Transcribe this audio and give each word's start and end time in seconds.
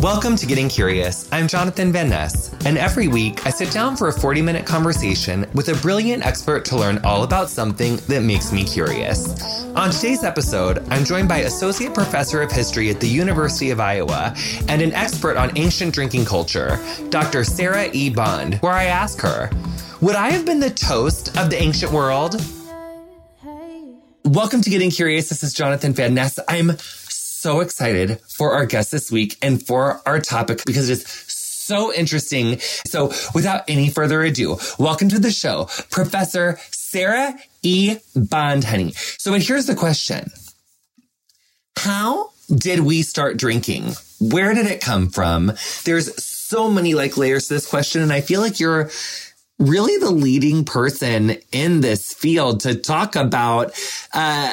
Welcome 0.00 0.34
to 0.36 0.46
Getting 0.46 0.70
Curious. 0.70 1.28
I'm 1.30 1.46
Jonathan 1.46 1.92
Van 1.92 2.08
Ness, 2.08 2.54
and 2.64 2.78
every 2.78 3.06
week 3.06 3.46
I 3.46 3.50
sit 3.50 3.70
down 3.70 3.98
for 3.98 4.08
a 4.08 4.12
40 4.12 4.40
minute 4.40 4.64
conversation 4.64 5.44
with 5.52 5.68
a 5.68 5.74
brilliant 5.82 6.24
expert 6.24 6.64
to 6.66 6.76
learn 6.76 7.04
all 7.04 7.22
about 7.22 7.50
something 7.50 7.96
that 8.08 8.22
makes 8.22 8.50
me 8.50 8.64
curious. 8.64 9.62
On 9.76 9.90
today's 9.90 10.24
episode, 10.24 10.82
I'm 10.88 11.04
joined 11.04 11.28
by 11.28 11.40
Associate 11.40 11.92
Professor 11.92 12.40
of 12.40 12.50
History 12.50 12.88
at 12.88 12.98
the 12.98 13.08
University 13.08 13.72
of 13.72 13.78
Iowa 13.78 14.34
and 14.68 14.80
an 14.80 14.94
expert 14.94 15.36
on 15.36 15.52
ancient 15.58 15.92
drinking 15.92 16.24
culture, 16.24 16.80
Dr. 17.10 17.44
Sarah 17.44 17.90
E. 17.92 18.08
Bond, 18.08 18.54
where 18.60 18.72
I 18.72 18.84
ask 18.84 19.20
her, 19.20 19.50
Would 20.00 20.16
I 20.16 20.30
have 20.30 20.46
been 20.46 20.60
the 20.60 20.70
toast 20.70 21.36
of 21.36 21.50
the 21.50 21.60
ancient 21.60 21.92
world? 21.92 22.36
Welcome 24.24 24.62
to 24.62 24.70
Getting 24.70 24.90
Curious. 24.90 25.28
This 25.28 25.42
is 25.42 25.52
Jonathan 25.52 25.92
Van 25.92 26.14
Ness. 26.14 26.38
I'm 26.48 26.72
so 27.40 27.60
excited 27.60 28.20
for 28.28 28.52
our 28.52 28.66
guest 28.66 28.90
this 28.90 29.10
week 29.10 29.38
and 29.40 29.64
for 29.66 30.02
our 30.04 30.20
topic 30.20 30.62
because 30.66 30.90
it 30.90 30.98
is 30.98 31.04
so 31.06 31.92
interesting. 31.94 32.58
So 32.86 33.12
without 33.34 33.64
any 33.66 33.88
further 33.88 34.22
ado, 34.22 34.58
welcome 34.78 35.08
to 35.08 35.18
the 35.18 35.30
show, 35.30 35.68
Professor 35.90 36.58
Sarah 36.70 37.34
E. 37.62 37.96
Bond 38.14 38.64
honey. 38.64 38.92
So 38.92 39.32
here's 39.34 39.66
the 39.66 39.74
question. 39.74 40.30
How 41.76 42.30
did 42.54 42.80
we 42.80 43.00
start 43.00 43.38
drinking? 43.38 43.94
Where 44.20 44.52
did 44.52 44.66
it 44.66 44.82
come 44.82 45.08
from? 45.08 45.52
There's 45.84 46.22
so 46.22 46.70
many 46.70 46.94
like 46.94 47.16
layers 47.16 47.48
to 47.48 47.54
this 47.54 47.66
question. 47.66 48.02
And 48.02 48.12
I 48.12 48.20
feel 48.20 48.42
like 48.42 48.60
you're 48.60 48.90
really 49.58 49.96
the 49.96 50.10
leading 50.10 50.64
person 50.64 51.36
in 51.52 51.80
this 51.80 52.12
field 52.12 52.60
to 52.60 52.74
talk 52.74 53.16
about, 53.16 53.72
uh, 54.12 54.52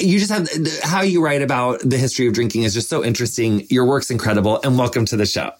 you 0.00 0.18
just 0.18 0.30
have 0.30 0.48
how 0.82 1.02
you 1.02 1.24
write 1.24 1.42
about 1.42 1.80
the 1.80 1.96
history 1.96 2.26
of 2.26 2.34
drinking 2.34 2.62
is 2.62 2.74
just 2.74 2.88
so 2.88 3.04
interesting. 3.04 3.66
Your 3.70 3.84
work's 3.84 4.10
incredible, 4.10 4.60
and 4.62 4.78
welcome 4.78 5.04
to 5.06 5.16
the 5.16 5.26
show. 5.26 5.52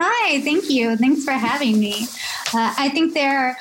Hi, 0.00 0.40
thank 0.40 0.70
you. 0.70 0.96
Thanks 0.96 1.24
for 1.24 1.32
having 1.32 1.78
me. 1.78 2.06
Uh, 2.54 2.74
I 2.78 2.88
think 2.88 3.14
there 3.14 3.38
are 3.38 3.56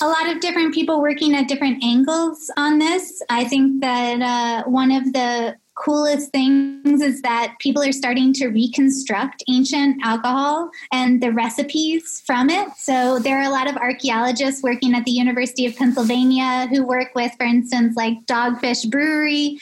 a 0.00 0.06
lot 0.06 0.28
of 0.28 0.40
different 0.40 0.72
people 0.74 1.00
working 1.00 1.34
at 1.34 1.48
different 1.48 1.82
angles 1.82 2.50
on 2.56 2.78
this. 2.78 3.22
I 3.28 3.44
think 3.44 3.80
that 3.80 4.22
uh, 4.22 4.68
one 4.68 4.92
of 4.92 5.12
the 5.12 5.56
coolest 5.78 6.30
things 6.32 7.00
is 7.00 7.22
that 7.22 7.54
people 7.60 7.82
are 7.82 7.92
starting 7.92 8.32
to 8.34 8.48
reconstruct 8.48 9.42
ancient 9.48 10.00
alcohol 10.04 10.70
and 10.92 11.22
the 11.22 11.32
recipes 11.32 12.22
from 12.26 12.50
it. 12.50 12.68
So 12.76 13.18
there 13.18 13.38
are 13.38 13.44
a 13.44 13.50
lot 13.50 13.68
of 13.68 13.76
archaeologists 13.76 14.62
working 14.62 14.94
at 14.94 15.04
the 15.04 15.12
University 15.12 15.66
of 15.66 15.76
Pennsylvania 15.76 16.66
who 16.68 16.84
work 16.86 17.14
with, 17.14 17.32
for 17.38 17.44
instance, 17.44 17.96
like 17.96 18.14
Dogfish 18.26 18.90
Brewery. 18.90 19.60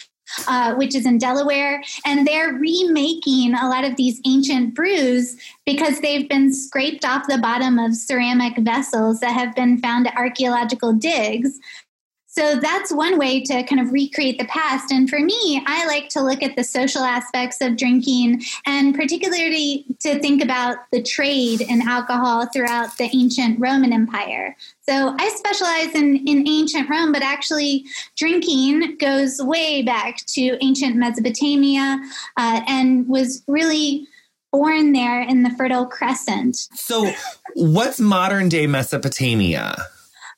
Uh, 0.49 0.75
which 0.75 0.97
is 0.97 1.07
in 1.07 1.19
Delaware, 1.19 1.81
and 2.05 2.27
they're 2.27 2.53
remaking 2.53 3.55
a 3.55 3.69
lot 3.69 3.85
of 3.85 3.95
these 3.95 4.21
ancient 4.27 4.75
brews 4.75 5.37
because 5.65 6.01
they've 6.01 6.29
been 6.29 6.53
scraped 6.53 7.05
off 7.05 7.29
the 7.29 7.39
bottom 7.39 7.79
of 7.79 7.95
ceramic 7.95 8.59
vessels 8.59 9.21
that 9.21 9.31
have 9.31 9.55
been 9.55 9.79
found 9.79 10.09
at 10.09 10.17
archaeological 10.17 10.93
digs. 10.93 11.61
So 12.37 12.57
that's 12.57 12.93
one 12.93 13.19
way 13.19 13.43
to 13.45 13.63
kind 13.63 13.81
of 13.81 13.91
recreate 13.93 14.39
the 14.39 14.45
past. 14.45 14.93
And 14.93 15.09
for 15.09 15.19
me, 15.19 15.63
I 15.67 15.87
like 15.87 16.11
to 16.11 16.21
look 16.21 16.43
at 16.43 16.55
the 16.55 16.65
social 16.65 17.01
aspects 17.01 17.63
of 17.63 17.79
drinking 17.79 18.43
and 18.67 18.95
particularly 18.95 19.87
to 20.01 20.19
think 20.19 20.43
about 20.43 20.77
the 20.93 21.03
trade 21.03 21.63
in 21.63 21.81
alcohol 21.81 22.47
throughout 22.53 22.99
the 22.99 23.09
ancient 23.15 23.59
Roman 23.59 23.91
Empire. 23.91 24.55
So 24.87 25.17
I 25.19 25.31
specialize 25.31 25.95
in, 25.95 26.29
in 26.29 26.47
ancient 26.47 26.91
Rome, 26.91 27.11
but 27.11 27.23
actually 27.23 27.87
drinking 28.17 28.99
goes 28.99 29.41
way 29.41 29.83
back 29.83 30.19
to 30.27 30.63
ancient 30.63 30.95
Mesopotamia 30.97 31.99
uh, 32.37 32.61
and 32.69 33.09
was 33.09 33.43
really 33.49 34.07
born 34.53 34.93
there 34.93 35.23
in 35.23 35.43
the 35.43 35.51
Fertile 35.51 35.87
Crescent. 35.87 36.57
So, 36.75 37.11
what's 37.55 37.99
modern 37.99 38.51
day 38.51 38.67
Mesopotamia? 38.67 39.87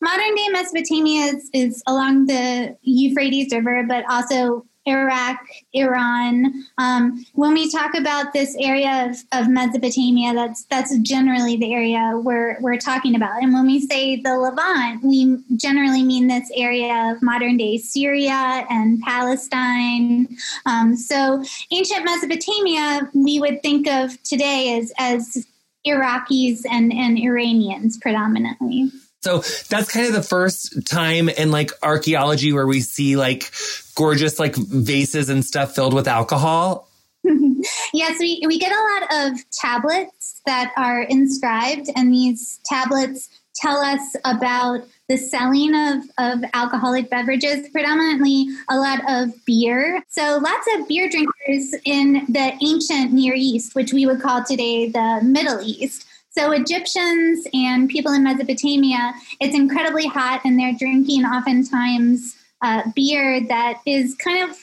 Modern 0.01 0.35
day 0.35 0.49
Mesopotamia 0.51 1.25
is, 1.27 1.51
is 1.53 1.83
along 1.87 2.27
the 2.27 2.77
Euphrates 2.83 3.53
River, 3.53 3.85
but 3.89 4.05
also 4.09 4.65
Iraq, 4.89 5.45
Iran. 5.73 6.65
Um, 6.79 7.25
when 7.35 7.53
we 7.53 7.71
talk 7.71 7.95
about 7.95 8.33
this 8.33 8.57
area 8.59 9.11
of, 9.11 9.17
of, 9.33 9.49
Mesopotamia, 9.49 10.35
that's 10.35 10.65
that's 10.65 10.97
generally 10.99 11.57
the 11.57 11.73
area 11.73 12.13
we're 12.23 12.61
we're 12.61 12.79
talking 12.79 13.15
about. 13.15 13.43
And 13.43 13.53
when 13.53 13.67
we 13.67 13.87
say 13.87 14.21
the 14.21 14.37
Levant, 14.39 15.05
we 15.05 15.39
generally 15.57 16.03
mean 16.03 16.29
this 16.29 16.51
area 16.55 17.13
of 17.13 17.23
modern 17.23 17.57
day 17.57 17.77
Syria 17.79 18.67
and 18.71 19.01
Palestine. 19.03 20.29
Um, 20.65 20.97
so 20.97 21.45
ancient 21.71 22.05
Mesopotamia, 22.05 23.11
we 23.15 23.41
would 23.41 23.63
think 23.63 23.87
of 23.89 24.21
today 24.23 24.79
as 24.79 24.93
as 24.99 25.47
Iraqis 25.87 26.63
and, 26.71 26.93
and 26.93 27.19
Iranians 27.19 27.99
predominantly. 27.99 28.91
So 29.21 29.39
that's 29.69 29.91
kind 29.91 30.07
of 30.07 30.13
the 30.13 30.23
first 30.23 30.87
time 30.87 31.29
in 31.29 31.51
like 31.51 31.73
archaeology 31.83 32.53
where 32.53 32.67
we 32.67 32.81
see 32.81 33.17
like 33.17 33.51
gorgeous 33.97 34.39
like 34.39 34.55
vases 34.57 35.29
and 35.29 35.45
stuff 35.45 35.75
filled 35.75 35.93
with 35.93 36.07
alcohol. 36.07 36.89
yes, 37.93 38.19
we, 38.21 38.43
we 38.47 38.59
get 38.59 38.73
a 38.73 38.75
lot 38.75 39.33
of 39.33 39.51
tablets 39.51 40.41
that 40.47 40.73
are 40.77 41.03
inscribed, 41.03 41.91
and 41.97 42.13
these 42.13 42.61
tablets 42.65 43.29
tell 43.55 43.79
us 43.79 44.15
about 44.25 44.83
the 45.09 45.17
selling 45.17 45.75
of, 45.75 46.05
of 46.19 46.45
alcoholic 46.55 47.11
beverages, 47.11 47.69
predominantly 47.71 48.47
a 48.69 48.79
lot 48.79 49.01
of 49.09 49.45
beer. 49.45 50.03
So, 50.09 50.39
lots 50.39 50.69
of 50.77 50.87
beer 50.87 51.09
drinkers 51.09 51.75
in 51.85 52.25
the 52.29 52.53
ancient 52.63 53.13
Near 53.13 53.35
East, 53.35 53.75
which 53.75 53.93
we 53.93 54.07
would 54.07 54.21
call 54.21 54.45
today 54.45 54.89
the 54.89 55.21
Middle 55.23 55.61
East. 55.63 56.08
So 56.39 56.53
Egyptians 56.53 57.49
and 57.53 57.91
people 57.91 58.13
in 58.13 58.23
Mesopotamia, 58.23 59.13
it's 59.41 59.57
incredibly 59.57 60.07
hot, 60.07 60.43
and 60.45 60.57
they're 60.57 60.73
drinking 60.73 61.25
oftentimes 61.25 62.37
uh, 62.63 62.83
beer 62.95 63.45
that 63.49 63.81
is 63.85 64.15
kind 64.15 64.49
of 64.49 64.57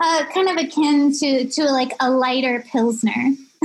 uh, 0.00 0.26
kind 0.34 0.50
of 0.50 0.58
akin 0.58 1.14
to 1.14 1.46
to 1.46 1.64
like 1.64 1.92
a 1.98 2.10
lighter 2.10 2.62
pilsner. 2.70 3.32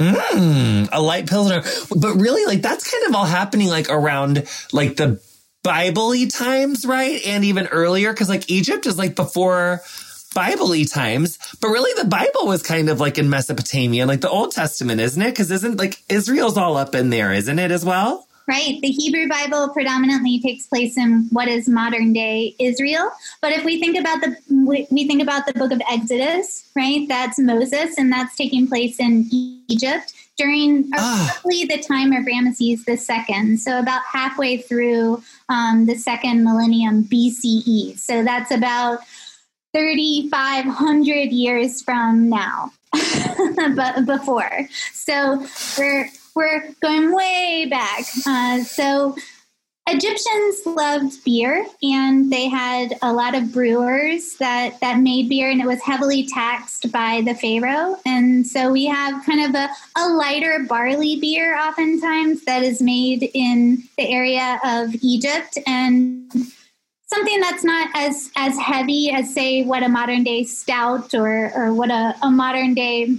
mm, 0.00 0.88
a 0.90 1.02
light 1.02 1.28
pilsner, 1.28 1.60
but 1.94 2.14
really, 2.14 2.46
like 2.46 2.62
that's 2.62 2.90
kind 2.90 3.04
of 3.08 3.14
all 3.14 3.26
happening 3.26 3.68
like 3.68 3.90
around 3.90 4.48
like 4.72 4.96
the 4.96 5.20
Bible 5.62 6.14
times, 6.28 6.86
right? 6.86 7.20
And 7.26 7.44
even 7.44 7.66
earlier, 7.66 8.10
because 8.10 8.30
like 8.30 8.50
Egypt 8.50 8.86
is 8.86 8.96
like 8.96 9.14
before 9.14 9.82
Bible 10.34 10.74
times, 10.84 11.38
but 11.60 11.68
really 11.68 11.90
the 12.00 12.08
Bible 12.08 12.46
was 12.46 12.62
kind 12.62 12.88
of 12.88 13.00
like 13.00 13.18
in 13.18 13.30
Mesopotamia, 13.30 14.06
like 14.06 14.20
the 14.20 14.30
Old 14.30 14.52
Testament, 14.52 15.00
isn't 15.00 15.20
it? 15.20 15.30
Because 15.30 15.50
isn't 15.50 15.78
like 15.78 16.02
Israel's 16.08 16.56
all 16.56 16.76
up 16.76 16.94
in 16.94 17.10
there, 17.10 17.32
isn't 17.32 17.58
it 17.58 17.70
as 17.70 17.84
well? 17.84 18.26
Right. 18.48 18.80
The 18.80 18.88
Hebrew 18.88 19.28
Bible 19.28 19.68
predominantly 19.74 20.40
takes 20.40 20.66
place 20.66 20.96
in 20.96 21.28
what 21.30 21.48
is 21.48 21.68
modern 21.68 22.14
day 22.14 22.56
Israel. 22.58 23.10
But 23.42 23.52
if 23.52 23.62
we 23.62 23.78
think 23.78 23.98
about 23.98 24.22
the 24.22 24.36
we 24.48 25.06
think 25.06 25.20
about 25.20 25.44
the 25.44 25.52
book 25.52 25.70
of 25.70 25.82
Exodus, 25.90 26.66
right? 26.74 27.06
That's 27.06 27.38
Moses 27.38 27.98
and 27.98 28.10
that's 28.10 28.34
taking 28.36 28.66
place 28.66 28.98
in 28.98 29.26
Egypt 29.68 30.14
during 30.38 30.88
ah. 30.94 31.26
roughly 31.28 31.64
the 31.64 31.78
time 31.82 32.12
of 32.12 32.24
Ramesses 32.24 32.88
II. 32.88 33.56
So 33.58 33.78
about 33.78 34.02
halfway 34.10 34.56
through 34.56 35.22
um, 35.50 35.84
the 35.84 35.96
second 35.96 36.42
millennium 36.42 37.04
BCE. 37.04 37.98
So 37.98 38.24
that's 38.24 38.50
about 38.50 39.00
3,500 39.74 41.12
years 41.30 41.82
from 41.82 42.28
now, 42.28 42.72
but 43.74 44.06
before. 44.06 44.68
So 44.92 45.46
we're 45.78 46.08
we're 46.34 46.72
going 46.80 47.14
way 47.14 47.66
back. 47.68 48.04
Uh, 48.26 48.62
so 48.62 49.16
Egyptians 49.90 50.66
loved 50.66 51.24
beer, 51.24 51.66
and 51.82 52.30
they 52.30 52.48
had 52.48 52.98
a 53.00 53.12
lot 53.12 53.34
of 53.34 53.52
brewers 53.52 54.36
that 54.36 54.78
that 54.80 55.00
made 55.00 55.28
beer, 55.28 55.50
and 55.50 55.60
it 55.60 55.66
was 55.66 55.80
heavily 55.80 56.26
taxed 56.26 56.92
by 56.92 57.22
the 57.24 57.34
pharaoh. 57.34 57.96
And 58.04 58.46
so 58.46 58.70
we 58.70 58.84
have 58.86 59.24
kind 59.24 59.40
of 59.48 59.54
a, 59.54 59.68
a 59.96 60.08
lighter 60.10 60.66
barley 60.68 61.18
beer, 61.18 61.58
oftentimes 61.58 62.44
that 62.44 62.62
is 62.62 62.82
made 62.82 63.30
in 63.34 63.82
the 63.96 64.12
area 64.12 64.60
of 64.64 64.94
Egypt, 65.02 65.56
and 65.66 66.30
something 67.08 67.40
that's 67.40 67.64
not 67.64 67.88
as 67.94 68.30
as 68.36 68.56
heavy 68.58 69.10
as 69.10 69.32
say 69.32 69.64
what 69.64 69.82
a 69.82 69.88
modern 69.88 70.22
day 70.22 70.44
stout 70.44 71.14
or 71.14 71.50
or 71.54 71.72
what 71.72 71.90
a, 71.90 72.14
a 72.22 72.30
modern 72.30 72.74
day 72.74 73.16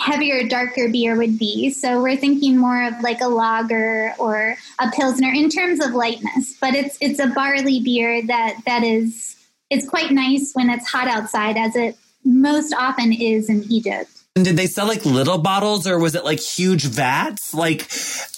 heavier 0.00 0.46
darker 0.46 0.88
beer 0.90 1.16
would 1.16 1.38
be. 1.38 1.70
So 1.70 2.02
we're 2.02 2.16
thinking 2.16 2.58
more 2.58 2.86
of 2.86 3.00
like 3.00 3.20
a 3.22 3.28
lager 3.28 4.12
or 4.18 4.56
a 4.78 4.90
pilsner 4.90 5.32
in 5.32 5.48
terms 5.48 5.84
of 5.84 5.92
lightness 5.92 6.56
but 6.60 6.74
it's 6.74 6.98
it's 7.00 7.18
a 7.18 7.28
barley 7.28 7.80
beer 7.80 8.26
that 8.26 8.58
that 8.66 8.82
is 8.82 9.36
it's 9.70 9.88
quite 9.88 10.10
nice 10.10 10.52
when 10.52 10.70
it's 10.70 10.86
hot 10.86 11.08
outside 11.08 11.56
as 11.56 11.74
it 11.74 11.96
most 12.24 12.74
often 12.74 13.12
is 13.12 13.48
in 13.48 13.64
egypt. 13.70 14.10
And 14.34 14.44
did 14.44 14.56
they 14.56 14.66
sell 14.66 14.86
like 14.86 15.06
little 15.06 15.38
bottles 15.38 15.86
or 15.86 15.98
was 15.98 16.14
it 16.14 16.24
like 16.24 16.40
huge 16.40 16.84
vats? 16.84 17.54
Like 17.54 17.88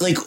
like 0.01 0.19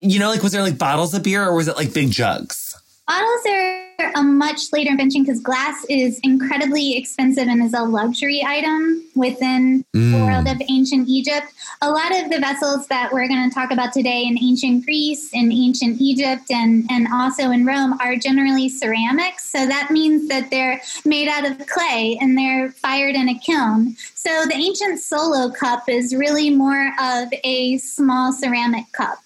you 0.00 0.20
know 0.20 0.28
like 0.28 0.42
was 0.42 0.52
there 0.52 0.62
like 0.62 0.78
bottles 0.78 1.12
of 1.14 1.24
beer 1.24 1.42
or 1.42 1.56
was 1.56 1.66
it 1.66 1.76
like 1.76 1.92
big 1.92 2.10
jugs 2.10 2.67
Bottles 3.08 3.46
are 3.46 4.12
a 4.16 4.22
much 4.22 4.70
later 4.70 4.90
invention 4.90 5.22
because 5.22 5.40
glass 5.40 5.82
is 5.88 6.20
incredibly 6.22 6.94
expensive 6.94 7.48
and 7.48 7.62
is 7.62 7.72
a 7.72 7.82
luxury 7.82 8.44
item 8.46 9.02
within 9.14 9.82
mm. 9.96 10.12
the 10.12 10.24
world 10.24 10.46
of 10.46 10.60
ancient 10.68 11.08
Egypt. 11.08 11.46
A 11.80 11.90
lot 11.90 12.14
of 12.14 12.30
the 12.30 12.38
vessels 12.38 12.86
that 12.88 13.10
we're 13.10 13.26
going 13.26 13.48
to 13.48 13.54
talk 13.54 13.70
about 13.70 13.94
today 13.94 14.24
in 14.24 14.38
ancient 14.38 14.84
Greece, 14.84 15.30
in 15.32 15.50
ancient 15.50 15.98
Egypt, 16.02 16.50
and, 16.50 16.84
and 16.90 17.08
also 17.10 17.50
in 17.50 17.64
Rome 17.64 17.98
are 17.98 18.14
generally 18.14 18.68
ceramics. 18.68 19.50
So 19.50 19.66
that 19.66 19.90
means 19.90 20.28
that 20.28 20.50
they're 20.50 20.82
made 21.06 21.28
out 21.28 21.50
of 21.50 21.66
clay 21.66 22.18
and 22.20 22.36
they're 22.36 22.72
fired 22.72 23.14
in 23.14 23.30
a 23.30 23.38
kiln. 23.38 23.96
So 24.14 24.44
the 24.44 24.54
ancient 24.54 25.00
solo 25.00 25.50
cup 25.50 25.88
is 25.88 26.14
really 26.14 26.50
more 26.50 26.92
of 27.00 27.28
a 27.42 27.78
small 27.78 28.34
ceramic 28.34 28.92
cup 28.92 29.20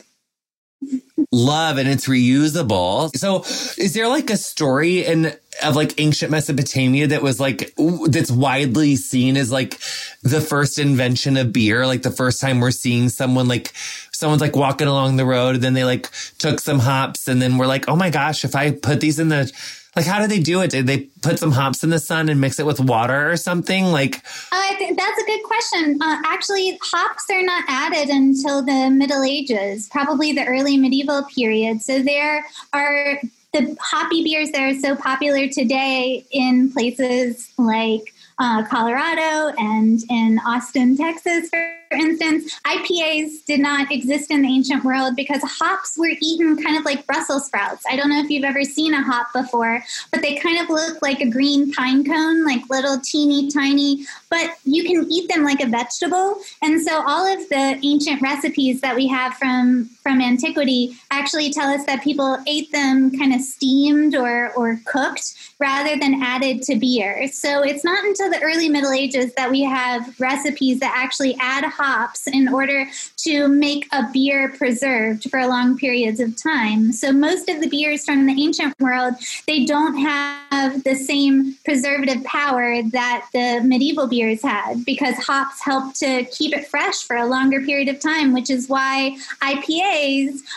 love 1.31 1.79
and 1.79 1.89
it's 1.89 2.09
reusable. 2.09 3.15
So 3.17 3.43
is 3.83 3.95
there 3.95 4.09
like 4.09 4.31
a 4.31 4.37
story 4.37 5.05
in 5.05 5.33
of 5.63 5.77
like 5.77 6.01
ancient 6.01 6.31
Mesopotamia 6.31 7.09
that 7.09 7.23
was 7.23 7.39
like 7.39 7.75
that's 8.07 8.31
widely 8.31 8.97
seen 8.97 9.37
as 9.37 9.53
like 9.53 9.79
the 10.23 10.41
first 10.41 10.79
invention 10.79 11.37
of 11.37 11.53
beer, 11.53 11.87
like 11.87 12.03
the 12.03 12.11
first 12.11 12.41
time 12.41 12.61
we're 12.61 12.71
seeing 12.71 13.09
someone 13.09 13.49
like 13.49 13.73
someone's 14.13 14.41
like 14.41 14.57
walking 14.57 14.89
along 14.89 15.17
the 15.17 15.27
road 15.27 15.57
and 15.57 15.65
then 15.65 15.75
they 15.75 15.85
like 15.85 16.11
took 16.39 16.61
some 16.61 16.79
hops 16.79 17.29
and 17.29 17.43
then 17.43 17.59
we're 17.59 17.67
like, 17.67 17.89
"Oh 17.89 17.97
my 17.97 18.11
gosh, 18.11 18.45
if 18.45 18.55
I 18.55 18.71
put 18.71 19.01
these 19.01 19.19
in 19.19 19.29
the 19.29 19.53
like, 19.95 20.07
how 20.07 20.21
did 20.21 20.31
they 20.31 20.39
do 20.39 20.63
it? 20.63 20.71
Did 20.71 20.87
they 20.87 21.01
put 21.23 21.39
some 21.39 21.53
hops 21.53 21.85
in 21.85 21.91
the 21.91 21.99
sun 21.99 22.29
and 22.29 22.41
mix 22.41 22.59
it 22.59 22.65
with 22.65 22.81
water 22.81 23.31
or 23.31 23.37
something? 23.37 23.87
Like, 23.87 24.25
I 24.51 24.75
think 24.79 24.99
that's 24.99 25.21
a 25.21 25.27
good 25.27 25.43
question. 25.43 25.99
Uh, 26.01 26.23
actually, 26.25 26.79
hops 26.83 27.27
are 27.31 27.43
not 27.43 27.65
added 27.69 28.09
until 28.09 28.63
the 28.63 28.91
Middle 28.91 29.23
Ages, 29.23 29.89
probably 29.91 30.33
the 30.33 30.47
early 30.47 30.79
medieval 30.79 31.25
period. 31.25 31.83
So 31.83 32.03
there 32.03 32.45
are 32.73 33.21
the 33.53 33.77
hoppy 33.81 34.25
beers 34.25 34.51
that 34.53 34.63
are 34.63 34.75
so 34.75 34.97
popular 34.97 35.47
today 35.49 36.25
in 36.31 36.73
places 36.73 37.53
like 37.59 38.15
uh, 38.39 38.65
Colorado 38.65 39.55
and 39.59 40.03
in 40.09 40.41
Austin, 40.47 40.97
Texas, 40.97 41.51
for 41.51 41.75
instance, 41.93 42.59
IPAs 42.67 43.45
did 43.45 43.61
not 43.61 43.91
exist 43.93 44.31
in 44.31 44.43
the 44.43 44.49
ancient 44.49 44.85
world 44.85 45.17
because 45.17 45.43
hops 45.43 45.97
were 45.97 46.13
eaten 46.21 46.63
kind 46.63 46.77
of 46.77 46.85
like 46.85 47.07
Brussels 47.07 47.47
sprouts. 47.47 47.85
I 47.89 47.97
don't 47.97 48.09
know 48.09 48.21
if 48.21 48.31
you've 48.31 48.45
ever 48.45 48.65
seen 48.65 48.95
a 48.95 49.03
hop 49.03 49.33
before, 49.33 49.83
but 50.11 50.23
they 50.23 50.37
kind 50.37 50.59
of 50.59 50.69
look 50.69 51.01
like 51.03 51.21
a 51.21 51.31
green 51.31 51.73
pine 51.73 52.05
cone, 52.05 52.45
like 52.45 52.63
little 52.71 53.01
teeny 53.01 53.51
tiny, 53.51 54.07
but 54.31 54.51
you 54.65 54.85
can 54.85 55.11
eat 55.11 55.29
them 55.29 55.45
like 55.45 55.61
a 55.61 55.67
vegetable. 55.67 56.41
And 56.63 56.81
so 56.81 57.03
all 57.07 57.27
of 57.27 57.49
the 57.49 57.79
ancient 57.83 58.23
recipes 58.23 58.81
that 58.81 58.97
we 58.97 59.07
have 59.09 59.35
from 59.35 59.91
from 60.03 60.21
antiquity 60.21 60.97
actually 61.11 61.53
tell 61.53 61.69
us 61.69 61.85
that 61.87 62.03
people 62.03 62.39
ate 62.47 62.71
them 62.73 63.17
kind 63.17 63.33
of 63.33 63.41
steamed 63.41 64.15
or 64.15 64.53
or 64.55 64.81
cooked 64.85 65.35
rather 65.59 65.97
than 65.97 66.23
added 66.23 66.63
to 66.63 66.77
beer. 66.77 67.29
So 67.29 67.63
it's 67.63 67.85
not 67.85 68.05
until 68.05 68.31
the 68.31 68.43
early 68.43 68.69
Middle 68.69 68.91
Ages 68.91 69.33
that 69.35 69.51
we 69.51 69.63
have 69.63 70.19
recipes 70.19 70.81
that 70.81 70.93
actually 70.95 71.37
add 71.39 71.65
hops 71.65 72.27
in 72.27 72.49
order 72.49 72.87
to 73.19 73.47
make 73.47 73.87
a 73.93 74.09
beer 74.13 74.53
preserved 74.59 75.31
for 75.31 75.47
long 75.47 75.77
periods 75.79 76.19
of 76.19 76.41
time. 76.41 76.93
So 76.93 77.13
most 77.13 77.49
of 77.49 77.61
the 77.61 77.69
beers 77.69 78.05
from 78.05 78.27
the 78.27 78.33
ancient 78.33 78.75
world, 78.81 79.15
they 79.47 79.65
don't 79.65 79.97
have 79.99 80.83
the 80.83 80.97
same 80.97 81.57
preservative 81.65 82.25
power 82.25 82.83
that 82.91 83.29
the 83.33 83.61
medieval 83.65 84.09
beers 84.09 84.43
had 84.43 84.85
because 84.85 85.15
hops 85.17 85.63
help 85.63 85.95
to 85.95 86.25
keep 86.25 86.57
it 86.57 86.67
fresh 86.67 87.03
for 87.05 87.17
a 87.17 87.27
longer 87.27 87.61
period 87.61 87.89
of 87.89 88.01
time, 88.01 88.33
which 88.33 88.51
is 88.51 88.69
why 88.69 89.17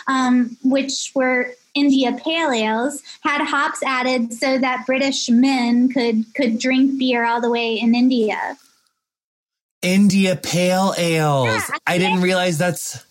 Um, 0.06 0.56
which 0.62 1.12
were 1.14 1.52
India 1.74 2.12
Pale 2.12 2.52
Ales 2.52 3.02
had 3.20 3.44
hops 3.44 3.82
added 3.82 4.32
so 4.32 4.58
that 4.58 4.86
British 4.86 5.28
men 5.28 5.88
could 5.88 6.24
could 6.34 6.58
drink 6.58 6.98
beer 6.98 7.24
all 7.24 7.40
the 7.40 7.50
way 7.50 7.74
in 7.74 7.94
India. 7.94 8.56
India 9.82 10.36
Pale 10.36 10.94
Ales. 10.96 11.46
Yeah, 11.46 11.76
I 11.86 11.98
didn't 11.98 12.22
realize 12.22 12.58
that's 12.58 13.04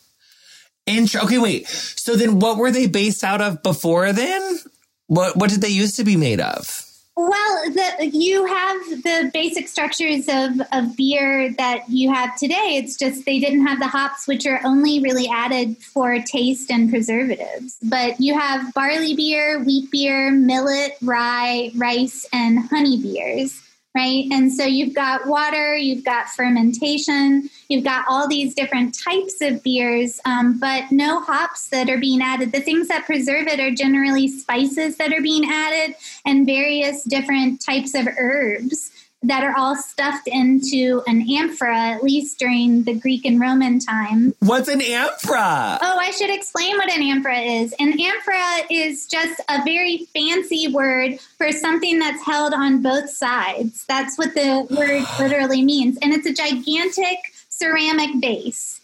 intro. 0.85 1.21
Okay, 1.21 1.37
wait. 1.37 1.67
So 1.67 2.15
then, 2.15 2.39
what 2.39 2.57
were 2.57 2.71
they 2.71 2.87
based 2.87 3.23
out 3.23 3.41
of 3.41 3.63
before 3.63 4.11
then? 4.11 4.59
What 5.07 5.37
what 5.37 5.49
did 5.49 5.61
they 5.61 5.69
used 5.69 5.95
to 5.97 6.03
be 6.03 6.17
made 6.17 6.41
of? 6.41 6.84
Well, 7.17 7.71
the, 7.71 8.07
you 8.07 8.45
have 8.45 9.03
the 9.03 9.31
basic 9.33 9.69
structures 9.69 10.27
of, 10.27 10.59
of 10.73 10.97
beer 10.97 11.53
that 11.53 11.89
you 11.89 12.13
have 12.13 12.37
today. 12.37 12.75
It's 12.75 12.97
just 12.97 13.25
they 13.25 13.39
didn't 13.39 13.65
have 13.65 13.79
the 13.79 13.87
hops, 13.87 14.27
which 14.27 14.45
are 14.45 14.59
only 14.65 14.99
really 14.99 15.29
added 15.29 15.77
for 15.77 16.19
taste 16.19 16.69
and 16.69 16.89
preservatives. 16.89 17.77
But 17.81 18.19
you 18.19 18.37
have 18.37 18.73
barley 18.73 19.15
beer, 19.15 19.63
wheat 19.63 19.91
beer, 19.91 20.29
millet, 20.29 20.97
rye, 21.01 21.71
rice, 21.75 22.25
and 22.33 22.59
honey 22.59 23.01
beers 23.01 23.61
right? 23.95 24.25
And 24.31 24.51
so 24.51 24.65
you've 24.65 24.93
got 24.93 25.25
water, 25.25 25.75
you've 25.75 26.03
got 26.03 26.27
fermentation, 26.27 27.49
you've 27.69 27.85
got 27.85 28.05
all 28.09 28.27
these 28.27 28.53
different 28.53 28.97
types 28.99 29.41
of 29.41 29.63
beers, 29.63 30.19
um, 30.25 30.59
but 30.59 30.91
no 30.91 31.21
hops 31.21 31.69
that 31.69 31.89
are 31.89 31.97
being 31.97 32.21
added. 32.21 32.51
The 32.51 32.59
things 32.59 32.89
that 32.89 33.05
preserve 33.05 33.47
it 33.47 33.59
are 33.59 33.71
generally 33.71 34.27
spices 34.27 34.97
that 34.97 35.13
are 35.13 35.21
being 35.21 35.49
added 35.49 35.95
and 36.25 36.45
various 36.45 37.03
different 37.03 37.63
types 37.65 37.95
of 37.95 38.07
herbs 38.19 38.91
that 39.27 39.43
are 39.43 39.53
all 39.57 39.75
stuffed 39.75 40.27
into 40.27 41.01
an 41.07 41.27
amphora, 41.29 41.77
at 41.77 42.03
least 42.03 42.39
during 42.39 42.83
the 42.83 42.93
Greek 42.93 43.25
and 43.25 43.39
Roman 43.39 43.79
time. 43.79 44.33
What's 44.39 44.67
an 44.67 44.81
amphora? 44.81 45.79
Oh, 45.81 45.97
I 45.99 46.11
should 46.11 46.29
explain 46.29 46.77
what 46.77 46.91
an 46.91 47.01
amphora 47.01 47.39
is. 47.39 47.73
An 47.79 47.99
amphora 47.99 48.65
is 48.69 49.07
just 49.07 49.41
a 49.49 49.63
very 49.63 50.07
fancy 50.13 50.67
word 50.67 51.19
for 51.37 51.51
something 51.51 51.99
that's 51.99 52.23
held 52.23 52.53
on 52.53 52.81
both 52.81 53.09
sides. 53.09 53.85
That's 53.87 54.17
what 54.17 54.33
the 54.33 54.67
word 54.69 55.03
literally 55.19 55.63
means. 55.63 55.97
And 56.01 56.13
it's 56.13 56.27
a 56.27 56.33
gigantic 56.33 57.17
ceramic 57.49 58.21
base. 58.21 58.81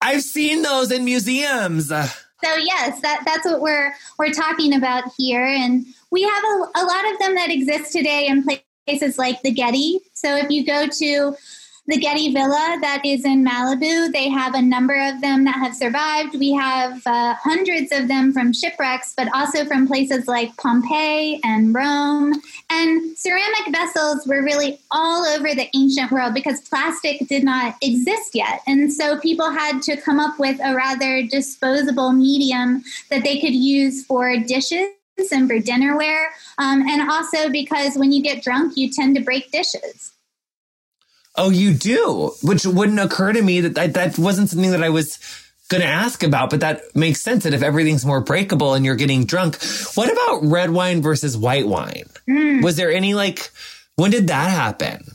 I've 0.00 0.22
seen 0.22 0.62
those 0.62 0.90
in 0.90 1.04
museums. 1.04 1.88
So 1.88 2.56
yes, 2.56 3.00
that, 3.02 3.22
that's 3.26 3.44
what 3.44 3.60
we're 3.60 3.94
we're 4.18 4.32
talking 4.32 4.74
about 4.74 5.04
here, 5.18 5.44
and 5.44 5.84
we 6.10 6.22
have 6.22 6.42
a, 6.42 6.80
a 6.80 6.84
lot 6.84 7.12
of 7.12 7.18
them 7.18 7.34
that 7.34 7.50
exist 7.50 7.92
today 7.92 8.26
in 8.28 8.42
places 8.42 8.64
places 8.90 9.18
like 9.18 9.40
the 9.42 9.52
Getty. 9.52 10.00
So 10.14 10.36
if 10.36 10.50
you 10.50 10.66
go 10.66 10.86
to 10.86 11.36
the 11.86 11.96
Getty 11.96 12.32
Villa 12.32 12.78
that 12.80 13.02
is 13.04 13.24
in 13.24 13.44
Malibu, 13.44 14.12
they 14.12 14.28
have 14.28 14.54
a 14.54 14.62
number 14.62 14.94
of 14.94 15.20
them 15.20 15.44
that 15.44 15.56
have 15.56 15.74
survived. 15.74 16.38
We 16.38 16.52
have 16.52 17.00
uh, 17.06 17.34
hundreds 17.34 17.90
of 17.92 18.06
them 18.06 18.32
from 18.32 18.52
shipwrecks, 18.52 19.14
but 19.16 19.28
also 19.34 19.64
from 19.64 19.86
places 19.86 20.28
like 20.28 20.56
Pompeii 20.56 21.40
and 21.42 21.74
Rome. 21.74 22.32
And 22.70 23.18
ceramic 23.18 23.72
vessels 23.72 24.26
were 24.26 24.42
really 24.42 24.78
all 24.90 25.24
over 25.24 25.54
the 25.54 25.68
ancient 25.74 26.12
world 26.12 26.34
because 26.34 26.60
plastic 26.60 27.26
did 27.28 27.42
not 27.44 27.76
exist 27.82 28.34
yet. 28.34 28.60
And 28.66 28.92
so 28.92 29.18
people 29.18 29.50
had 29.50 29.82
to 29.82 29.96
come 29.96 30.20
up 30.20 30.38
with 30.38 30.60
a 30.62 30.74
rather 30.74 31.22
disposable 31.26 32.12
medium 32.12 32.82
that 33.10 33.24
they 33.24 33.40
could 33.40 33.54
use 33.54 34.04
for 34.04 34.36
dishes 34.36 34.90
and 35.32 35.48
for 35.48 35.58
dinnerware, 35.58 36.26
um, 36.58 36.82
and 36.82 37.10
also 37.10 37.50
because 37.50 37.96
when 37.96 38.12
you 38.12 38.22
get 38.22 38.42
drunk, 38.42 38.76
you 38.76 38.90
tend 38.90 39.16
to 39.16 39.22
break 39.22 39.50
dishes. 39.50 40.12
Oh, 41.36 41.50
you 41.50 41.72
do, 41.72 42.32
which 42.42 42.66
wouldn't 42.66 42.98
occur 42.98 43.32
to 43.32 43.42
me 43.42 43.60
that 43.60 43.74
that, 43.74 43.94
that 43.94 44.18
wasn't 44.18 44.48
something 44.48 44.72
that 44.72 44.82
I 44.82 44.88
was 44.88 45.18
going 45.68 45.80
to 45.80 45.86
ask 45.86 46.22
about, 46.22 46.50
but 46.50 46.60
that 46.60 46.82
makes 46.96 47.20
sense 47.20 47.44
that 47.44 47.54
if 47.54 47.62
everything's 47.62 48.04
more 48.04 48.20
breakable 48.20 48.74
and 48.74 48.84
you're 48.84 48.96
getting 48.96 49.24
drunk, 49.24 49.56
what 49.94 50.10
about 50.10 50.40
red 50.42 50.70
wine 50.70 51.00
versus 51.00 51.36
white 51.36 51.66
wine? 51.66 52.04
Mm. 52.28 52.62
Was 52.62 52.76
there 52.76 52.92
any 52.92 53.14
like, 53.14 53.50
when 53.94 54.10
did 54.10 54.26
that 54.26 54.50
happen? 54.50 55.12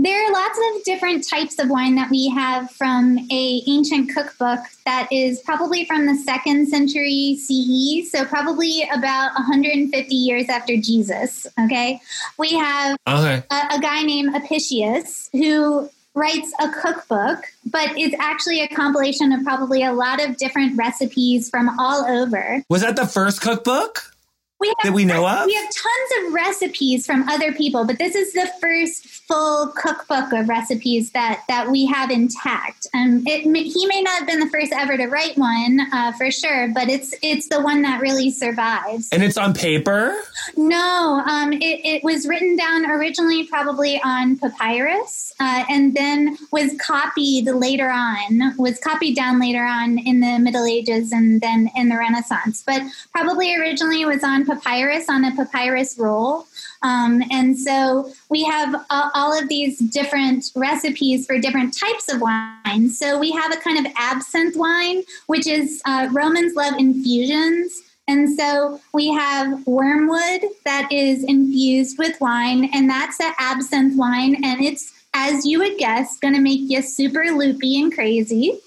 There 0.00 0.24
are 0.24 0.32
lots 0.32 0.58
of 0.58 0.84
different 0.84 1.28
types 1.28 1.58
of 1.58 1.70
wine 1.70 1.96
that 1.96 2.08
we 2.08 2.28
have 2.28 2.70
from 2.70 3.18
a 3.32 3.62
ancient 3.66 4.14
cookbook 4.14 4.60
that 4.84 5.08
is 5.10 5.40
probably 5.40 5.84
from 5.86 6.06
the 6.06 6.14
second 6.14 6.68
century 6.68 7.36
CE, 7.36 8.08
so 8.08 8.24
probably 8.24 8.88
about 8.94 9.34
150 9.34 10.14
years 10.14 10.48
after 10.48 10.76
Jesus. 10.76 11.48
Okay, 11.58 12.00
we 12.38 12.52
have 12.52 12.96
okay. 13.08 13.42
a, 13.50 13.74
a 13.74 13.80
guy 13.80 14.04
named 14.04 14.36
Apicius 14.36 15.30
who 15.32 15.90
writes 16.14 16.52
a 16.60 16.68
cookbook, 16.68 17.42
but 17.66 17.90
it's 17.96 18.14
actually 18.20 18.60
a 18.60 18.68
compilation 18.68 19.32
of 19.32 19.42
probably 19.42 19.82
a 19.82 19.92
lot 19.92 20.24
of 20.24 20.36
different 20.36 20.76
recipes 20.76 21.50
from 21.50 21.76
all 21.78 22.04
over. 22.04 22.62
Was 22.68 22.82
that 22.82 22.94
the 22.94 23.06
first 23.06 23.40
cookbook? 23.40 24.14
We 24.60 24.68
have, 24.68 24.76
that 24.84 24.92
we 24.92 25.04
know 25.04 25.26
of? 25.26 25.46
We 25.46 25.54
have 25.54 25.70
tons 25.70 26.26
of 26.26 26.32
recipes 26.32 27.06
from 27.06 27.28
other 27.28 27.52
people, 27.52 27.84
but 27.84 27.98
this 27.98 28.14
is 28.14 28.32
the 28.32 28.50
first 28.60 29.06
full 29.06 29.68
cookbook 29.68 30.32
of 30.32 30.48
recipes 30.48 31.10
that 31.12 31.44
that 31.48 31.70
we 31.70 31.86
have 31.86 32.10
intact. 32.10 32.86
Um, 32.94 33.22
it, 33.26 33.42
he 33.42 33.86
may 33.86 34.02
not 34.02 34.18
have 34.18 34.26
been 34.26 34.40
the 34.40 34.48
first 34.48 34.72
ever 34.72 34.96
to 34.96 35.06
write 35.06 35.36
one 35.38 35.80
uh, 35.92 36.12
for 36.12 36.30
sure, 36.30 36.68
but 36.74 36.88
it's 36.88 37.14
it's 37.22 37.48
the 37.48 37.60
one 37.60 37.82
that 37.82 38.00
really 38.00 38.30
survives. 38.30 39.08
And 39.12 39.22
it's 39.22 39.36
on 39.36 39.54
paper. 39.54 40.16
No, 40.56 41.22
um, 41.26 41.52
it, 41.52 41.80
it 41.84 42.04
was 42.04 42.26
written 42.26 42.56
down 42.56 42.90
originally 42.90 43.46
probably 43.46 44.00
on 44.04 44.38
papyrus, 44.38 45.32
uh, 45.38 45.64
and 45.68 45.94
then 45.94 46.36
was 46.50 46.74
copied 46.80 47.46
later 47.46 47.90
on. 47.90 48.56
Was 48.56 48.78
copied 48.78 49.14
down 49.14 49.38
later 49.38 49.62
on 49.62 49.98
in 49.98 50.20
the 50.20 50.38
Middle 50.38 50.64
Ages 50.64 51.12
and 51.12 51.40
then 51.40 51.70
in 51.76 51.90
the 51.90 51.96
Renaissance, 51.96 52.64
but 52.66 52.82
probably 53.12 53.54
originally 53.54 54.04
was 54.04 54.24
on 54.24 54.47
papyrus 54.48 55.08
on 55.08 55.24
a 55.24 55.36
papyrus 55.36 55.96
roll. 55.98 56.46
Um, 56.82 57.22
and 57.30 57.58
so 57.58 58.10
we 58.30 58.44
have 58.44 58.74
uh, 58.90 59.10
all 59.14 59.38
of 59.38 59.48
these 59.48 59.78
different 59.78 60.46
recipes 60.54 61.26
for 61.26 61.38
different 61.38 61.76
types 61.76 62.12
of 62.12 62.20
wine. 62.20 62.88
So 62.90 63.18
we 63.18 63.30
have 63.32 63.52
a 63.52 63.56
kind 63.56 63.84
of 63.84 63.92
absinthe 63.96 64.56
wine, 64.56 65.02
which 65.26 65.46
is 65.46 65.82
uh, 65.84 66.08
Romans 66.12 66.54
love 66.54 66.74
infusions. 66.78 67.82
And 68.06 68.38
so 68.38 68.80
we 68.94 69.08
have 69.12 69.66
wormwood 69.66 70.40
that 70.64 70.88
is 70.90 71.22
infused 71.24 71.98
with 71.98 72.18
wine, 72.22 72.70
and 72.72 72.88
that's 72.88 73.20
an 73.20 73.34
absinthe 73.38 73.98
wine. 73.98 74.42
And 74.42 74.62
it's, 74.62 74.94
as 75.12 75.44
you 75.44 75.58
would 75.58 75.76
guess, 75.76 76.18
going 76.18 76.34
to 76.34 76.40
make 76.40 76.60
you 76.70 76.80
super 76.80 77.24
loopy 77.24 77.78
and 77.78 77.92
crazy. 77.92 78.60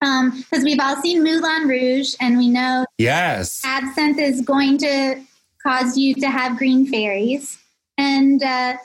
Because 0.00 0.58
um, 0.58 0.62
we've 0.64 0.80
all 0.80 0.96
seen 0.96 1.24
Moulin 1.24 1.68
Rouge, 1.68 2.14
and 2.20 2.36
we 2.36 2.48
know 2.48 2.84
yes, 2.98 3.62
absinthe 3.64 4.18
is 4.18 4.42
going 4.42 4.78
to 4.78 5.22
cause 5.62 5.96
you 5.96 6.14
to 6.14 6.28
have 6.28 6.58
green 6.58 6.86
fairies. 6.86 7.58
And 7.98 8.42
uh, 8.42 8.76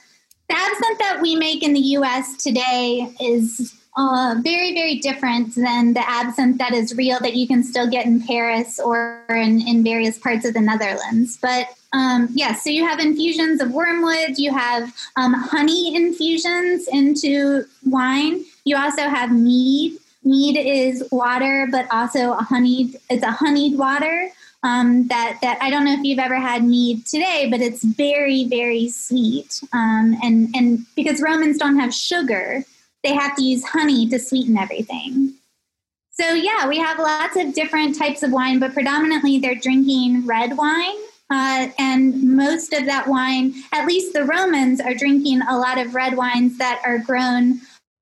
the 0.50 0.56
absinthe 0.56 1.00
that 1.00 1.20
we 1.22 1.36
make 1.36 1.64
in 1.64 1.74
the 1.74 1.80
U.S. 1.80 2.42
today 2.42 3.14
is 3.20 3.78
uh, 3.98 4.36
very, 4.40 4.74
very 4.74 5.00
different 5.00 5.54
than 5.56 5.94
the 5.94 6.10
absinthe 6.10 6.58
that 6.58 6.74
is 6.74 6.96
real 6.96 7.20
that 7.20 7.36
you 7.36 7.48
can 7.48 7.64
still 7.64 7.90
get 7.90 8.06
in 8.06 8.22
Paris 8.22 8.80
or 8.80 9.26
in, 9.30 9.66
in 9.68 9.84
various 9.84 10.18
parts 10.18 10.46
of 10.46 10.54
the 10.54 10.62
Netherlands. 10.62 11.38
But 11.42 11.68
um, 11.94 12.30
yes, 12.32 12.36
yeah, 12.36 12.54
so 12.56 12.70
you 12.70 12.88
have 12.88 13.00
infusions 13.00 13.62
of 13.62 13.72
wormwood, 13.72 14.38
you 14.38 14.54
have 14.54 14.94
um, 15.18 15.34
honey 15.34 15.94
infusions 15.94 16.88
into 16.88 17.66
wine, 17.86 18.46
you 18.64 18.78
also 18.78 19.04
have 19.04 19.32
mead. 19.32 19.98
Mead 20.24 20.58
is 20.58 21.04
water, 21.12 21.68
but 21.72 21.88
also 21.92 22.34
a 22.34 22.44
honeyed. 22.44 22.98
It's 23.10 23.24
a 23.24 23.32
honeyed 23.32 23.78
water 23.78 24.30
um, 24.64 25.08
that 25.08 25.40
that 25.42 25.58
I 25.62 25.70
don't 25.70 25.86
know 25.86 25.94
if 25.94 26.04
you've 26.04 26.20
ever 26.20 26.40
had 26.40 26.64
mead 26.64 27.06
today, 27.06 27.48
but 27.50 27.62
it's 27.62 27.84
very 27.84 28.46
very 28.46 28.90
sweet. 28.90 29.62
Um, 29.74 30.16
and 30.22 30.54
and 30.56 30.86
because 30.96 31.22
Romans 31.22 31.58
don't 31.58 31.80
have 31.80 31.94
sugar, 31.94 32.64
they 33.04 33.14
have 33.14 33.36
to 33.38 33.44
use 33.44 33.66
honey 33.66 34.08
to 34.10 34.20
sweeten 34.20 34.58
everything. 34.58 35.34
So 36.12 36.34
yeah, 36.34 36.68
we 36.68 36.78
have 36.78 37.00
lots 37.00 37.36
of 37.38 37.54
different 37.54 37.98
types 37.98 38.22
of 38.22 38.32
wine, 38.32 38.60
but 38.60 38.74
predominantly 38.74 39.40
they're 39.40 39.56
drinking 39.56 40.28
red 40.28 40.58
wine. 40.58 40.96
Uh, 41.32 41.70
and 41.80 42.36
most 42.36 42.74
of 42.74 42.86
that 42.86 43.08
wine, 43.08 43.54
at 43.72 43.88
least 43.88 44.12
the 44.12 44.26
Romans, 44.26 44.82
are 44.82 44.94
drinking 44.94 45.42
a 45.50 45.58
lot 45.58 45.78
of 45.78 45.96
red 45.96 46.18
wines 46.18 46.58
that 46.58 46.82
are 46.86 46.98
grown 46.98 47.62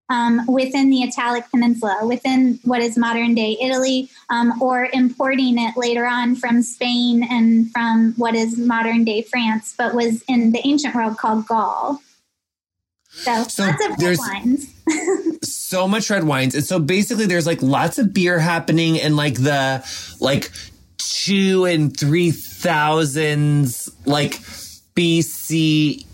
um, 0.10 0.46
within 0.48 0.89
the 0.89 1.04
Italic 1.04 1.46
Peninsula, 1.51 2.00
within 2.04 2.60
what 2.63 2.82
is 2.82 2.98
modern 2.98 3.36
day 3.36 3.58
Italy, 3.62 4.10
um, 4.30 4.62
or 4.62 4.89
importing 4.92 5.58
it 5.60 5.78
later 5.78 6.06
on 6.06 6.36
from 6.36 6.62
Spain 6.62 7.24
and 7.24 7.72
from 7.72 8.13
what 8.18 8.36
is 8.36 8.58
modern 8.58 9.04
day 9.04 9.22
France, 9.22 9.75
but 9.78 9.94
was 9.94 10.24
in 10.28 10.51
the 10.51 10.66
ancient 10.66 10.96
world 10.96 11.18
called 11.18 11.48
Gaul. 11.48 12.01
So, 13.12 13.44
so 13.44 13.63
lots 13.66 13.86
of 13.86 13.92
red 14.01 14.18
wines. 14.18 14.74
so 15.44 15.88
much 15.88 16.10
red 16.10 16.24
wines. 16.24 16.56
And 16.56 16.63
so 16.63 16.80
basically 16.80 17.25
there's 17.25 17.46
like 17.46 17.62
lots 17.62 18.00
of 18.00 18.13
beer 18.13 18.39
happening 18.39 19.00
and 19.00 19.16
like 19.16 19.36
the 19.36 19.86
like 20.20 20.51
two 20.98 21.66
and 21.66 21.96
three 21.96 22.32
thousands 22.32 23.92
like 24.06 24.34
BCE. 24.96 26.08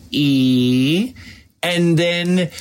And 1.64 1.98
then 1.98 2.52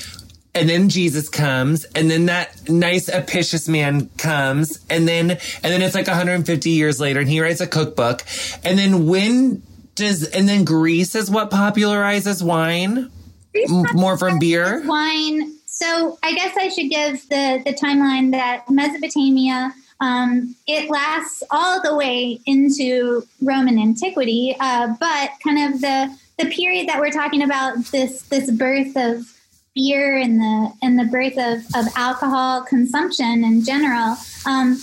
and 0.54 0.68
then 0.68 0.88
Jesus 0.88 1.28
comes, 1.28 1.84
and 1.84 2.10
then 2.10 2.26
that 2.26 2.68
nice 2.68 3.08
Apicius 3.08 3.68
man 3.68 4.08
comes, 4.18 4.78
and 4.88 5.08
then 5.08 5.30
and 5.32 5.38
then 5.62 5.82
it's 5.82 5.94
like 5.94 6.06
150 6.06 6.70
years 6.70 7.00
later, 7.00 7.20
and 7.20 7.28
he 7.28 7.40
writes 7.40 7.60
a 7.60 7.66
cookbook, 7.66 8.22
and 8.62 8.78
then 8.78 9.06
when 9.06 9.62
does 9.94 10.24
and 10.24 10.48
then 10.48 10.64
Greece 10.64 11.14
is 11.14 11.30
what 11.30 11.50
popularizes 11.50 12.42
wine 12.42 13.10
M- 13.54 13.86
more 13.94 14.18
from 14.18 14.38
beer 14.38 14.82
wine. 14.86 15.52
So 15.66 16.18
I 16.22 16.34
guess 16.34 16.56
I 16.56 16.68
should 16.68 16.90
give 16.90 17.28
the 17.28 17.62
the 17.64 17.72
timeline 17.72 18.30
that 18.32 18.68
Mesopotamia. 18.70 19.74
Um, 20.00 20.56
it 20.66 20.90
lasts 20.90 21.42
all 21.50 21.80
the 21.80 21.94
way 21.94 22.40
into 22.46 23.26
Roman 23.40 23.78
antiquity, 23.78 24.56
uh, 24.58 24.94
but 24.98 25.30
kind 25.42 25.74
of 25.74 25.80
the 25.80 26.16
the 26.38 26.46
period 26.50 26.88
that 26.88 27.00
we're 27.00 27.10
talking 27.10 27.42
about 27.42 27.78
this 27.86 28.22
this 28.22 28.50
birth 28.50 28.96
of 28.96 29.33
beer 29.74 30.16
and 30.16 30.40
the 30.40 30.72
and 30.82 30.98
the 30.98 31.04
birth 31.04 31.36
of, 31.36 31.64
of 31.74 31.92
alcohol 31.96 32.62
consumption 32.62 33.44
in 33.44 33.64
general, 33.64 34.16
um, 34.46 34.80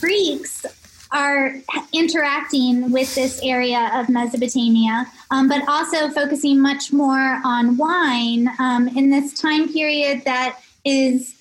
Greeks 0.00 0.66
are 1.10 1.54
interacting 1.92 2.90
with 2.90 3.14
this 3.14 3.40
area 3.42 3.90
of 3.94 4.08
Mesopotamia, 4.10 5.06
um, 5.30 5.48
but 5.48 5.66
also 5.66 6.10
focusing 6.10 6.60
much 6.60 6.92
more 6.92 7.40
on 7.44 7.76
wine 7.78 8.50
um, 8.58 8.88
in 8.88 9.10
this 9.10 9.38
time 9.38 9.72
period 9.72 10.22
that 10.24 10.60
is. 10.84 11.34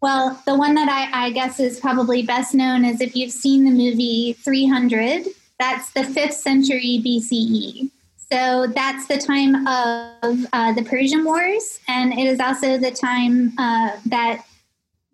Well, 0.00 0.40
the 0.46 0.56
one 0.56 0.76
that 0.76 0.88
I, 0.88 1.26
I 1.26 1.30
guess 1.32 1.58
is 1.58 1.80
probably 1.80 2.22
best 2.22 2.54
known 2.54 2.84
is 2.84 3.00
if 3.00 3.16
you've 3.16 3.32
seen 3.32 3.64
the 3.64 3.72
movie 3.72 4.32
300, 4.32 5.26
that's 5.58 5.90
the 5.90 6.04
fifth 6.04 6.34
century 6.34 7.02
BCE. 7.04 7.90
So 8.30 8.66
that's 8.66 9.06
the 9.06 9.16
time 9.16 9.66
of 9.66 10.46
uh, 10.52 10.72
the 10.74 10.84
Persian 10.84 11.24
Wars, 11.24 11.80
and 11.88 12.12
it 12.12 12.26
is 12.26 12.40
also 12.40 12.76
the 12.76 12.90
time 12.90 13.52
uh, 13.58 13.92
that 14.06 14.44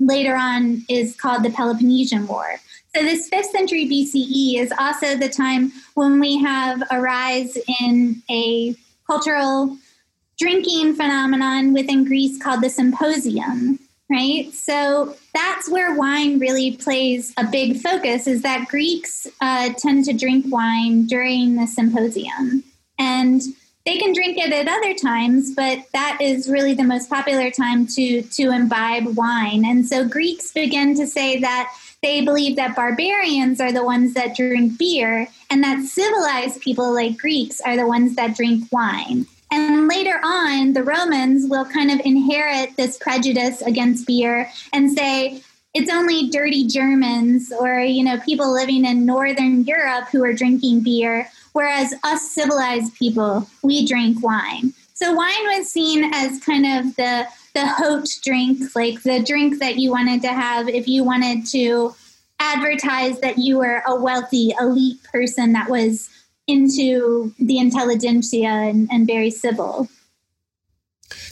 later 0.00 0.34
on 0.34 0.82
is 0.88 1.14
called 1.14 1.44
the 1.44 1.50
Peloponnesian 1.50 2.26
War. 2.26 2.56
So 2.94 3.02
this 3.02 3.28
fifth 3.28 3.50
century 3.50 3.86
BCE 3.86 4.58
is 4.60 4.72
also 4.78 5.16
the 5.16 5.28
time 5.28 5.72
when 5.94 6.18
we 6.18 6.38
have 6.38 6.82
a 6.90 7.00
rise 7.00 7.56
in 7.80 8.22
a 8.28 8.74
cultural 9.06 9.76
drinking 10.36 10.94
phenomenon 10.94 11.72
within 11.72 12.04
Greece 12.04 12.42
called 12.42 12.62
the 12.62 12.70
symposium, 12.70 13.78
right? 14.10 14.52
So 14.52 15.16
that's 15.32 15.70
where 15.70 15.94
wine 15.94 16.40
really 16.40 16.76
plays 16.76 17.32
a 17.36 17.44
big 17.44 17.80
focus. 17.80 18.26
Is 18.26 18.42
that 18.42 18.66
Greeks 18.68 19.28
uh, 19.40 19.72
tend 19.78 20.04
to 20.06 20.12
drink 20.12 20.46
wine 20.48 21.06
during 21.06 21.54
the 21.54 21.66
symposium. 21.66 22.64
And 22.98 23.42
they 23.84 23.98
can 23.98 24.14
drink 24.14 24.38
it 24.38 24.52
at 24.52 24.66
other 24.66 24.94
times, 24.94 25.54
but 25.54 25.80
that 25.92 26.18
is 26.20 26.48
really 26.48 26.74
the 26.74 26.84
most 26.84 27.10
popular 27.10 27.50
time 27.50 27.86
to 27.88 28.22
to 28.22 28.50
imbibe 28.50 29.16
wine. 29.16 29.64
And 29.64 29.86
so 29.86 30.08
Greeks 30.08 30.52
begin 30.52 30.94
to 30.96 31.06
say 31.06 31.38
that 31.40 31.70
they 32.02 32.22
believe 32.22 32.56
that 32.56 32.76
barbarians 32.76 33.60
are 33.60 33.72
the 33.72 33.84
ones 33.84 34.14
that 34.14 34.36
drink 34.36 34.78
beer 34.78 35.28
and 35.50 35.62
that 35.62 35.84
civilized 35.84 36.60
people 36.60 36.92
like 36.92 37.18
Greeks 37.18 37.60
are 37.60 37.76
the 37.76 37.86
ones 37.86 38.14
that 38.16 38.36
drink 38.36 38.64
wine. 38.70 39.26
And 39.50 39.86
later 39.86 40.20
on, 40.22 40.72
the 40.72 40.82
Romans 40.82 41.48
will 41.48 41.64
kind 41.64 41.90
of 41.90 42.00
inherit 42.04 42.76
this 42.76 42.98
prejudice 42.98 43.62
against 43.62 44.06
beer 44.06 44.50
and 44.72 44.90
say, 44.90 45.42
it's 45.74 45.92
only 45.92 46.28
dirty 46.28 46.66
Germans 46.66 47.52
or, 47.52 47.80
you 47.80 48.04
know, 48.04 48.18
people 48.20 48.52
living 48.52 48.84
in 48.84 49.06
Northern 49.06 49.64
Europe 49.64 50.08
who 50.10 50.24
are 50.24 50.32
drinking 50.32 50.82
beer 50.82 51.30
whereas 51.54 51.94
us 52.04 52.30
civilized 52.30 52.94
people, 52.94 53.48
we 53.62 53.86
drink 53.86 54.22
wine. 54.22 54.74
So 54.92 55.14
wine 55.14 55.44
was 55.46 55.70
seen 55.70 56.12
as 56.14 56.38
kind 56.40 56.66
of 56.66 56.94
the 56.96 57.26
the 57.54 57.66
haute 57.66 58.08
drink, 58.22 58.74
like 58.74 59.02
the 59.02 59.22
drink 59.22 59.60
that 59.60 59.76
you 59.78 59.90
wanted 59.90 60.20
to 60.22 60.28
have 60.28 60.68
if 60.68 60.86
you 60.88 61.04
wanted 61.04 61.46
to 61.46 61.94
advertise 62.40 63.20
that 63.20 63.38
you 63.38 63.58
were 63.58 63.82
a 63.86 63.94
wealthy 63.94 64.52
elite 64.60 65.02
person 65.04 65.52
that 65.52 65.70
was 65.70 66.10
into 66.46 67.32
the 67.38 67.58
intelligentsia 67.58 68.48
and, 68.48 68.88
and 68.90 69.06
very 69.06 69.30
civil. 69.30 69.88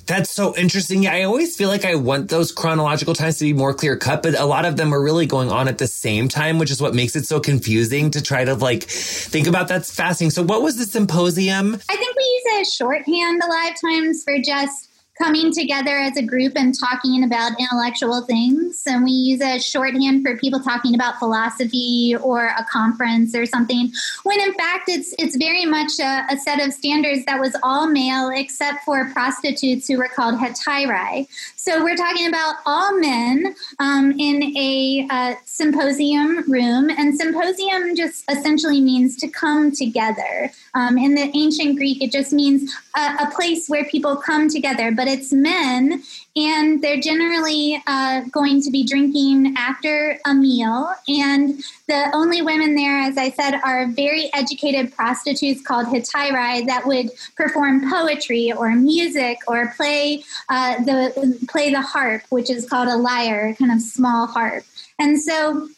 That's 0.06 0.30
so 0.30 0.56
interesting. 0.56 1.04
Yeah, 1.04 1.14
I 1.14 1.22
always 1.22 1.56
feel 1.56 1.68
like 1.68 1.84
I 1.84 1.94
want 1.94 2.28
those 2.28 2.52
chronological 2.52 3.14
times 3.14 3.38
to 3.38 3.44
be 3.44 3.52
more 3.52 3.74
clear 3.74 3.96
cut, 3.96 4.22
but 4.22 4.38
a 4.38 4.44
lot 4.44 4.64
of 4.64 4.76
them 4.76 4.92
are 4.92 5.02
really 5.02 5.26
going 5.26 5.50
on 5.50 5.68
at 5.68 5.78
the 5.78 5.86
same 5.86 6.28
time, 6.28 6.58
which 6.58 6.70
is 6.70 6.80
what 6.80 6.94
makes 6.94 7.16
it 7.16 7.26
so 7.26 7.40
confusing 7.40 8.10
to 8.10 8.22
try 8.22 8.44
to 8.44 8.54
like 8.54 8.84
think 8.84 9.46
about 9.46 9.68
that's 9.68 9.94
fascinating. 9.94 10.30
So 10.30 10.42
what 10.42 10.62
was 10.62 10.76
the 10.76 10.84
symposium? 10.84 11.74
I 11.88 11.96
think 11.96 12.16
we 12.16 12.42
use 12.44 12.68
a 12.68 12.70
shorthand 12.70 13.42
a 13.42 13.46
lot 13.46 13.70
of 13.70 13.80
times 13.80 14.22
for 14.24 14.38
just 14.38 14.91
coming 15.22 15.52
together 15.52 15.98
as 15.98 16.16
a 16.16 16.22
group 16.22 16.54
and 16.56 16.74
talking 16.76 17.22
about 17.22 17.52
intellectual 17.60 18.22
things. 18.22 18.82
And 18.86 19.04
we 19.04 19.12
use 19.12 19.40
a 19.40 19.60
shorthand 19.60 20.24
for 20.24 20.36
people 20.36 20.58
talking 20.58 20.96
about 20.96 21.18
philosophy 21.20 22.16
or 22.20 22.46
a 22.46 22.66
conference 22.70 23.32
or 23.34 23.46
something. 23.46 23.92
When 24.24 24.40
in 24.40 24.52
fact, 24.54 24.88
it's 24.88 25.14
it's 25.18 25.36
very 25.36 25.64
much 25.64 25.92
a, 26.00 26.26
a 26.28 26.36
set 26.38 26.60
of 26.60 26.72
standards 26.72 27.24
that 27.26 27.38
was 27.38 27.54
all 27.62 27.86
male 27.86 28.30
except 28.34 28.84
for 28.84 29.10
prostitutes 29.12 29.86
who 29.86 29.96
were 29.98 30.08
called 30.08 30.40
hetairae. 30.40 31.28
So 31.64 31.80
we're 31.84 31.94
talking 31.94 32.26
about 32.26 32.56
all 32.66 32.98
men 32.98 33.54
um, 33.78 34.10
in 34.18 34.42
a 34.56 35.06
uh, 35.08 35.34
symposium 35.44 36.42
room, 36.50 36.90
and 36.90 37.16
symposium 37.16 37.94
just 37.94 38.28
essentially 38.28 38.80
means 38.80 39.14
to 39.18 39.28
come 39.28 39.70
together. 39.70 40.50
Um, 40.74 40.98
in 40.98 41.14
the 41.14 41.30
ancient 41.36 41.76
Greek, 41.76 42.02
it 42.02 42.10
just 42.10 42.32
means 42.32 42.74
a, 42.96 43.14
a 43.20 43.30
place 43.30 43.68
where 43.68 43.84
people 43.84 44.16
come 44.16 44.48
together. 44.48 44.90
But 44.90 45.06
it's 45.06 45.32
men 45.32 46.02
and 46.34 46.80
they're 46.82 47.00
generally 47.00 47.82
uh, 47.86 48.22
going 48.30 48.62
to 48.62 48.70
be 48.70 48.84
drinking 48.84 49.54
after 49.58 50.18
a 50.24 50.34
meal. 50.34 50.90
And 51.06 51.62
the 51.88 52.10
only 52.14 52.40
women 52.40 52.74
there, 52.74 52.98
as 53.00 53.18
I 53.18 53.30
said, 53.30 53.60
are 53.62 53.86
very 53.88 54.30
educated 54.32 54.94
prostitutes 54.94 55.60
called 55.62 55.86
hetairai 55.86 56.66
that 56.66 56.86
would 56.86 57.10
perform 57.36 57.88
poetry 57.90 58.50
or 58.52 58.74
music 58.74 59.38
or 59.46 59.74
play 59.76 60.24
uh, 60.48 60.82
the 60.84 61.38
play 61.48 61.70
the 61.70 61.82
harp, 61.82 62.22
which 62.30 62.48
is 62.48 62.68
called 62.68 62.88
a 62.88 62.96
lyre, 62.96 63.54
kind 63.58 63.72
of 63.72 63.82
small 63.82 64.26
harp. 64.26 64.64
And 64.98 65.20
so 65.20 65.68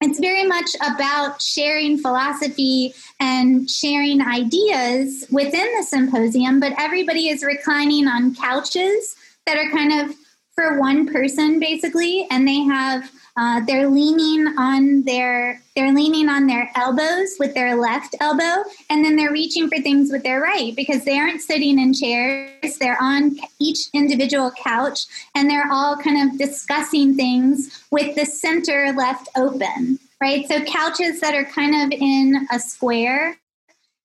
it's 0.00 0.20
very 0.20 0.46
much 0.46 0.70
about 0.76 1.42
sharing 1.42 1.98
philosophy 1.98 2.94
and 3.18 3.68
sharing 3.68 4.22
ideas 4.22 5.26
within 5.32 5.66
the 5.76 5.82
symposium, 5.82 6.60
but 6.60 6.72
everybody 6.78 7.28
is 7.28 7.42
reclining 7.42 8.06
on 8.06 8.36
couches 8.36 9.16
that 9.48 9.56
are 9.56 9.70
kind 9.70 9.92
of 10.10 10.14
for 10.54 10.78
one 10.78 11.06
person 11.06 11.58
basically, 11.58 12.26
and 12.30 12.46
they 12.46 12.60
have 12.60 13.10
uh, 13.36 13.60
they're 13.64 13.88
leaning 13.88 14.52
on 14.58 15.02
their 15.04 15.62
they're 15.74 15.94
leaning 15.94 16.28
on 16.28 16.46
their 16.46 16.70
elbows 16.74 17.36
with 17.38 17.54
their 17.54 17.76
left 17.76 18.14
elbow, 18.20 18.68
and 18.90 19.04
then 19.04 19.16
they're 19.16 19.32
reaching 19.32 19.68
for 19.68 19.80
things 19.80 20.10
with 20.12 20.22
their 20.24 20.40
right 20.40 20.74
because 20.76 21.04
they 21.04 21.16
aren't 21.16 21.40
sitting 21.40 21.78
in 21.78 21.94
chairs. 21.94 22.76
They're 22.78 23.00
on 23.00 23.38
each 23.58 23.88
individual 23.94 24.50
couch, 24.50 25.06
and 25.34 25.48
they're 25.48 25.70
all 25.70 25.96
kind 25.96 26.28
of 26.28 26.38
discussing 26.38 27.14
things 27.14 27.84
with 27.90 28.16
the 28.16 28.26
center 28.26 28.92
left 28.92 29.28
open. 29.36 29.98
Right, 30.20 30.46
so 30.48 30.64
couches 30.64 31.20
that 31.20 31.34
are 31.34 31.44
kind 31.44 31.74
of 31.76 31.96
in 31.96 32.48
a 32.52 32.58
square 32.58 33.38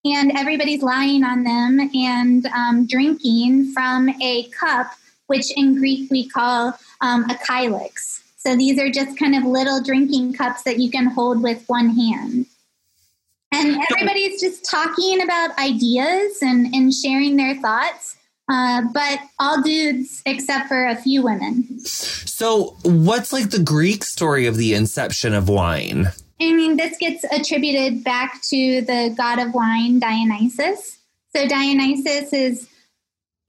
and 0.06 0.32
everybody's 0.38 0.84
lying 0.84 1.24
on 1.24 1.44
them 1.44 1.90
and 1.96 2.46
um, 2.48 2.86
drinking 2.86 3.72
from 3.74 4.10
a 4.22 4.44
cup, 4.50 4.92
which 5.34 5.52
in 5.58 5.76
Greek 5.76 6.12
we 6.12 6.28
call 6.28 6.78
um, 7.02 7.24
a 7.26 7.34
kylix. 7.34 8.22
So 8.38 8.56
these 8.56 8.80
are 8.80 8.90
just 8.90 9.18
kind 9.18 9.36
of 9.36 9.44
little 9.44 9.82
drinking 9.82 10.34
cups 10.34 10.64
that 10.64 10.78
you 10.78 10.92
can 10.92 11.08
hold 11.08 11.42
with 11.42 11.64
one 11.68 11.90
hand. 11.90 12.46
And 13.52 13.78
everybody's 13.92 14.40
just 14.40 14.70
talking 14.70 15.22
about 15.22 15.58
ideas 15.58 16.40
and, 16.42 16.74
and 16.74 16.94
sharing 16.94 17.36
their 17.36 17.56
thoughts, 17.56 18.16
uh, 18.52 18.82
but 18.94 19.20
all 19.40 19.62
dudes 19.62 20.22
except 20.26 20.68
for 20.68 20.86
a 20.86 20.96
few 20.96 21.24
women. 21.24 21.80
So, 21.80 22.76
what's 22.84 23.32
like 23.32 23.52
the 23.52 23.62
Greek 23.62 24.04
story 24.04 24.46
of 24.46 24.58
the 24.58 24.74
inception 24.74 25.34
of 25.34 25.50
wine? 25.50 26.08
I 26.42 26.52
mean, 26.52 26.78
this 26.78 26.98
gets 26.98 27.24
attributed 27.32 28.04
back 28.04 28.42
to 28.50 28.82
the 28.82 29.14
god 29.16 29.40
of 29.40 29.54
wine, 29.54 30.00
Dionysus. 30.00 30.98
So, 31.36 31.48
Dionysus 31.48 32.34
is 32.34 32.68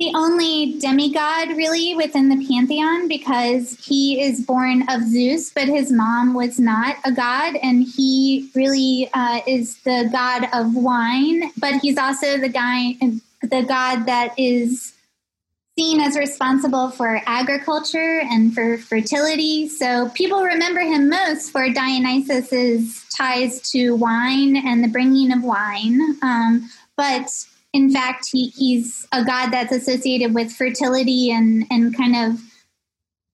the 0.01 0.13
only 0.15 0.79
demigod 0.81 1.57
really 1.57 1.95
within 1.95 2.29
the 2.29 2.47
pantheon 2.49 3.07
because 3.07 3.79
he 3.81 4.21
is 4.21 4.45
born 4.45 4.85
of 4.89 5.03
Zeus, 5.03 5.51
but 5.51 5.69
his 5.69 5.93
mom 5.93 6.35
was 6.35 6.59
not 6.59 6.97
a 7.05 7.13
god, 7.13 7.55
and 7.63 7.85
he 7.85 8.51
really 8.57 9.09
uh, 9.15 9.41
is 9.47 9.81
the 9.83 10.09
god 10.11 10.49
of 10.53 10.75
wine. 10.75 11.53
But 11.59 11.81
he's 11.81 11.97
also 11.97 12.39
the 12.39 12.49
guy, 12.49 12.97
the 13.43 13.63
god 13.63 14.07
that 14.07 14.35
is 14.37 14.95
seen 15.79 16.01
as 16.01 16.17
responsible 16.17 16.91
for 16.91 17.21
agriculture 17.27 18.21
and 18.25 18.55
for 18.55 18.79
fertility. 18.79 19.69
So 19.69 20.09
people 20.11 20.43
remember 20.43 20.81
him 20.81 21.09
most 21.09 21.51
for 21.51 21.69
Dionysus's 21.69 23.05
ties 23.17 23.61
to 23.71 23.95
wine 23.95 24.57
and 24.57 24.85
the 24.85 24.89
bringing 24.89 25.33
of 25.33 25.43
wine. 25.43 26.01
Um, 26.23 26.71
but 26.97 27.29
in 27.75 27.90
fact, 27.90 28.28
he, 28.33 28.47
he's 28.57 29.07
a 29.12 29.25
god 29.25 29.50
that's 29.50 29.73
associated 29.73 30.33
with 30.33 30.52
fertility 30.52 31.31
and, 31.31 31.66
and 31.71 31.95
kind 31.95 32.14
of 32.14 32.40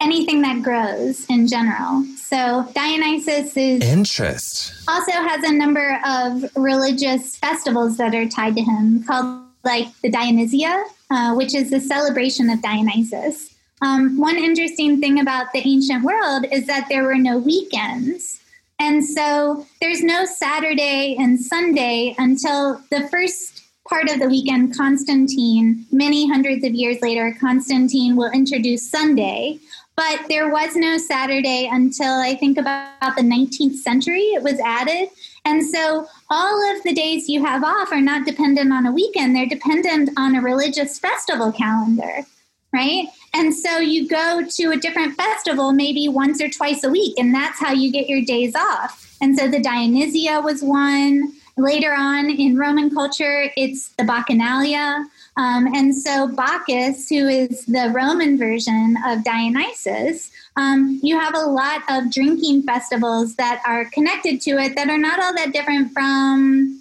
anything 0.00 0.40
that 0.40 0.62
grows 0.62 1.26
in 1.26 1.46
general. 1.46 2.04
So 2.16 2.66
Dionysus 2.74 3.54
is 3.54 3.82
interest. 3.82 4.72
Also 4.88 5.12
has 5.12 5.44
a 5.44 5.52
number 5.52 6.00
of 6.06 6.44
religious 6.56 7.36
festivals 7.36 7.98
that 7.98 8.14
are 8.14 8.26
tied 8.26 8.56
to 8.56 8.62
him, 8.62 9.04
called 9.04 9.44
like 9.62 9.88
the 10.02 10.10
Dionysia, 10.10 10.84
uh, 11.10 11.34
which 11.34 11.54
is 11.54 11.68
the 11.68 11.80
celebration 11.80 12.48
of 12.48 12.62
Dionysus. 12.62 13.54
Um, 13.82 14.18
one 14.18 14.36
interesting 14.36 15.00
thing 15.00 15.20
about 15.20 15.52
the 15.52 15.60
ancient 15.66 16.02
world 16.02 16.46
is 16.50 16.66
that 16.66 16.86
there 16.88 17.02
were 17.02 17.16
no 17.18 17.36
weekends. 17.36 18.40
And 18.78 19.04
so 19.04 19.66
there's 19.82 20.02
no 20.02 20.24
Saturday 20.24 21.14
and 21.18 21.38
Sunday 21.38 22.14
until 22.16 22.80
the 22.90 23.06
first 23.08 23.59
part 23.90 24.08
of 24.08 24.20
the 24.20 24.28
weekend, 24.28 24.74
Constantine, 24.76 25.84
many 25.90 26.28
hundreds 26.28 26.64
of 26.64 26.72
years 26.72 27.02
later, 27.02 27.36
Constantine 27.40 28.14
will 28.14 28.30
introduce 28.30 28.88
Sunday. 28.88 29.58
But 29.96 30.28
there 30.28 30.48
was 30.48 30.76
no 30.76 30.96
Saturday 30.96 31.68
until 31.70 32.14
I 32.14 32.36
think 32.36 32.56
about 32.56 33.16
the 33.16 33.22
19th 33.22 33.74
century, 33.74 34.20
it 34.20 34.42
was 34.42 34.58
added. 34.60 35.10
And 35.44 35.66
so 35.66 36.06
all 36.30 36.76
of 36.76 36.82
the 36.84 36.94
days 36.94 37.28
you 37.28 37.44
have 37.44 37.64
off 37.64 37.92
are 37.92 38.00
not 38.00 38.24
dependent 38.24 38.72
on 38.72 38.86
a 38.86 38.92
weekend, 38.92 39.34
they're 39.34 39.46
dependent 39.46 40.10
on 40.16 40.36
a 40.36 40.40
religious 40.40 40.98
festival 40.98 41.50
calendar, 41.50 42.24
right? 42.72 43.08
And 43.34 43.54
so 43.54 43.78
you 43.78 44.08
go 44.08 44.42
to 44.48 44.70
a 44.70 44.76
different 44.76 45.16
festival 45.16 45.72
maybe 45.72 46.08
once 46.08 46.40
or 46.40 46.48
twice 46.48 46.84
a 46.84 46.90
week, 46.90 47.18
and 47.18 47.34
that's 47.34 47.58
how 47.58 47.72
you 47.72 47.90
get 47.90 48.08
your 48.08 48.22
days 48.22 48.54
off. 48.54 49.16
And 49.20 49.36
so 49.36 49.48
the 49.48 49.60
Dionysia 49.60 50.40
was 50.40 50.62
one. 50.62 51.32
Later 51.56 51.92
on 51.92 52.30
in 52.30 52.56
Roman 52.56 52.90
culture, 52.90 53.50
it's 53.56 53.90
the 53.90 54.04
Bacchanalia. 54.04 55.04
Um, 55.36 55.66
and 55.74 55.94
so 55.94 56.28
Bacchus, 56.28 57.08
who 57.08 57.28
is 57.28 57.64
the 57.66 57.92
Roman 57.94 58.38
version 58.38 58.96
of 59.06 59.24
Dionysus, 59.24 60.30
um, 60.56 61.00
you 61.02 61.18
have 61.18 61.34
a 61.34 61.46
lot 61.46 61.82
of 61.88 62.12
drinking 62.12 62.62
festivals 62.62 63.36
that 63.36 63.62
are 63.66 63.84
connected 63.86 64.40
to 64.42 64.52
it 64.58 64.74
that 64.76 64.88
are 64.88 64.98
not 64.98 65.20
all 65.20 65.34
that 65.34 65.52
different 65.52 65.92
from 65.92 66.80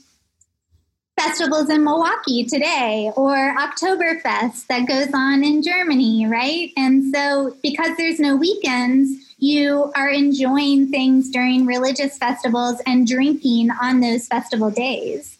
festivals 1.19 1.69
in 1.69 1.83
Milwaukee 1.83 2.45
today 2.45 3.11
or 3.15 3.53
Oktoberfest 3.57 4.67
that 4.67 4.87
goes 4.87 5.09
on 5.13 5.43
in 5.43 5.61
Germany, 5.61 6.25
right? 6.27 6.71
And 6.77 7.13
so 7.13 7.55
because 7.61 7.97
there's 7.97 8.19
no 8.19 8.37
weekends, 8.37 9.28
you 9.39 9.91
are 9.95 10.09
enjoying 10.09 10.89
things 10.89 11.29
during 11.29 11.65
religious 11.65 12.17
festivals 12.17 12.81
and 12.85 13.07
drinking 13.07 13.69
on 13.81 14.01
those 14.01 14.27
festival 14.27 14.69
days. 14.69 15.37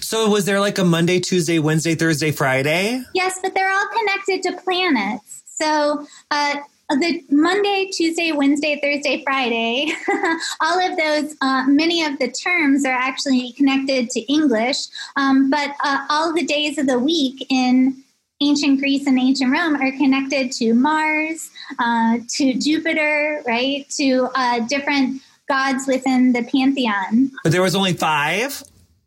So, 0.00 0.28
was 0.30 0.44
there 0.44 0.60
like 0.60 0.78
a 0.78 0.84
Monday, 0.84 1.18
Tuesday, 1.18 1.58
Wednesday, 1.58 1.94
Thursday, 1.94 2.30
Friday? 2.30 3.02
Yes, 3.14 3.38
but 3.42 3.54
they're 3.54 3.72
all 3.72 3.88
connected 3.88 4.42
to 4.44 4.62
planets. 4.62 5.42
So, 5.46 6.06
uh, 6.30 6.56
the 6.90 7.24
Monday, 7.30 7.90
Tuesday, 7.92 8.32
Wednesday, 8.32 8.78
Thursday, 8.80 9.22
Friday, 9.24 9.92
all 10.60 10.78
of 10.78 10.96
those, 10.96 11.34
uh, 11.40 11.64
many 11.66 12.04
of 12.04 12.18
the 12.18 12.30
terms 12.30 12.84
are 12.84 12.92
actually 12.92 13.52
connected 13.52 14.10
to 14.10 14.20
English, 14.32 14.76
um, 15.16 15.50
but 15.50 15.70
uh, 15.82 16.06
all 16.10 16.34
the 16.34 16.44
days 16.44 16.78
of 16.78 16.86
the 16.86 16.98
week 16.98 17.46
in 17.50 18.01
ancient 18.42 18.80
Greece 18.80 19.06
and 19.06 19.18
ancient 19.18 19.52
Rome 19.52 19.76
are 19.76 19.92
connected 19.92 20.52
to 20.52 20.74
Mars, 20.74 21.50
uh, 21.78 22.18
to 22.36 22.54
Jupiter, 22.54 23.42
right? 23.46 23.88
To 23.96 24.28
uh, 24.34 24.60
different 24.66 25.22
gods 25.48 25.86
within 25.86 26.32
the 26.32 26.42
pantheon. 26.42 27.30
But 27.42 27.52
there 27.52 27.62
was 27.62 27.74
only 27.74 27.92
five? 27.92 28.62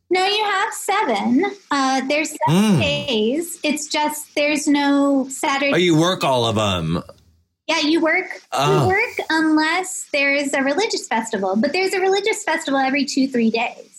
No, 0.09 0.25
you 0.25 0.43
have 0.43 0.73
seven. 0.73 1.45
Uh, 1.71 2.01
there's 2.07 2.29
seven 2.45 2.63
mm. 2.63 2.79
days. 2.79 3.59
It's 3.63 3.87
just 3.87 4.33
there's 4.35 4.67
no 4.67 5.27
Saturday. 5.29 5.73
Oh, 5.73 5.77
you 5.77 5.97
work 5.97 6.23
all 6.23 6.45
of 6.45 6.55
them. 6.55 7.01
Yeah, 7.67 7.79
you 7.79 7.99
work. 7.99 8.27
Oh. 8.51 8.81
You 8.81 8.87
work 8.87 9.27
unless 9.29 10.07
there's 10.13 10.53
a 10.53 10.61
religious 10.61 11.07
festival, 11.07 11.55
but 11.55 11.73
there's 11.73 11.93
a 11.93 11.99
religious 11.99 12.43
festival 12.43 12.79
every 12.79 13.05
two, 13.05 13.27
three 13.27 13.49
days. 13.49 13.94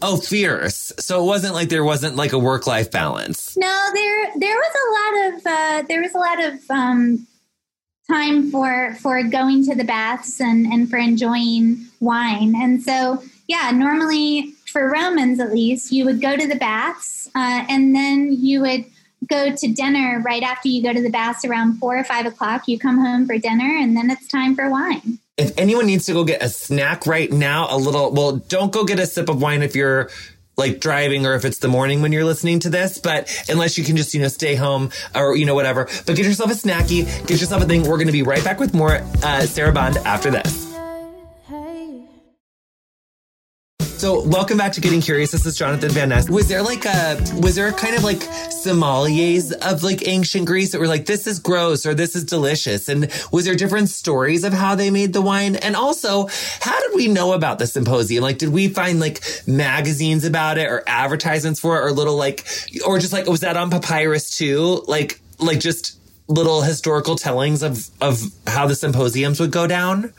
Oh, 0.00 0.16
fierce. 0.16 0.92
So 0.98 1.22
it 1.22 1.26
wasn't 1.26 1.54
like 1.54 1.68
there 1.68 1.84
wasn't 1.84 2.16
like 2.16 2.32
a 2.32 2.38
work 2.38 2.66
life 2.66 2.90
balance. 2.90 3.56
No, 3.56 3.90
there 3.92 4.30
there 4.36 4.56
was 4.56 4.74
a 4.74 4.90
lot 4.92 5.28
of 5.28 5.46
uh, 5.46 5.86
there 5.88 6.02
was 6.02 6.14
a 6.14 6.18
lot 6.18 6.44
of 6.44 6.70
um, 6.70 7.26
time 8.08 8.50
for 8.50 8.94
for 9.00 9.22
going 9.22 9.64
to 9.64 9.74
the 9.74 9.84
baths 9.84 10.40
and 10.40 10.66
and 10.66 10.88
for 10.88 10.96
enjoying 10.96 11.86
wine. 12.00 12.54
And 12.56 12.82
so 12.82 13.22
yeah, 13.46 13.70
normally 13.72 14.52
for 14.66 14.90
Romans 14.90 15.40
at 15.40 15.52
least, 15.52 15.92
you 15.92 16.04
would 16.04 16.20
go 16.20 16.36
to 16.36 16.46
the 16.46 16.56
baths 16.56 17.28
uh, 17.34 17.64
and 17.68 17.94
then 17.94 18.32
you 18.32 18.60
would 18.60 18.84
go 19.28 19.54
to 19.54 19.72
dinner 19.72 20.22
right 20.24 20.42
after 20.42 20.68
you 20.68 20.82
go 20.82 20.92
to 20.92 21.02
the 21.02 21.10
baths 21.10 21.44
around 21.44 21.78
four 21.78 21.98
or 21.98 22.04
five 22.04 22.26
o'clock. 22.26 22.68
You 22.68 22.78
come 22.78 22.98
home 22.98 23.26
for 23.26 23.36
dinner 23.38 23.76
and 23.80 23.96
then 23.96 24.10
it's 24.10 24.28
time 24.28 24.54
for 24.54 24.70
wine 24.70 25.18
if 25.38 25.56
anyone 25.56 25.86
needs 25.86 26.06
to 26.06 26.12
go 26.12 26.24
get 26.24 26.42
a 26.42 26.48
snack 26.48 27.06
right 27.06 27.30
now, 27.30 27.68
a 27.70 27.78
little, 27.78 28.12
well, 28.12 28.36
don't 28.36 28.72
go 28.72 28.84
get 28.84 28.98
a 28.98 29.06
sip 29.06 29.28
of 29.28 29.40
wine 29.40 29.62
if 29.62 29.76
you're 29.76 30.10
like 30.56 30.80
driving 30.80 31.24
or 31.24 31.34
if 31.34 31.44
it's 31.44 31.58
the 31.58 31.68
morning 31.68 32.02
when 32.02 32.10
you're 32.10 32.24
listening 32.24 32.58
to 32.58 32.68
this, 32.68 32.98
but 32.98 33.32
unless 33.48 33.78
you 33.78 33.84
can 33.84 33.96
just, 33.96 34.12
you 34.12 34.20
know, 34.20 34.28
stay 34.28 34.56
home 34.56 34.90
or, 35.14 35.36
you 35.36 35.46
know, 35.46 35.54
whatever, 35.54 35.88
but 36.04 36.16
get 36.16 36.26
yourself 36.26 36.50
a 36.50 36.54
snacky, 36.54 37.06
get 37.28 37.40
yourself 37.40 37.62
a 37.62 37.66
thing. 37.66 37.82
We're 37.82 37.96
going 37.96 38.08
to 38.08 38.12
be 38.12 38.24
right 38.24 38.42
back 38.42 38.58
with 38.58 38.74
more 38.74 39.00
uh, 39.22 39.42
Sarah 39.42 39.72
Bond 39.72 39.96
after 39.98 40.30
this. 40.32 40.67
So, 43.98 44.22
welcome 44.22 44.56
back 44.56 44.70
to 44.74 44.80
Getting 44.80 45.00
Curious. 45.00 45.32
This 45.32 45.44
is 45.44 45.58
Jonathan 45.58 45.90
Van 45.90 46.10
Ness. 46.10 46.30
Was 46.30 46.46
there 46.46 46.62
like 46.62 46.84
a, 46.84 47.20
was 47.42 47.56
there 47.56 47.66
a 47.66 47.72
kind 47.72 47.96
of 47.96 48.04
like 48.04 48.18
sommeliers 48.18 49.50
of 49.50 49.82
like 49.82 50.06
ancient 50.06 50.46
Greece 50.46 50.70
that 50.70 50.78
were 50.78 50.86
like, 50.86 51.06
this 51.06 51.26
is 51.26 51.40
gross 51.40 51.84
or 51.84 51.94
this 51.94 52.14
is 52.14 52.22
delicious? 52.22 52.88
And 52.88 53.12
was 53.32 53.44
there 53.44 53.56
different 53.56 53.88
stories 53.88 54.44
of 54.44 54.52
how 54.52 54.76
they 54.76 54.92
made 54.92 55.14
the 55.14 55.20
wine? 55.20 55.56
And 55.56 55.74
also, 55.74 56.28
how 56.60 56.80
did 56.80 56.94
we 56.94 57.08
know 57.08 57.32
about 57.32 57.58
the 57.58 57.66
symposium? 57.66 58.22
Like, 58.22 58.38
did 58.38 58.50
we 58.50 58.68
find 58.68 59.00
like 59.00 59.20
magazines 59.48 60.24
about 60.24 60.58
it 60.58 60.68
or 60.68 60.84
advertisements 60.86 61.58
for 61.58 61.76
it 61.80 61.84
or 61.84 61.90
little 61.90 62.14
like, 62.14 62.46
or 62.86 63.00
just 63.00 63.12
like, 63.12 63.26
was 63.26 63.40
that 63.40 63.56
on 63.56 63.68
papyrus 63.68 64.30
too? 64.30 64.84
Like, 64.86 65.20
like 65.40 65.58
just 65.58 65.98
little 66.28 66.62
historical 66.62 67.16
tellings 67.16 67.64
of, 67.64 67.90
of 68.00 68.22
how 68.46 68.68
the 68.68 68.76
symposiums 68.76 69.40
would 69.40 69.50
go 69.50 69.66
down? 69.66 70.14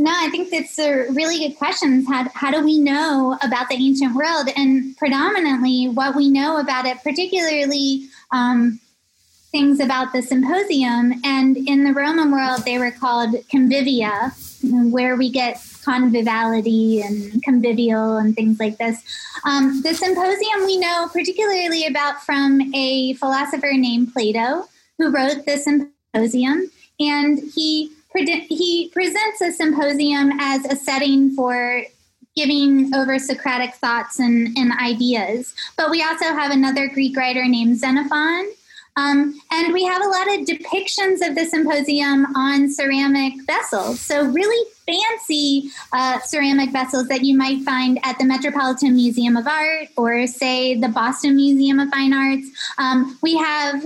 No, 0.00 0.10
I 0.16 0.30
think 0.30 0.48
that's 0.48 0.78
a 0.78 1.10
really 1.10 1.40
good 1.40 1.58
question. 1.58 2.06
How, 2.06 2.26
how 2.32 2.50
do 2.50 2.64
we 2.64 2.78
know 2.78 3.36
about 3.42 3.68
the 3.68 3.74
ancient 3.74 4.14
world? 4.14 4.48
And 4.56 4.96
predominantly, 4.96 5.88
what 5.88 6.16
we 6.16 6.30
know 6.30 6.56
about 6.56 6.86
it, 6.86 7.02
particularly 7.02 8.06
um, 8.32 8.80
things 9.52 9.78
about 9.78 10.14
the 10.14 10.22
symposium, 10.22 11.20
and 11.22 11.54
in 11.58 11.84
the 11.84 11.92
Roman 11.92 12.32
world, 12.32 12.64
they 12.64 12.78
were 12.78 12.90
called 12.90 13.34
convivia, 13.52 14.32
where 14.90 15.16
we 15.16 15.30
get 15.30 15.62
conviviality 15.84 17.02
and 17.02 17.42
convivial 17.42 18.16
and 18.16 18.34
things 18.34 18.58
like 18.58 18.78
this. 18.78 19.02
Um, 19.44 19.82
the 19.82 19.92
symposium 19.92 20.64
we 20.64 20.78
know 20.78 21.10
particularly 21.12 21.84
about 21.84 22.22
from 22.22 22.72
a 22.74 23.12
philosopher 23.14 23.72
named 23.74 24.14
Plato, 24.14 24.66
who 24.96 25.10
wrote 25.10 25.44
the 25.44 25.58
symposium, 25.58 26.70
and 26.98 27.38
he 27.54 27.92
he 28.14 28.90
presents 28.92 29.40
a 29.40 29.52
symposium 29.52 30.32
as 30.40 30.64
a 30.64 30.76
setting 30.76 31.34
for 31.34 31.84
giving 32.36 32.94
over 32.94 33.18
Socratic 33.18 33.74
thoughts 33.74 34.18
and, 34.18 34.56
and 34.56 34.72
ideas. 34.80 35.54
But 35.76 35.90
we 35.90 36.02
also 36.02 36.26
have 36.26 36.50
another 36.50 36.88
Greek 36.88 37.16
writer 37.16 37.46
named 37.46 37.78
Xenophon. 37.78 38.50
Um, 38.96 39.40
and 39.52 39.72
we 39.72 39.84
have 39.84 40.02
a 40.02 40.08
lot 40.08 40.26
of 40.28 40.46
depictions 40.46 41.26
of 41.26 41.34
the 41.34 41.46
symposium 41.46 42.26
on 42.36 42.70
ceramic 42.70 43.34
vessels. 43.46 44.00
So, 44.00 44.24
really 44.24 44.70
fancy 44.84 45.70
uh, 45.92 46.18
ceramic 46.20 46.70
vessels 46.70 47.06
that 47.08 47.22
you 47.22 47.36
might 47.36 47.62
find 47.62 48.00
at 48.02 48.18
the 48.18 48.24
Metropolitan 48.24 48.96
Museum 48.96 49.36
of 49.36 49.46
Art 49.46 49.88
or, 49.96 50.26
say, 50.26 50.74
the 50.74 50.88
Boston 50.88 51.36
Museum 51.36 51.78
of 51.78 51.88
Fine 51.90 52.12
Arts. 52.12 52.48
Um, 52.78 53.16
we 53.22 53.36
have 53.36 53.84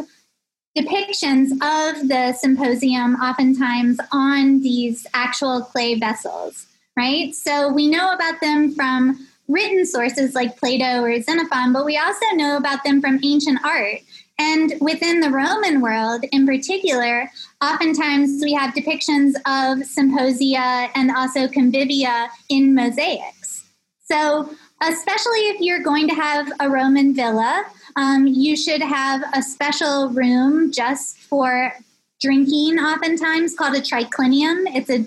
depictions 0.77 1.53
of 1.53 2.09
the 2.09 2.33
symposium 2.33 3.15
oftentimes 3.17 3.99
on 4.13 4.61
these 4.61 5.07
actual 5.15 5.63
clay 5.63 5.99
vessels, 5.99 6.67
right? 6.97 7.35
So 7.35 7.73
we 7.73 7.87
know 7.87 8.13
about 8.13 8.41
them 8.41 8.73
from 8.75 9.27
written 9.47 9.87
sources 9.87 10.35
like 10.35 10.59
Plato 10.59 11.03
or 11.03 11.21
Xenophon, 11.21 11.73
but 11.73 11.85
we 11.85 11.97
also 11.97 12.27
know 12.33 12.57
about 12.57 12.83
them 12.85 13.01
from 13.01 13.21
ancient 13.23 13.65
art. 13.65 14.01
And 14.39 14.75
within 14.81 15.21
the 15.21 15.31
Roman 15.31 15.81
world 15.81 16.25
in 16.33 16.45
particular, 16.45 17.31
oftentimes 17.63 18.43
we 18.43 18.53
have 18.53 18.75
depictions 18.75 19.35
of 19.47 19.87
symposia 19.87 20.91
and 20.97 21.11
also 21.13 21.47
convivia 21.47 22.29
in 22.49 22.75
mosaics. 22.75 23.65
So, 24.07 24.51
especially 24.83 25.41
if 25.49 25.61
you're 25.61 25.83
going 25.83 26.09
to 26.09 26.15
have 26.15 26.53
a 26.59 26.69
Roman 26.69 27.15
villa, 27.15 27.65
um, 27.97 28.27
you 28.27 28.57
should 28.57 28.83
have 28.83 29.23
a 29.35 29.43
special 29.43 30.09
room 30.11 30.73
just 30.73 31.19
for 31.19 31.73
drinking, 32.21 32.79
oftentimes 32.79 33.55
called 33.55 33.77
a 33.77 33.81
triclinium. 33.81 34.65
It's 34.75 34.91
a 34.91 35.07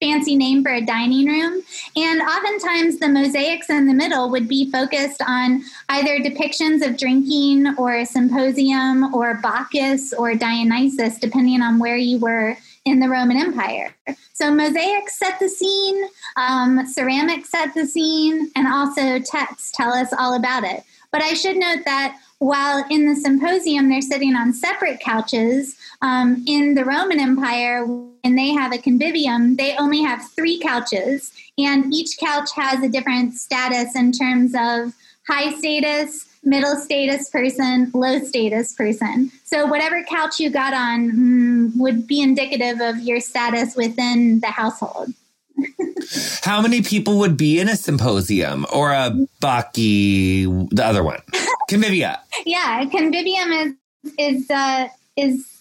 fancy 0.00 0.36
name 0.36 0.62
for 0.62 0.72
a 0.72 0.84
dining 0.84 1.26
room. 1.26 1.62
And 1.96 2.20
oftentimes 2.20 2.98
the 2.98 3.08
mosaics 3.08 3.70
in 3.70 3.86
the 3.86 3.94
middle 3.94 4.28
would 4.30 4.48
be 4.48 4.70
focused 4.70 5.22
on 5.26 5.62
either 5.88 6.18
depictions 6.18 6.86
of 6.86 6.98
drinking 6.98 7.74
or 7.78 7.94
a 7.94 8.06
symposium 8.06 9.14
or 9.14 9.40
Bacchus 9.42 10.12
or 10.12 10.34
Dionysus, 10.34 11.18
depending 11.18 11.62
on 11.62 11.78
where 11.78 11.96
you 11.96 12.18
were 12.18 12.56
in 12.84 13.00
the 13.00 13.08
Roman 13.08 13.38
Empire. 13.38 13.94
So 14.34 14.52
mosaics 14.52 15.18
set 15.18 15.38
the 15.38 15.48
scene, 15.48 16.04
um, 16.36 16.86
ceramics 16.86 17.50
set 17.50 17.72
the 17.72 17.86
scene, 17.86 18.50
and 18.56 18.66
also 18.66 19.20
texts 19.20 19.70
tell 19.72 19.92
us 19.92 20.12
all 20.18 20.34
about 20.34 20.64
it. 20.64 20.84
But 21.14 21.22
I 21.22 21.34
should 21.34 21.56
note 21.58 21.84
that 21.84 22.18
while 22.38 22.84
in 22.90 23.06
the 23.06 23.14
symposium 23.14 23.88
they're 23.88 24.00
sitting 24.00 24.34
on 24.34 24.52
separate 24.52 24.98
couches, 24.98 25.76
um, 26.02 26.42
in 26.48 26.74
the 26.74 26.84
Roman 26.84 27.20
Empire, 27.20 27.86
when 27.86 28.34
they 28.34 28.48
have 28.48 28.72
a 28.72 28.78
convivium, 28.78 29.56
they 29.56 29.76
only 29.76 30.02
have 30.02 30.28
three 30.32 30.58
couches, 30.58 31.32
and 31.56 31.94
each 31.94 32.18
couch 32.18 32.50
has 32.56 32.82
a 32.82 32.88
different 32.88 33.34
status 33.34 33.94
in 33.94 34.10
terms 34.10 34.56
of 34.58 34.92
high 35.28 35.56
status, 35.56 36.26
middle 36.42 36.74
status 36.74 37.30
person, 37.30 37.92
low 37.94 38.18
status 38.18 38.72
person. 38.72 39.30
So, 39.44 39.66
whatever 39.66 40.02
couch 40.02 40.40
you 40.40 40.50
got 40.50 40.74
on 40.74 41.12
mm, 41.12 41.76
would 41.76 42.08
be 42.08 42.22
indicative 42.22 42.80
of 42.80 42.98
your 42.98 43.20
status 43.20 43.76
within 43.76 44.40
the 44.40 44.48
household. 44.48 45.14
How 46.42 46.60
many 46.60 46.82
people 46.82 47.18
would 47.18 47.36
be 47.36 47.60
in 47.60 47.68
a 47.68 47.76
symposium 47.76 48.66
or 48.72 48.92
a 48.92 49.10
Bacchi, 49.40 50.68
the 50.70 50.84
other 50.84 51.02
one? 51.02 51.20
Convivia. 51.70 52.18
yeah, 52.44 52.84
convivium 52.84 53.66
is 53.66 53.74
is 54.18 54.50
uh, 54.50 54.88
is 55.16 55.53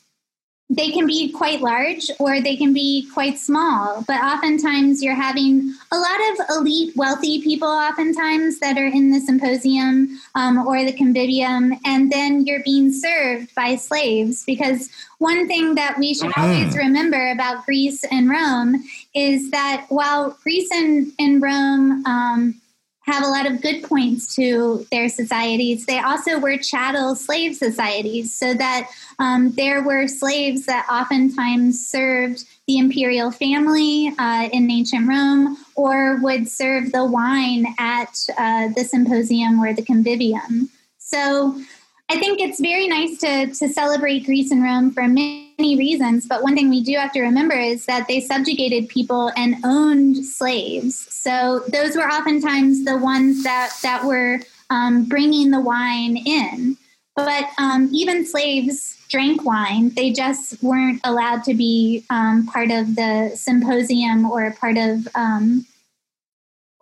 they 0.76 0.92
can 0.92 1.06
be 1.06 1.32
quite 1.32 1.62
large 1.62 2.10
or 2.20 2.42
they 2.42 2.56
can 2.56 2.74
be 2.74 3.08
quite 3.14 3.38
small. 3.38 4.04
But 4.08 4.22
oftentimes 4.24 5.04
you're 5.04 5.16
having 5.16 5.74
a 5.92 5.98
lot 5.98 6.20
of 6.32 6.58
elite, 6.58 6.96
wealthy 6.96 7.42
people, 7.42 7.68
oftentimes 7.68 8.60
that 8.60 8.78
are 8.78 8.88
in 8.88 9.12
the 9.12 9.20
symposium 9.20 10.20
um, 10.36 10.66
or 10.68 10.84
the 10.84 10.94
convivium, 10.94 11.78
and 11.86 12.12
then 12.12 12.46
you're 12.46 12.64
being 12.64 12.92
served 12.92 13.54
by 13.56 13.76
slaves. 13.76 14.44
Because 14.46 14.90
one 15.20 15.48
thing 15.48 15.76
that 15.76 15.98
we 16.00 16.14
should 16.14 16.32
always 16.36 16.74
mm. 16.74 16.78
remember 16.78 17.32
about 17.32 17.66
Greece 17.66 18.04
and 18.06 18.30
Rome 18.30 18.84
is 19.14 19.52
that 19.52 19.86
while 19.90 20.38
Greece 20.44 20.70
and, 20.72 21.12
and 21.20 21.42
Rome 21.42 22.06
um, 22.06 22.62
have 23.04 23.24
a 23.24 23.28
lot 23.28 23.46
of 23.46 23.62
good 23.62 23.84
points 23.84 24.36
to 24.36 24.86
their 24.92 25.10
societies. 25.10 25.86
They 25.86 26.00
also 26.00 26.40
were 26.40 26.58
chattel 26.58 27.16
slave 27.16 27.56
societies, 27.56 28.34
so 28.34 28.54
that 28.54 28.90
um, 29.20 29.52
there 29.52 29.84
were 29.84 30.08
slaves 30.08 30.66
that 30.66 30.88
oftentimes 30.90 31.86
served 31.86 32.46
the 32.68 32.78
imperial 32.78 33.30
family 33.30 34.14
uh, 34.18 34.50
in 34.52 34.72
ancient 34.72 35.08
Rome 35.08 35.58
or 35.76 36.18
would 36.22 36.48
serve 36.48 36.92
the 36.92 37.06
wine 37.06 37.66
at 37.78 38.26
uh, 38.38 38.70
the 38.76 38.84
symposium 38.84 39.60
or 39.60 39.74
the 39.74 39.82
convivium. 39.82 40.70
So 40.98 41.62
I 42.10 42.20
think 42.20 42.40
it's 42.40 42.60
very 42.60 42.88
nice 42.88 43.18
to, 43.20 43.48
to 43.48 43.74
celebrate 43.74 44.26
Greece 44.26 44.52
and 44.52 44.62
Rome 44.62 44.92
for 44.92 45.08
many 45.08 45.54
reasons, 45.58 46.28
but 46.28 46.44
one 46.44 46.54
thing 46.54 46.70
we 46.70 46.84
do 46.84 46.96
have 46.98 47.12
to 47.14 47.22
remember 47.22 47.56
is 47.56 47.86
that 47.86 48.08
they 48.08 48.20
subjugated 48.20 48.90
people 48.90 49.32
and 49.36 49.56
owned 49.64 50.24
slaves. 50.26 51.08
So 51.14 51.64
those 51.70 51.96
were 51.96 52.08
oftentimes 52.08 52.86
the 52.86 52.98
ones 52.98 53.44
that, 53.44 53.72
that 53.82 54.06
were 54.06 54.42
um, 54.70 55.06
bringing 55.06 55.52
the 55.52 55.62
wine 55.62 56.18
in. 56.18 56.78
But 57.16 57.46
um, 57.60 57.90
even 57.92 58.26
slaves 58.26 58.98
drank 59.10 59.46
wine, 59.46 59.90
they 59.96 60.12
just 60.12 60.62
weren't 60.64 61.00
allowed 61.04 61.44
to 61.46 61.54
be 61.54 62.04
um, 62.10 62.46
part 62.48 62.72
of 62.72 62.96
the 62.96 63.32
symposium 63.36 64.30
or 64.30 64.52
part 64.52 64.78
of 64.78 65.08
um, 65.16 65.66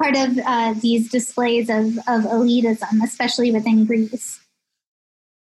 part 0.01 0.15
of 0.15 0.39
uh, 0.45 0.73
these 0.81 1.09
displays 1.11 1.69
of, 1.69 1.97
of 2.07 2.23
elitism, 2.31 3.03
especially 3.03 3.51
within 3.51 3.85
Greece. 3.85 4.40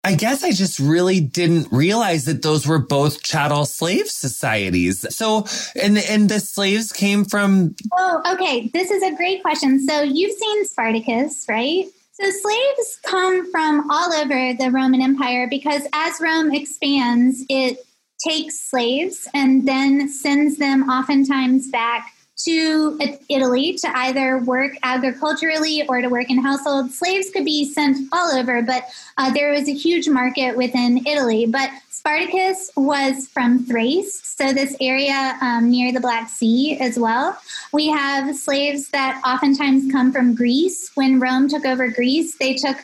I 0.04 0.16
guess 0.16 0.44
I 0.44 0.52
just 0.52 0.80
really 0.80 1.20
didn't 1.20 1.68
realize 1.72 2.26
that 2.26 2.42
those 2.42 2.66
were 2.66 2.80
both 2.80 3.22
chattel 3.22 3.66
slave 3.66 4.08
societies. 4.08 5.06
So, 5.16 5.46
and 5.82 5.98
and 5.98 6.30
the 6.30 6.40
slaves 6.40 6.94
came 6.94 7.26
from. 7.26 7.76
Oh, 7.98 8.22
okay. 8.34 8.70
This 8.74 8.92
is 8.92 9.04
a 9.04 9.14
great 9.16 9.42
question. 9.42 9.86
So 9.86 10.02
you've 10.02 10.38
seen 10.38 10.66
Spartacus, 10.66 11.46
right? 11.50 11.86
So 12.14 12.30
slaves 12.32 13.00
come 13.04 13.50
from 13.52 13.90
all 13.92 14.14
over 14.14 14.54
the 14.54 14.72
Roman 14.72 15.02
Empire 15.02 15.48
because 15.50 15.84
as 15.94 16.20
Rome 16.22 16.54
expands, 16.54 17.46
it 17.50 17.78
takes 18.26 18.60
slaves 18.60 19.28
and 19.34 19.68
then 19.68 20.10
sends 20.10 20.58
them 20.58 20.90
oftentimes 20.90 21.70
back 21.70 22.14
to 22.46 22.98
Italy 23.30 23.74
to 23.74 23.98
either 23.98 24.40
work 24.40 24.74
agriculturally 24.84 25.86
or 25.88 26.02
to 26.02 26.08
work 26.08 26.30
in 26.30 26.42
households. 26.42 26.98
Slaves 26.98 27.30
could 27.32 27.46
be 27.46 27.72
sent 27.72 28.08
all 28.14 28.32
over, 28.36 28.62
but 28.62 28.86
uh, 29.18 29.32
there 29.34 29.52
was 29.52 29.68
a 29.68 29.74
huge 29.74 30.08
market 30.08 30.56
within 30.56 31.06
Italy. 31.06 31.46
But 31.46 31.70
Spartacus 31.90 32.72
was 32.78 33.28
from 33.28 33.66
Thrace, 33.66 34.22
so 34.24 34.54
this 34.54 34.76
area 34.80 35.38
um, 35.42 35.70
near 35.70 35.92
the 35.92 36.00
Black 36.00 36.30
Sea 36.30 36.78
as 36.80 36.98
well. 36.98 37.38
We 37.74 37.90
have 37.90 38.36
slaves 38.38 38.90
that 38.92 39.22
oftentimes 39.26 39.92
come 39.92 40.14
from 40.14 40.34
Greece. 40.34 40.92
When 40.96 41.20
Rome 41.20 41.50
took 41.50 41.66
over 41.66 41.90
Greece, 41.90 42.38
they 42.38 42.56
took 42.56 42.78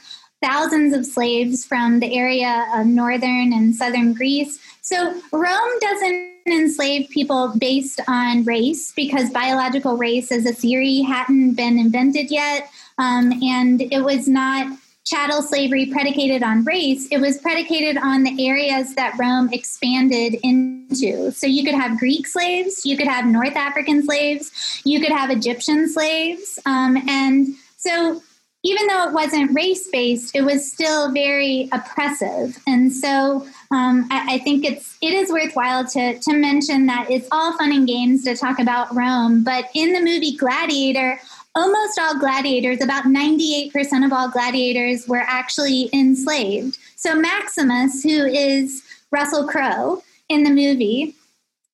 thousands 0.45 0.93
of 0.93 1.05
slaves 1.05 1.65
from 1.65 1.99
the 1.99 2.15
area 2.15 2.67
of 2.75 2.85
northern 2.85 3.51
and 3.51 3.75
southern 3.75 4.13
Greece. 4.13 4.59
So 4.81 5.19
Rome 5.31 5.79
doesn't 5.81 6.35
enslave 6.45 7.09
people 7.09 7.53
based 7.57 7.99
on 8.07 8.43
race 8.43 8.93
because 8.95 9.31
biological 9.31 9.97
race 9.97 10.31
as 10.31 10.45
a 10.45 10.53
theory 10.53 11.01
hadn't 11.01 11.55
been 11.55 11.79
invented 11.79 12.29
yet. 12.29 12.69
Um, 12.99 13.31
and 13.41 13.81
it 13.81 14.03
was 14.03 14.27
not 14.27 14.67
chattel 15.05 15.41
slavery 15.41 15.87
predicated 15.87 16.41
on 16.41 16.63
race, 16.63 17.07
it 17.11 17.19
was 17.19 17.37
predicated 17.37 17.97
on 17.97 18.23
the 18.23 18.47
areas 18.47 18.95
that 18.95 19.15
Rome 19.19 19.49
expanded 19.53 20.35
into. 20.41 21.31
So 21.31 21.45
you 21.45 21.63
could 21.63 21.75
have 21.75 21.99
Greek 21.99 22.25
slaves, 22.25 22.85
you 22.85 22.97
could 22.97 23.07
have 23.07 23.25
North 23.25 23.55
African 23.55 24.03
slaves, 24.03 24.81
you 24.83 24.99
could 24.99 25.11
have 25.11 25.29
Egyptian 25.29 25.87
slaves. 25.87 26.57
Um, 26.65 26.97
and 27.07 27.49
so 27.77 28.21
even 28.65 28.87
though 28.87 29.07
it 29.07 29.13
wasn't 29.13 29.55
race 29.55 29.87
based, 29.91 30.35
it 30.35 30.41
was 30.41 30.69
still 30.69 31.11
very 31.11 31.69
oppressive. 31.71 32.57
And 32.65 32.91
so 32.91 33.45
um, 33.69 34.07
I, 34.09 34.35
I, 34.35 34.37
think 34.39 34.65
it's 34.65 34.97
it 35.01 35.13
is 35.13 35.31
worthwhile 35.31 35.85
to 35.89 36.17
to 36.17 36.33
mention 36.33 36.87
that 36.87 37.05
it's 37.09 37.27
all 37.31 37.55
fun 37.57 37.71
and 37.71 37.87
games 37.87 38.23
to 38.23 38.35
talk 38.35 38.57
about 38.59 38.93
Rome, 38.95 39.43
but 39.43 39.65
in 39.75 39.93
the 39.93 40.01
movie 40.01 40.35
Gladiator, 40.35 41.19
almost 41.53 41.99
all 41.99 42.17
gladiators, 42.17 42.81
about 42.81 43.05
98% 43.05 44.03
of 44.03 44.11
all 44.11 44.29
gladiators 44.29 45.07
were 45.07 45.23
actually 45.27 45.89
enslaved. 45.93 46.77
So 46.95 47.15
Maximus, 47.15 48.01
who 48.01 48.25
is 48.25 48.83
Russell 49.11 49.47
Crowe 49.47 50.01
in 50.27 50.43
the 50.43 50.49
movie, 50.49 51.15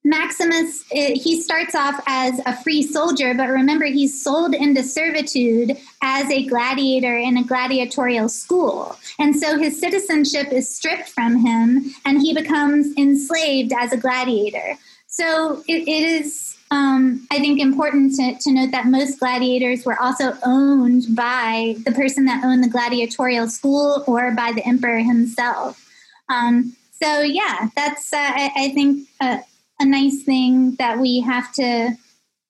Maximus, 0.03 0.83
eh, 0.91 1.13
he 1.13 1.41
starts 1.41 1.75
off 1.75 2.01
as 2.07 2.39
a 2.45 2.55
free 2.63 2.81
soldier, 2.81 3.35
but 3.35 3.49
remember, 3.49 3.85
he's 3.85 4.23
sold 4.23 4.55
into 4.55 4.83
servitude 4.83 5.77
as 6.01 6.29
a 6.31 6.45
gladiator 6.47 7.15
in 7.15 7.37
a 7.37 7.43
gladiatorial 7.43 8.27
school. 8.27 8.97
And 9.19 9.35
so 9.35 9.59
his 9.59 9.79
citizenship 9.79 10.51
is 10.51 10.73
stripped 10.73 11.09
from 11.09 11.45
him 11.45 11.93
and 12.03 12.19
he 12.19 12.33
becomes 12.33 12.95
enslaved 12.97 13.73
as 13.73 13.93
a 13.93 13.97
gladiator. 13.97 14.77
So 15.07 15.63
it, 15.67 15.87
it 15.87 16.23
is 16.23 16.57
um, 16.71 17.27
I 17.29 17.39
think 17.39 17.59
important 17.59 18.15
to, 18.15 18.37
to 18.39 18.51
note 18.53 18.71
that 18.71 18.85
most 18.85 19.19
gladiators 19.19 19.85
were 19.85 20.01
also 20.01 20.37
owned 20.45 21.13
by 21.13 21.75
the 21.85 21.91
person 21.91 22.25
that 22.25 22.45
owned 22.45 22.63
the 22.63 22.69
gladiatorial 22.69 23.49
school 23.49 24.05
or 24.07 24.31
by 24.31 24.53
the 24.53 24.65
emperor 24.65 24.99
himself. 24.99 25.85
Um, 26.29 26.77
so 27.01 27.21
yeah, 27.21 27.67
that's 27.75 28.13
uh, 28.13 28.17
I, 28.17 28.51
I, 28.55 28.69
think 28.69 29.09
a, 29.19 29.41
a 29.81 29.85
nice 29.85 30.23
thing 30.23 30.75
that 30.75 30.99
we 30.99 31.21
have 31.21 31.51
to 31.53 31.97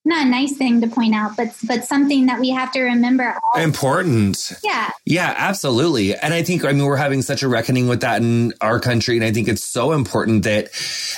not 0.03 0.25
a 0.25 0.29
nice 0.29 0.57
thing 0.57 0.81
to 0.81 0.87
point 0.87 1.13
out, 1.13 1.37
but 1.37 1.55
but 1.63 1.85
something 1.85 2.25
that 2.25 2.39
we 2.39 2.49
have 2.49 2.71
to 2.71 2.81
remember. 2.81 3.37
Also. 3.43 3.63
Important. 3.63 4.51
Yeah. 4.63 4.89
Yeah, 5.05 5.33
absolutely. 5.37 6.15
And 6.15 6.33
I 6.33 6.43
think 6.43 6.65
I 6.65 6.71
mean 6.71 6.85
we're 6.85 6.95
having 6.95 7.21
such 7.21 7.43
a 7.43 7.47
reckoning 7.47 7.87
with 7.87 8.01
that 8.01 8.21
in 8.21 8.53
our 8.61 8.79
country, 8.79 9.15
and 9.15 9.23
I 9.23 9.31
think 9.31 9.47
it's 9.47 9.63
so 9.63 9.91
important 9.91 10.43
that, 10.43 10.69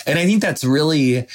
and 0.06 0.20
I 0.20 0.26
think 0.26 0.42
that's 0.42 0.64
really 0.64 1.28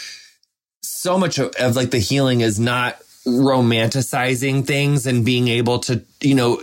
so 0.83 1.19
much 1.19 1.39
of, 1.39 1.55
of 1.59 1.77
like 1.77 1.91
the 1.91 1.99
healing 1.99 2.43
is 2.43 2.61
not 2.61 2.99
romanticizing 3.27 4.67
things 4.67 5.07
and 5.07 5.25
being 5.25 5.49
able 5.49 5.79
to, 5.81 6.03
you 6.21 6.35
know, 6.35 6.61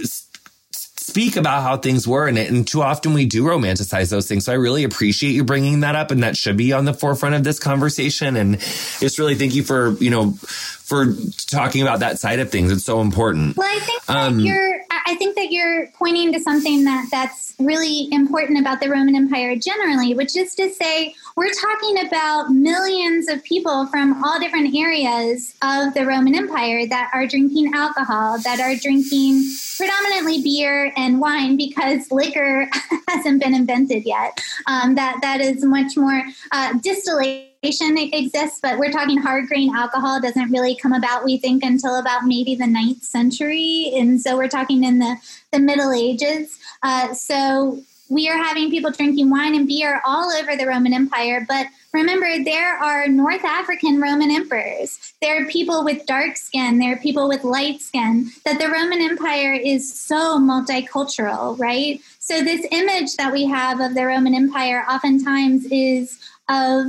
speak 1.16 1.38
about 1.38 1.64
how 1.64 1.78
things 1.78 2.06
were 2.06 2.28
in 2.28 2.36
it. 2.36 2.52
And 2.52 2.68
too 2.68 2.82
often 2.82 3.14
we 3.14 3.26
do 3.26 3.46
romanticize 3.46 4.10
those 4.10 4.28
things. 4.28 4.44
So 4.44 4.52
I 4.52 4.56
really 4.56 4.84
appreciate 4.84 5.32
you 5.32 5.46
bringing 5.46 5.80
that 5.80 5.96
up. 5.96 6.12
And 6.12 6.24
that 6.24 6.36
should 6.36 6.58
be 6.58 6.74
on 6.74 6.84
the 6.84 6.94
forefront 6.94 7.36
of 7.36 7.46
this 7.46 7.58
conversation. 7.58 8.36
And 8.36 8.60
just 8.60 9.18
really 9.18 9.36
thank 9.36 9.56
you 9.56 9.64
for, 9.64 9.92
you 9.92 10.10
know, 10.10 10.32
for 10.34 11.16
talking 11.50 11.84
about 11.84 12.02
that 12.02 12.20
side 12.20 12.40
of 12.42 12.52
things. 12.52 12.70
It's 12.70 12.84
so 12.84 13.00
important. 13.00 13.56
Well, 13.56 13.66
I 13.66 13.80
think 13.80 14.10
um, 14.10 14.42
you're, 14.42 14.82
I 14.92 15.16
think 15.16 15.38
that 15.38 15.52
you're 15.52 15.88
pointing 15.98 16.34
to 16.34 16.42
something 16.42 16.84
that 16.84 17.08
that's 17.10 17.56
really 17.60 18.10
important 18.12 18.60
about 18.60 18.82
the 18.82 18.90
Roman 18.90 19.16
Empire 19.16 19.56
generally, 19.56 20.16
which 20.16 20.36
is 20.36 20.54
to 20.56 20.70
say, 20.70 21.16
we're 21.36 21.52
talking 21.52 22.08
about 22.08 22.50
millions 22.50 23.28
of 23.28 23.44
people 23.44 23.88
from 23.88 24.24
all 24.24 24.40
different 24.40 24.74
areas 24.74 25.54
of 25.62 25.94
the 25.94 26.06
Roman 26.06 26.34
Empire 26.34 26.88
that 26.88 27.12
are 27.14 27.28
drinking 27.28 27.74
alcohol, 27.74 28.40
that 28.40 28.62
are 28.62 28.76
drinking 28.78 29.44
predominantly 29.76 30.42
beer 30.42 30.94
and 30.96 31.20
wine 31.20 31.58
because 31.58 32.10
liquor 32.10 32.70
hasn't 33.10 33.44
been 33.44 33.54
invented 33.54 34.06
yet. 34.06 34.40
Um, 34.68 34.96
that 34.96 35.18
that 35.22 35.42
is 35.42 35.66
much 35.66 35.98
more 35.98 36.24
uh, 36.54 36.74
distillation 36.82 37.98
exists, 37.98 38.60
but 38.62 38.80
we're 38.80 38.92
talking 38.92 39.18
hard 39.18 39.48
grain 39.48 39.76
alcohol 39.76 40.22
doesn't 40.22 40.52
really 40.52 40.76
come 40.78 40.94
about, 40.94 41.26
we 41.26 41.38
think, 41.38 41.64
until 41.64 42.00
about 42.00 42.24
maybe 42.24 42.56
the 42.56 42.68
ninth 42.68 43.04
century. 43.04 43.92
And 43.94 44.22
so 44.22 44.38
we're 44.38 44.48
talking 44.48 44.86
in 44.86 45.00
the, 45.00 45.18
the 45.52 45.60
Middle 45.60 45.92
Ages. 45.92 46.58
Uh, 46.82 47.14
so 47.14 47.82
we 48.10 48.30
are 48.30 48.38
having 48.38 48.70
people 48.70 48.92
drinking 48.92 49.30
wine 49.30 49.56
and 49.56 49.68
beer 49.68 50.02
all 50.06 50.32
over 50.32 50.56
the 50.56 50.68
Roman 50.68 50.94
Empire. 50.94 51.46
But 51.48 51.68
remember, 51.94 52.44
there 52.44 52.78
are 52.78 53.08
North 53.08 53.44
African 53.44 54.00
Roman 54.00 54.32
emperors. 54.32 55.14
There 55.22 55.42
are 55.42 55.50
people 55.50 55.84
with 55.84 56.06
dark 56.06 56.38
skin. 56.38 56.78
There 56.78 56.94
are 56.94 56.98
people 56.98 57.28
with 57.28 57.44
light 57.44 57.82
skin. 57.82 58.32
That 58.46 58.60
the 58.60 58.70
Roman 58.70 59.02
Empire 59.02 59.54
is 59.54 60.00
so 60.00 60.40
multicultural, 60.40 61.58
right? 61.60 62.00
So, 62.20 62.44
this 62.44 62.66
image 62.72 63.16
that 63.16 63.32
we 63.32 63.46
have 63.46 63.80
of 63.80 63.96
the 63.96 64.06
Roman 64.06 64.36
Empire 64.36 64.86
oftentimes 64.90 65.66
is 65.72 66.20
of 66.48 66.88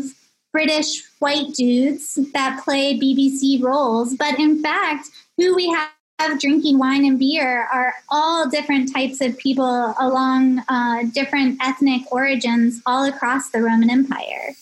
British 0.53 1.03
white 1.19 1.53
dudes 1.55 2.19
that 2.33 2.63
play 2.65 2.99
BBC 2.99 3.63
roles. 3.63 4.15
But 4.15 4.39
in 4.39 4.63
fact, 4.63 5.09
who 5.37 5.55
we 5.55 5.69
have 5.69 5.91
have 6.19 6.41
drinking 6.41 6.79
wine 6.79 7.05
and 7.05 7.19
beer 7.19 7.69
are 7.73 7.95
all 8.09 8.49
different 8.49 8.93
types 8.93 9.21
of 9.21 9.37
people 9.39 9.95
along 9.99 10.61
uh, 10.69 11.05
different 11.13 11.59
ethnic 11.63 12.11
origins 12.11 12.81
all 12.87 13.05
across 13.05 13.51
the 13.51 13.61
Roman 13.61 13.91
Empire. 13.91 14.55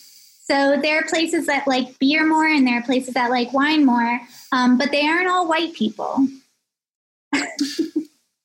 So 0.45 0.79
there 0.81 0.99
are 0.99 1.05
places 1.05 1.47
that 1.47 1.67
like 1.67 1.99
beer 1.99 2.27
more 2.27 2.47
and 2.47 2.67
there 2.67 2.79
are 2.81 2.83
places 2.83 3.14
that 3.14 3.31
like 3.31 3.53
wine 3.53 3.87
more, 3.87 4.21
um, 4.53 4.77
but 4.77 4.90
they 4.90 5.07
aren't 5.07 5.29
all 5.29 5.49
white 5.49 5.75
people. 5.75 6.27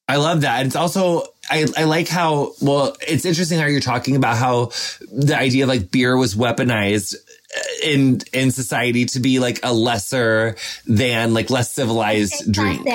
I 0.07 0.15
love 0.15 0.41
that. 0.41 0.65
It's 0.65 0.75
also 0.75 1.23
I, 1.51 1.65
I 1.77 1.83
like 1.83 2.07
how 2.07 2.53
well 2.61 2.95
it's 3.07 3.25
interesting 3.25 3.59
how 3.59 3.65
you're 3.65 3.79
talking 3.79 4.15
about 4.15 4.37
how 4.37 4.71
the 5.11 5.35
idea 5.37 5.65
of 5.65 5.69
like 5.69 5.91
beer 5.91 6.15
was 6.15 6.35
weaponized 6.35 7.15
in 7.83 8.21
in 8.33 8.51
society 8.51 9.05
to 9.05 9.19
be 9.19 9.39
like 9.39 9.59
a 9.63 9.73
lesser 9.73 10.55
than 10.85 11.33
like 11.33 11.49
less 11.49 11.73
civilized 11.73 12.51
drink. 12.51 12.85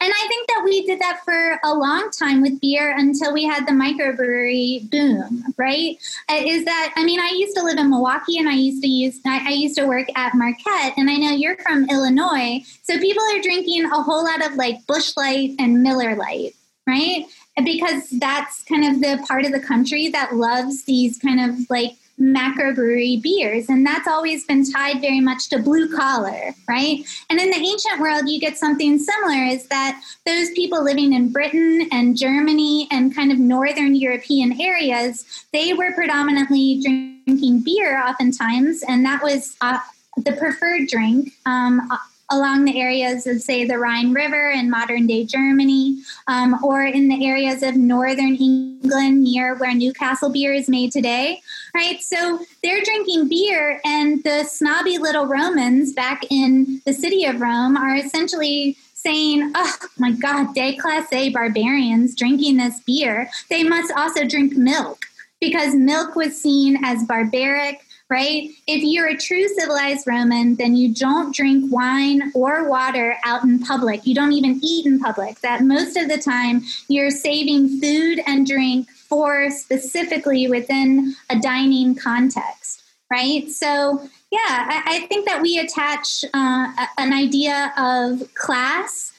And 0.00 0.12
I 0.12 0.28
think 0.28 0.46
that 0.46 0.62
we 0.64 0.86
did 0.86 1.00
that 1.00 1.24
for 1.24 1.58
a 1.64 1.74
long 1.74 2.10
time 2.16 2.40
with 2.40 2.60
beer 2.60 2.94
until 2.96 3.32
we 3.32 3.42
had 3.44 3.66
the 3.66 3.72
microbrewery 3.72 4.88
boom, 4.88 5.42
right? 5.56 5.96
Uh, 6.30 6.36
is 6.36 6.64
that, 6.66 6.92
I 6.96 7.04
mean, 7.04 7.18
I 7.18 7.30
used 7.30 7.56
to 7.56 7.64
live 7.64 7.78
in 7.78 7.90
Milwaukee 7.90 8.38
and 8.38 8.48
I 8.48 8.52
used 8.52 8.80
to 8.82 8.88
use, 8.88 9.18
I, 9.26 9.50
used 9.50 9.76
to 9.76 9.86
work 9.86 10.06
at 10.14 10.36
Marquette 10.36 10.94
and 10.96 11.10
I 11.10 11.16
know 11.16 11.30
you're 11.30 11.56
from 11.56 11.90
Illinois. 11.90 12.60
So 12.84 12.96
people 13.00 13.24
are 13.34 13.42
drinking 13.42 13.86
a 13.86 14.00
whole 14.02 14.22
lot 14.22 14.46
of 14.46 14.54
like 14.54 14.86
Busch 14.86 15.16
Light 15.16 15.56
and 15.58 15.82
Miller 15.82 16.14
Lite, 16.14 16.54
right? 16.86 17.24
Because 17.56 18.08
that's 18.10 18.62
kind 18.62 18.84
of 18.84 19.00
the 19.00 19.24
part 19.26 19.44
of 19.44 19.50
the 19.50 19.58
country 19.58 20.10
that 20.10 20.36
loves 20.36 20.84
these 20.84 21.18
kind 21.18 21.40
of 21.40 21.68
like 21.68 21.94
macrobrewery 22.20 23.22
beers. 23.22 23.68
And 23.68 23.86
that's 23.86 24.08
always 24.08 24.44
been 24.44 24.70
tied 24.70 25.00
very 25.00 25.20
much 25.20 25.48
to 25.50 25.58
blue 25.58 25.94
collar, 25.94 26.54
right? 26.68 27.04
And 27.30 27.38
in 27.38 27.50
the 27.50 27.56
ancient 27.56 28.00
world, 28.00 28.28
you 28.28 28.40
get 28.40 28.58
something 28.58 28.98
similar 28.98 29.44
is 29.44 29.66
that 29.68 30.00
those 30.26 30.50
people 30.50 30.82
living 30.82 31.12
in 31.12 31.32
Britain 31.32 31.88
and 31.92 32.16
Germany 32.16 32.88
and 32.90 33.14
kind 33.14 33.30
of 33.30 33.38
northern 33.38 33.94
European 33.94 34.60
areas, 34.60 35.24
they 35.52 35.72
were 35.72 35.92
predominantly 35.92 36.80
drinking 36.82 37.60
beer 37.60 38.02
oftentimes. 38.02 38.82
And 38.88 39.04
that 39.04 39.22
was 39.22 39.56
uh, 39.60 39.78
the 40.16 40.32
preferred 40.32 40.88
drink. 40.88 41.32
Um, 41.46 41.88
along 42.30 42.64
the 42.64 42.80
areas 42.80 43.26
of, 43.26 43.40
say, 43.40 43.64
the 43.64 43.78
Rhine 43.78 44.12
River 44.12 44.50
in 44.50 44.70
modern 44.70 45.06
day 45.06 45.24
Germany, 45.24 46.02
um, 46.26 46.62
or 46.62 46.82
in 46.82 47.08
the 47.08 47.26
areas 47.26 47.62
of 47.62 47.76
northern 47.76 48.36
England 48.36 49.22
near 49.22 49.56
where 49.56 49.74
Newcastle 49.74 50.30
beer 50.30 50.52
is 50.52 50.68
made 50.68 50.92
today, 50.92 51.40
right? 51.74 52.00
So 52.02 52.40
they're 52.62 52.84
drinking 52.84 53.28
beer, 53.28 53.80
and 53.84 54.22
the 54.24 54.44
snobby 54.44 54.98
little 54.98 55.26
Romans 55.26 55.92
back 55.92 56.22
in 56.30 56.82
the 56.84 56.92
city 56.92 57.24
of 57.24 57.40
Rome 57.40 57.76
are 57.76 57.96
essentially 57.96 58.76
saying, 58.94 59.52
oh 59.54 59.76
my 59.96 60.10
God, 60.10 60.54
déclassé 60.54 61.32
barbarians 61.32 62.14
drinking 62.14 62.56
this 62.56 62.80
beer. 62.80 63.30
They 63.48 63.62
must 63.62 63.92
also 63.96 64.26
drink 64.26 64.54
milk 64.54 65.06
because 65.40 65.74
milk 65.74 66.16
was 66.16 66.40
seen 66.40 66.84
as 66.84 67.04
barbaric 67.04 67.84
right? 68.10 68.50
If 68.66 68.82
you're 68.82 69.08
a 69.08 69.16
true 69.16 69.46
civilized 69.48 70.06
Roman, 70.06 70.54
then 70.54 70.76
you 70.76 70.94
don't 70.94 71.34
drink 71.34 71.70
wine 71.70 72.32
or 72.34 72.68
water 72.68 73.16
out 73.24 73.44
in 73.44 73.58
public. 73.58 74.06
You 74.06 74.14
don't 74.14 74.32
even 74.32 74.60
eat 74.62 74.86
in 74.86 74.98
public. 74.98 75.40
That 75.40 75.62
most 75.62 75.96
of 75.96 76.08
the 76.08 76.18
time 76.18 76.62
you're 76.88 77.10
saving 77.10 77.80
food 77.80 78.20
and 78.26 78.46
drink 78.46 78.88
for 78.90 79.50
specifically 79.50 80.48
within 80.48 81.14
a 81.28 81.38
dining 81.38 81.94
context, 81.94 82.82
right? 83.10 83.48
So, 83.50 84.08
yeah, 84.30 84.38
I, 84.40 84.82
I 84.86 85.06
think 85.06 85.26
that 85.26 85.42
we 85.42 85.58
attach 85.58 86.24
uh, 86.32 86.86
an 86.96 87.12
idea 87.12 87.72
of 87.76 88.34
class 88.34 89.12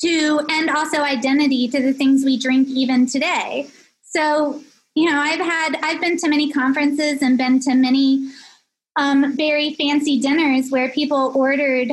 to 0.00 0.40
and 0.50 0.70
also 0.70 1.02
identity 1.02 1.68
to 1.68 1.80
the 1.80 1.92
things 1.92 2.24
we 2.24 2.38
drink 2.38 2.68
even 2.68 3.06
today. 3.06 3.68
So, 4.02 4.62
you 4.94 5.10
know, 5.10 5.18
I've 5.18 5.40
had, 5.40 5.76
I've 5.82 6.00
been 6.00 6.16
to 6.18 6.28
many 6.28 6.52
conferences 6.52 7.20
and 7.20 7.36
been 7.36 7.60
to 7.60 7.74
many 7.74 8.30
um, 8.96 9.36
very 9.36 9.74
fancy 9.74 10.20
dinners 10.20 10.70
where 10.70 10.88
people 10.88 11.32
ordered 11.34 11.90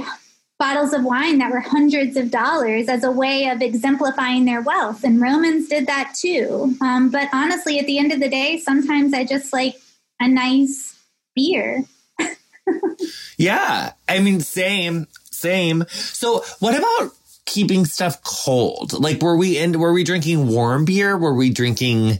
bottles 0.60 0.94
of 0.94 1.04
wine 1.04 1.40
that 1.40 1.52
were 1.52 1.60
hundreds 1.60 2.16
of 2.16 2.30
dollars 2.30 2.88
as 2.88 3.04
a 3.04 3.12
way 3.12 3.48
of 3.48 3.64
exemplifying 3.64 4.46
their 4.46 4.62
wealth. 4.62 5.04
And 5.04 5.20
Romans 5.20 5.68
did 5.68 5.88
that 5.88 6.14
too. 6.14 6.76
Um, 6.82 7.10
but 7.10 7.30
honestly, 7.34 7.80
at 7.80 7.88
the 7.88 7.98
end 7.98 8.12
of 8.12 8.20
the 8.20 8.30
day, 8.30 8.60
sometimes 8.60 9.12
I 9.16 9.26
just 9.26 9.52
like 9.52 9.76
a 10.20 10.28
nice 10.28 11.00
beer. 11.36 11.84
yeah. 13.38 13.94
I 14.08 14.20
mean, 14.20 14.42
same, 14.42 15.08
same. 15.32 15.86
So, 15.90 16.44
what 16.60 16.78
about 16.78 17.12
keeping 17.48 17.86
stuff 17.86 18.22
cold? 18.24 18.94
Like, 18.94 19.20
were 19.24 19.36
we 19.36 19.58
in, 19.58 19.80
were 19.80 19.94
we 19.94 20.04
drinking 20.04 20.48
warm 20.48 20.86
beer? 20.86 21.18
Were 21.18 21.34
we 21.34 21.50
drinking 21.50 22.20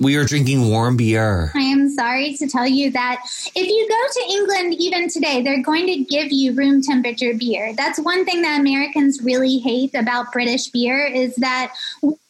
we 0.00 0.16
are 0.16 0.24
drinking 0.24 0.68
warm 0.68 0.96
beer. 0.96 1.50
I 1.54 1.60
am 1.60 1.88
sorry 1.90 2.34
to 2.34 2.46
tell 2.46 2.66
you 2.66 2.90
that 2.92 3.22
if 3.54 3.68
you 3.68 3.88
go 3.88 4.12
to 4.12 4.32
England 4.32 4.74
even 4.78 5.08
today, 5.08 5.42
they're 5.42 5.62
going 5.62 5.86
to 5.86 5.96
give 6.04 6.30
you 6.30 6.54
room 6.54 6.82
temperature 6.82 7.34
beer. 7.34 7.74
That's 7.74 7.98
one 7.98 8.24
thing 8.24 8.42
that 8.42 8.60
Americans 8.60 9.22
really 9.22 9.58
hate 9.58 9.94
about 9.94 10.32
British 10.32 10.68
beer 10.68 11.04
is 11.06 11.34
that 11.36 11.74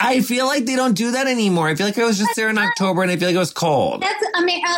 I 0.00 0.20
feel 0.20 0.46
like 0.46 0.64
they 0.64 0.76
don't 0.76 0.94
do 0.94 1.11
that 1.12 1.26
anymore. 1.26 1.68
I 1.68 1.74
feel 1.74 1.87
like 1.87 1.98
I 1.98 2.04
was 2.04 2.18
just 2.18 2.35
there 2.37 2.48
in 2.48 2.59
October 2.59 3.02
and 3.02 3.11
I 3.11 3.16
feel 3.16 3.28
like 3.28 3.37
it 3.37 3.38
was 3.38 3.52
cold. 3.52 4.02
That's 4.02 4.24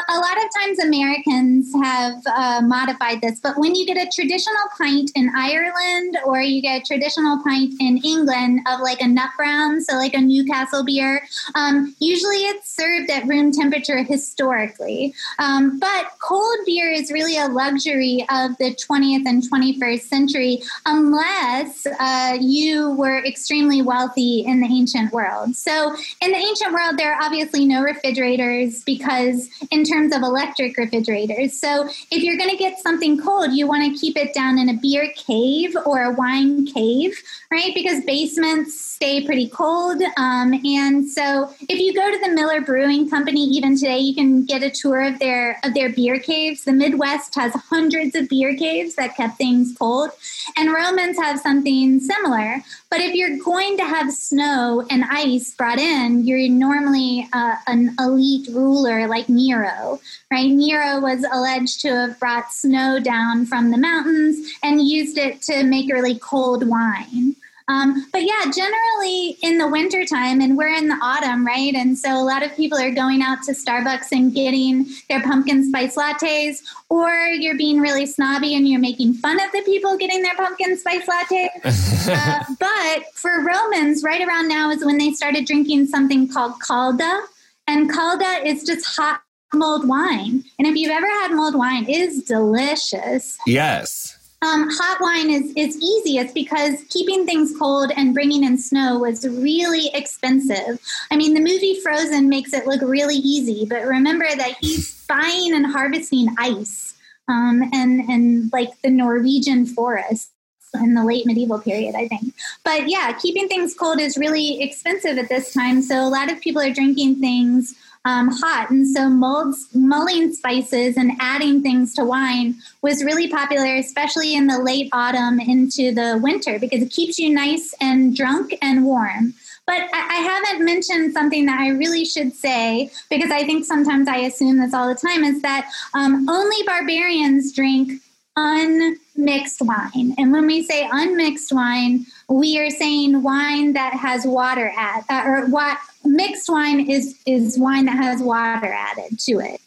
a, 0.08 0.16
lot 0.16 0.36
of 0.36 0.50
times 0.60 0.78
Americans 0.78 1.72
have 1.82 2.22
uh, 2.26 2.60
modified 2.64 3.20
this, 3.20 3.38
but 3.40 3.58
when 3.58 3.74
you 3.74 3.86
get 3.86 3.96
a 3.96 4.08
traditional 4.14 4.62
pint 4.78 5.10
in 5.14 5.30
Ireland 5.36 6.16
or 6.24 6.40
you 6.40 6.62
get 6.62 6.82
a 6.82 6.84
traditional 6.84 7.42
pint 7.42 7.74
in 7.80 7.98
England 7.98 8.60
of 8.66 8.80
like 8.80 9.00
a 9.00 9.06
nut 9.06 9.30
brown, 9.36 9.80
so 9.82 9.96
like 9.96 10.14
a 10.14 10.20
Newcastle 10.20 10.84
beer, 10.84 11.22
um, 11.54 11.94
usually 12.00 12.38
it's 12.38 12.55
it's 12.56 12.74
served 12.74 13.10
at 13.10 13.26
room 13.26 13.52
temperature 13.52 14.02
historically. 14.02 15.14
Um, 15.38 15.78
but 15.78 16.10
cold 16.20 16.58
beer 16.64 16.90
is 16.90 17.10
really 17.10 17.36
a 17.36 17.48
luxury 17.48 18.24
of 18.30 18.56
the 18.58 18.74
20th 18.74 19.26
and 19.26 19.42
21st 19.42 20.00
century, 20.00 20.62
unless 20.86 21.86
uh, 21.86 22.38
you 22.40 22.92
were 22.92 23.24
extremely 23.24 23.82
wealthy 23.82 24.40
in 24.40 24.60
the 24.60 24.66
ancient 24.66 25.12
world. 25.12 25.54
So, 25.54 25.94
in 26.20 26.30
the 26.30 26.38
ancient 26.38 26.72
world, 26.72 26.96
there 26.96 27.14
are 27.14 27.22
obviously 27.22 27.66
no 27.66 27.82
refrigerators 27.82 28.82
because, 28.84 29.48
in 29.70 29.84
terms 29.84 30.14
of 30.14 30.22
electric 30.22 30.76
refrigerators, 30.76 31.58
so 31.58 31.88
if 32.10 32.22
you're 32.22 32.36
going 32.36 32.50
to 32.50 32.56
get 32.56 32.78
something 32.78 33.20
cold, 33.20 33.52
you 33.52 33.66
want 33.66 33.84
to 33.84 33.98
keep 33.98 34.16
it 34.16 34.32
down 34.34 34.58
in 34.58 34.68
a 34.68 34.74
beer 34.74 35.12
cave 35.14 35.76
or 35.84 36.02
a 36.02 36.12
wine 36.12 36.66
cave, 36.66 37.14
right? 37.50 37.74
Because 37.74 38.04
basements 38.04 38.80
stay 38.80 39.24
pretty 39.24 39.48
cold. 39.48 40.02
Um, 40.16 40.54
and 40.64 41.08
so, 41.08 41.50
if 41.68 41.78
you 41.78 41.94
go 41.94 42.10
to 42.10 42.18
the 42.18 42.32
Miller 42.46 42.60
Brewing 42.60 43.10
Company, 43.10 43.42
even 43.42 43.76
today, 43.76 43.98
you 43.98 44.14
can 44.14 44.44
get 44.44 44.62
a 44.62 44.70
tour 44.70 45.02
of 45.02 45.18
their 45.18 45.58
of 45.64 45.74
their 45.74 45.90
beer 45.90 46.20
caves. 46.20 46.62
The 46.62 46.72
Midwest 46.72 47.34
has 47.34 47.52
hundreds 47.54 48.14
of 48.14 48.28
beer 48.28 48.54
caves 48.54 48.94
that 48.94 49.16
kept 49.16 49.36
things 49.36 49.74
cold, 49.76 50.10
and 50.56 50.72
Romans 50.72 51.18
have 51.18 51.40
something 51.40 51.98
similar. 51.98 52.62
But 52.88 53.00
if 53.00 53.14
you're 53.14 53.36
going 53.38 53.76
to 53.78 53.84
have 53.84 54.12
snow 54.12 54.86
and 54.90 55.02
ice 55.10 55.56
brought 55.56 55.80
in, 55.80 56.24
you're 56.24 56.48
normally 56.48 57.28
uh, 57.32 57.56
an 57.66 57.96
elite 57.98 58.46
ruler 58.52 59.08
like 59.08 59.28
Nero, 59.28 59.98
right? 60.30 60.48
Nero 60.48 61.00
was 61.00 61.26
alleged 61.32 61.80
to 61.80 61.88
have 61.88 62.20
brought 62.20 62.52
snow 62.52 63.00
down 63.00 63.44
from 63.44 63.72
the 63.72 63.76
mountains 63.76 64.52
and 64.62 64.86
used 64.86 65.18
it 65.18 65.42
to 65.42 65.64
make 65.64 65.92
really 65.92 66.16
cold 66.16 66.68
wine. 66.68 67.34
Um, 67.68 68.06
but 68.12 68.22
yeah, 68.22 68.44
generally 68.44 69.36
in 69.42 69.58
the 69.58 69.66
wintertime, 69.66 70.40
and 70.40 70.56
we're 70.56 70.72
in 70.72 70.88
the 70.88 70.94
autumn, 70.94 71.44
right? 71.44 71.74
And 71.74 71.98
so 71.98 72.16
a 72.16 72.22
lot 72.22 72.44
of 72.44 72.54
people 72.54 72.78
are 72.78 72.92
going 72.92 73.22
out 73.22 73.42
to 73.44 73.52
Starbucks 73.52 74.12
and 74.12 74.32
getting 74.32 74.86
their 75.08 75.20
pumpkin 75.20 75.68
spice 75.68 75.96
lattes, 75.96 76.62
or 76.88 77.10
you're 77.10 77.56
being 77.56 77.80
really 77.80 78.06
snobby 78.06 78.54
and 78.54 78.68
you're 78.68 78.80
making 78.80 79.14
fun 79.14 79.40
of 79.40 79.50
the 79.50 79.62
people 79.62 79.96
getting 79.98 80.22
their 80.22 80.36
pumpkin 80.36 80.76
spice 80.78 81.06
lattes. 81.06 82.08
uh, 82.08 82.44
but 82.60 83.12
for 83.14 83.44
Romans, 83.44 84.04
right 84.04 84.26
around 84.26 84.48
now 84.48 84.70
is 84.70 84.84
when 84.84 84.98
they 84.98 85.10
started 85.10 85.44
drinking 85.44 85.86
something 85.86 86.28
called 86.28 86.54
calda. 86.60 87.22
And 87.66 87.90
calda 87.92 88.46
is 88.46 88.62
just 88.62 88.86
hot 88.96 89.22
mulled 89.52 89.88
wine. 89.88 90.44
And 90.58 90.66
if 90.68 90.76
you've 90.76 90.90
ever 90.90 91.06
had 91.06 91.32
mulled 91.32 91.54
wine, 91.54 91.84
it 91.88 91.96
is 91.96 92.22
delicious. 92.22 93.38
Yes. 93.46 94.15
Um, 94.46 94.68
hot 94.70 94.98
wine 95.00 95.28
is, 95.28 95.52
is 95.56 95.76
easiest 95.82 96.32
because 96.32 96.84
keeping 96.88 97.26
things 97.26 97.52
cold 97.58 97.90
and 97.96 98.14
bringing 98.14 98.44
in 98.44 98.56
snow 98.56 98.98
was 98.98 99.26
really 99.26 99.90
expensive. 99.92 100.80
I 101.10 101.16
mean, 101.16 101.34
the 101.34 101.40
movie 101.40 101.80
Frozen 101.80 102.28
makes 102.28 102.52
it 102.52 102.64
look 102.64 102.80
really 102.80 103.16
easy, 103.16 103.66
but 103.68 103.82
remember 103.82 104.26
that 104.36 104.56
he's 104.60 105.04
buying 105.06 105.52
and 105.52 105.66
harvesting 105.66 106.28
ice 106.38 106.94
um, 107.26 107.68
and, 107.72 108.08
and 108.08 108.52
like 108.52 108.70
the 108.82 108.90
Norwegian 108.90 109.66
forest 109.66 110.30
in 110.74 110.94
the 110.94 111.04
late 111.04 111.26
medieval 111.26 111.58
period, 111.58 111.96
I 111.96 112.06
think. 112.06 112.32
But 112.64 112.88
yeah, 112.88 113.12
keeping 113.12 113.48
things 113.48 113.74
cold 113.74 114.00
is 114.00 114.16
really 114.16 114.62
expensive 114.62 115.18
at 115.18 115.28
this 115.28 115.52
time. 115.52 115.82
So 115.82 116.06
a 116.06 116.08
lot 116.08 116.30
of 116.30 116.40
people 116.40 116.62
are 116.62 116.72
drinking 116.72 117.16
things 117.16 117.74
um, 118.06 118.30
hot. 118.30 118.70
And 118.70 118.86
so 118.86 119.10
molds, 119.10 119.66
mulling 119.74 120.32
spices 120.32 120.96
and 120.96 121.12
adding 121.20 121.60
things 121.60 121.92
to 121.94 122.04
wine 122.04 122.54
was 122.80 123.04
really 123.04 123.28
popular, 123.28 123.74
especially 123.74 124.34
in 124.34 124.46
the 124.46 124.60
late 124.60 124.88
autumn 124.92 125.40
into 125.40 125.92
the 125.92 126.18
winter, 126.22 126.58
because 126.58 126.82
it 126.82 126.92
keeps 126.92 127.18
you 127.18 127.34
nice 127.34 127.74
and 127.80 128.16
drunk 128.16 128.54
and 128.62 128.84
warm. 128.84 129.34
But 129.66 129.82
I, 129.92 130.42
haven't 130.46 130.64
mentioned 130.64 131.12
something 131.12 131.46
that 131.46 131.58
I 131.58 131.70
really 131.70 132.04
should 132.04 132.32
say 132.34 132.88
because 133.10 133.32
I 133.32 133.42
think 133.42 133.64
sometimes 133.64 134.06
I 134.06 134.18
assume 134.18 134.58
this 134.58 134.72
all 134.72 134.88
the 134.88 134.94
time 134.94 135.24
is 135.24 135.42
that 135.42 135.68
um, 135.92 136.28
only 136.28 136.62
barbarians 136.64 137.52
drink 137.52 138.00
unmixed 138.36 139.62
wine. 139.62 140.14
And 140.18 140.30
when 140.30 140.46
we 140.46 140.62
say 140.62 140.88
unmixed 140.90 141.52
wine, 141.52 142.06
we 142.28 142.60
are 142.60 142.70
saying 142.70 143.22
wine 143.22 143.72
that 143.72 143.94
has 143.94 144.24
water 144.24 144.72
at 144.76 145.04
uh, 145.08 145.28
or 145.28 145.46
what 145.46 145.78
mixed 146.06 146.48
wine 146.48 146.88
is 146.88 147.18
is 147.26 147.58
wine 147.58 147.86
that 147.86 147.96
has 147.96 148.20
water 148.20 148.72
added 148.72 149.18
to 149.20 149.40
it. 149.40 149.60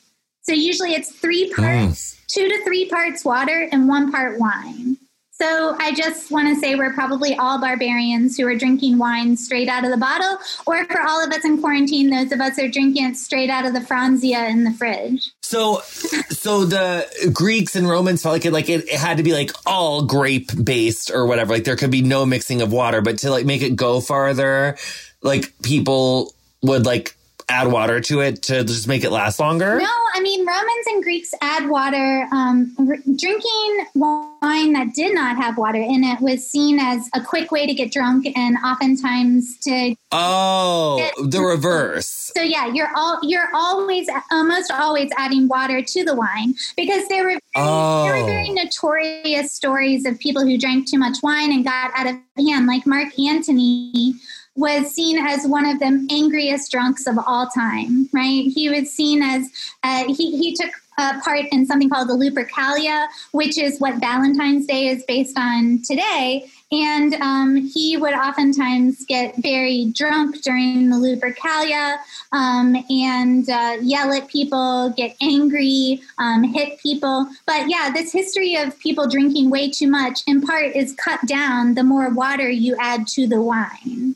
So 0.44 0.54
usually 0.54 0.94
it's 0.94 1.12
three 1.12 1.50
hmm. 1.50 1.62
parts, 1.62 2.16
mm. 2.16 2.26
two 2.28 2.50
to 2.50 2.64
three 2.64 2.90
parts 2.90 3.24
water 3.24 3.68
and 3.72 3.88
one 3.88 4.12
part 4.12 4.40
wine. 4.40 4.98
So 5.42 5.78
I 5.80 5.94
just 5.94 6.32
want 6.32 6.54
to 6.54 6.60
say 6.60 6.76
we're 6.76 6.94
probably 6.94 7.34
all 7.36 7.62
barbarians 7.62 8.36
who 8.36 8.46
are 8.46 8.56
drinking 8.56 8.98
wine 8.98 9.38
straight 9.38 9.70
out 9.70 9.86
of 9.86 9.92
the 9.92 9.98
bottle, 9.98 10.38
or 10.66 10.84
for 10.86 11.02
all 11.02 11.26
of 11.26 11.32
us 11.32 11.46
in 11.46 11.62
quarantine, 11.62 12.10
those 12.10 12.34
of 12.34 12.42
us 12.42 12.60
are 12.60 12.68
drinking 12.68 13.06
it 13.06 13.16
straight 13.16 13.50
out 13.50 13.66
of 13.66 13.72
the 13.74 13.80
Franzia 13.80 14.50
in 14.50 14.66
the 14.66 14.72
fridge. 14.72 15.32
So, 15.42 15.80
so 15.80 16.66
the 16.66 17.32
Greeks 17.32 17.78
and 17.78 17.88
Romans 17.88 18.22
felt 18.22 18.34
like 18.34 18.46
it, 18.46 18.52
like 18.52 18.68
it, 18.68 18.90
it 18.90 19.00
had 19.00 19.16
to 19.16 19.24
be 19.24 19.32
like 19.32 19.52
all 19.66 20.04
grape 20.04 20.52
based 20.62 21.10
or 21.10 21.26
whatever. 21.26 21.54
Like 21.54 21.64
there 21.64 21.78
could 21.78 21.90
be 21.90 22.02
no 22.02 22.26
mixing 22.26 22.62
of 22.62 22.74
water, 22.74 23.00
but 23.00 23.20
to 23.20 23.32
like 23.32 23.46
make 23.46 23.62
it 23.62 23.78
go 23.78 24.02
farther, 24.02 24.78
like 25.22 25.54
people 25.62 26.34
would 26.62 26.86
like 26.86 27.16
add 27.50 27.72
water 27.72 28.00
to 28.00 28.22
it 28.22 28.44
to 28.44 28.64
just 28.64 28.88
make 28.88 29.04
it 29.04 29.12
last 29.12 29.40
longer? 29.40 29.80
No, 29.80 29.90
I 30.14 30.22
mean 30.22 30.46
Romans 30.46 30.86
and 30.88 31.04
Greeks 31.04 31.34
add 31.42 31.68
water. 31.68 32.28
Um, 32.32 32.76
r- 32.78 32.98
drinking 33.18 33.86
wine 33.96 34.74
that 34.74 34.94
did 34.96 35.14
not 35.14 35.38
have 35.38 35.58
water 35.58 35.80
in 35.80 36.04
it 36.04 36.22
was 36.22 36.48
seen 36.48 36.80
as 36.80 37.10
a 37.14 37.22
quick 37.22 37.52
way 37.52 37.66
to 37.66 37.74
get 37.74 37.92
drunk, 37.92 38.28
and 38.36 38.58
oftentimes 38.64 39.58
to 39.60 39.96
oh 40.12 40.98
get, 40.98 41.32
the 41.32 41.42
reverse. 41.42 42.32
So 42.36 42.42
yeah, 42.42 42.68
you're 42.68 42.92
all 42.96 43.20
you're 43.24 43.50
always 43.54 44.08
almost 44.32 44.72
always 44.72 45.12
adding 45.18 45.48
water 45.48 45.82
to 45.82 46.06
the 46.06 46.16
wine 46.16 46.54
because 46.78 47.08
there 47.08 47.26
were 47.26 47.40
oh. 47.56 48.04
there 48.04 48.22
were 48.22 48.28
very 48.28 48.50
notorious 48.50 49.52
stories 49.52 50.06
of 50.06 50.20
people 50.20 50.44
who 50.46 50.58
drank 50.58 50.88
too 50.90 51.00
much 51.00 51.18
wine 51.24 51.52
and 51.52 51.66
got 51.66 51.92
out 51.96 52.08
of 52.08 52.16
hand, 52.38 52.68
like 52.68 52.86
Mark 52.86 53.18
Antony 53.20 54.14
was 54.60 54.94
seen 54.94 55.18
as 55.18 55.48
one 55.48 55.66
of 55.66 55.80
the 55.80 56.08
angriest 56.12 56.70
drunks 56.70 57.08
of 57.08 57.18
all 57.26 57.48
time, 57.48 58.10
right? 58.12 58.44
He 58.54 58.70
was 58.70 58.92
seen 58.92 59.24
as, 59.24 59.50
uh, 59.84 60.04
he, 60.06 60.38
he 60.38 60.54
took 60.54 60.72
uh, 60.98 61.22
part 61.22 61.46
in 61.54 61.66
something 61.66 61.90
called 61.90 62.10
the 62.10 62.14
Lupercalia, 62.14 63.08
which 63.32 63.58
is 63.58 63.80
what 63.80 64.02
Valentine's 64.02 64.66
Day 64.66 64.88
is 64.88 65.04
based 65.06 65.40
on 65.40 65.82
today. 65.86 66.46
And 66.74 67.14
um, 67.16 67.56
he 67.56 67.96
would 67.96 68.14
oftentimes 68.14 69.06
get 69.06 69.34
very 69.38 69.86
drunk 69.96 70.42
during 70.42 70.90
the 70.90 70.98
Lupercalia 70.98 71.98
um, 72.34 72.76
and 72.90 73.50
uh, 73.50 73.78
yell 73.82 74.12
at 74.12 74.28
people, 74.28 74.94
get 74.98 75.16
angry, 75.22 76.02
um, 76.18 76.44
hit 76.44 76.80
people. 76.80 77.30
But 77.46 77.70
yeah, 77.70 77.92
this 77.92 78.12
history 78.12 78.56
of 78.58 78.78
people 78.80 79.08
drinking 79.08 79.50
way 79.50 79.72
too 79.72 79.88
much, 79.88 80.20
in 80.28 80.42
part, 80.42 80.76
is 80.76 80.94
cut 80.96 81.26
down 81.26 81.76
the 81.76 81.84
more 81.84 82.10
water 82.10 82.50
you 82.50 82.76
add 82.78 83.08
to 83.16 83.26
the 83.26 83.42
wine. 83.42 84.16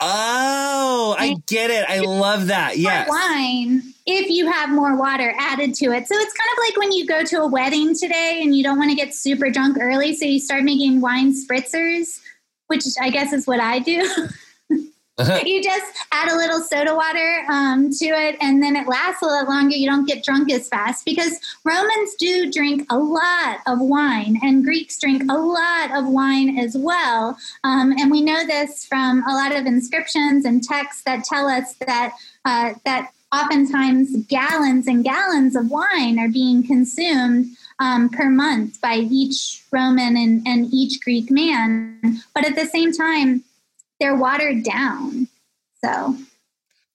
Oh, 0.00 1.16
I 1.18 1.36
get 1.46 1.70
it. 1.70 1.84
I 1.88 2.00
love 2.00 2.46
that. 2.48 2.78
Yes. 2.78 3.08
Wine 3.08 3.94
if 4.10 4.30
you 4.30 4.50
have 4.50 4.70
more 4.70 4.96
water 4.96 5.34
added 5.38 5.74
to 5.74 5.86
it. 5.92 6.08
So 6.08 6.14
it's 6.14 6.32
kind 6.32 6.50
of 6.52 6.58
like 6.64 6.76
when 6.78 6.92
you 6.92 7.06
go 7.06 7.24
to 7.24 7.42
a 7.42 7.46
wedding 7.46 7.94
today 7.94 8.40
and 8.42 8.56
you 8.56 8.64
don't 8.64 8.78
want 8.78 8.90
to 8.90 8.96
get 8.96 9.14
super 9.14 9.50
drunk 9.50 9.76
early, 9.78 10.16
so 10.16 10.24
you 10.24 10.40
start 10.40 10.64
making 10.64 11.02
wine 11.02 11.34
spritzers, 11.34 12.20
which 12.68 12.84
I 13.00 13.10
guess 13.10 13.34
is 13.34 13.46
what 13.46 13.60
I 13.60 13.80
do. 13.80 14.08
you 15.44 15.62
just 15.62 15.84
add 16.12 16.30
a 16.30 16.36
little 16.36 16.60
soda 16.60 16.94
water 16.94 17.44
um, 17.50 17.90
to 17.90 18.06
it, 18.06 18.36
and 18.40 18.62
then 18.62 18.76
it 18.76 18.86
lasts 18.86 19.22
a 19.22 19.26
lot 19.26 19.48
longer. 19.48 19.74
You 19.74 19.88
don't 19.88 20.06
get 20.06 20.22
drunk 20.22 20.50
as 20.52 20.68
fast 20.68 21.04
because 21.04 21.38
Romans 21.64 22.14
do 22.16 22.50
drink 22.50 22.86
a 22.90 22.98
lot 22.98 23.58
of 23.66 23.80
wine, 23.80 24.38
and 24.42 24.64
Greeks 24.64 24.98
drink 25.00 25.22
a 25.28 25.36
lot 25.36 25.96
of 25.96 26.06
wine 26.06 26.58
as 26.58 26.76
well. 26.76 27.36
Um, 27.64 27.92
and 27.98 28.10
we 28.10 28.22
know 28.22 28.46
this 28.46 28.84
from 28.84 29.24
a 29.28 29.34
lot 29.34 29.54
of 29.54 29.66
inscriptions 29.66 30.44
and 30.44 30.62
texts 30.62 31.02
that 31.02 31.24
tell 31.24 31.48
us 31.48 31.74
that 31.86 32.14
uh, 32.44 32.74
that 32.84 33.12
oftentimes 33.32 34.16
gallons 34.26 34.86
and 34.86 35.04
gallons 35.04 35.54
of 35.54 35.70
wine 35.70 36.18
are 36.18 36.30
being 36.30 36.66
consumed 36.66 37.46
um, 37.78 38.08
per 38.08 38.30
month 38.30 38.80
by 38.80 38.96
each 38.96 39.62
Roman 39.70 40.16
and, 40.16 40.46
and 40.46 40.72
each 40.72 41.00
Greek 41.02 41.30
man. 41.30 42.22
But 42.34 42.46
at 42.46 42.54
the 42.54 42.66
same 42.66 42.92
time, 42.92 43.44
they're 44.00 44.16
watered 44.16 44.62
down. 44.62 45.28
So, 45.84 46.16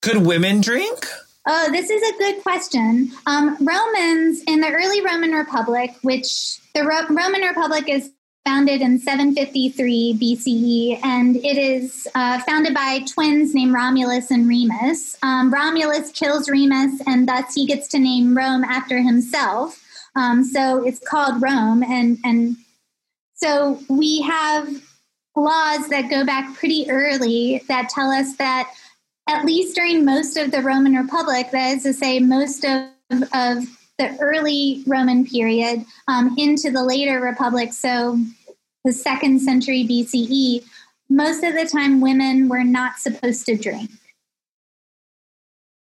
could 0.02 0.26
women 0.26 0.62
drink? 0.62 1.06
Oh, 1.46 1.70
this 1.72 1.90
is 1.90 2.02
a 2.02 2.18
good 2.18 2.42
question. 2.42 3.12
Um, 3.26 3.58
Romans 3.60 4.44
in 4.48 4.62
the 4.62 4.72
early 4.72 5.02
Roman 5.02 5.32
Republic, 5.32 5.94
which 6.02 6.60
the 6.74 6.84
Ro- 6.84 7.08
Roman 7.10 7.42
Republic 7.42 7.90
is 7.90 8.12
founded 8.46 8.82
in 8.82 9.00
753 9.00 10.18
BCE, 10.22 11.00
and 11.04 11.36
it 11.38 11.58
is 11.58 12.08
uh, 12.16 12.40
founded 12.42 12.74
by 12.74 13.00
twins 13.14 13.54
named 13.54 13.74
Romulus 13.74 14.32
and 14.32 14.48
Remus. 14.48 15.18
Um, 15.22 15.54
Romulus 15.54 16.12
kills 16.12 16.50
Remus, 16.50 17.02
and 17.08 17.28
thus 17.28 17.54
he 17.54 17.66
gets 17.66 17.88
to 17.90 18.00
name 18.00 18.38
Rome 18.38 18.64
after 18.64 19.02
himself. 19.02 19.82
Um, 20.16 20.44
so 20.44 20.84
it's 20.86 21.00
called 21.00 21.42
Rome, 21.42 21.84
and 21.84 22.20
and 22.24 22.56
so 23.36 23.80
we 23.90 24.22
have 24.22 24.70
laws 25.36 25.88
that 25.90 26.10
go 26.10 26.26
back 26.26 26.54
pretty 26.56 26.90
early 26.90 27.64
that 27.68 27.90
tell 27.90 28.12
us 28.12 28.36
that 28.38 28.72
at 29.28 29.46
least 29.46 29.76
during 29.76 30.06
most 30.06 30.38
of 30.38 30.52
the 30.52 30.62
Roman 30.62 30.96
Republic, 30.96 31.50
that 31.52 31.78
is 31.78 31.84
to 31.84 31.94
say, 31.94 32.20
most 32.20 32.66
of, 32.66 32.90
of 33.12 33.66
the 33.98 34.18
early 34.20 34.84
Roman 34.86 35.26
period 35.26 35.86
um, 36.08 36.36
into 36.38 36.72
the 36.72 36.84
later 36.84 37.22
Republic, 37.22 37.72
so 37.72 38.20
the 38.84 38.92
second 38.92 39.40
century 39.40 39.86
BCE, 39.90 40.66
most 41.10 41.44
of 41.44 41.54
the 41.54 41.66
time 41.66 42.02
women 42.02 42.50
were 42.50 42.64
not 42.64 42.98
supposed 42.98 43.46
to 43.46 43.56
drink. 43.56 43.90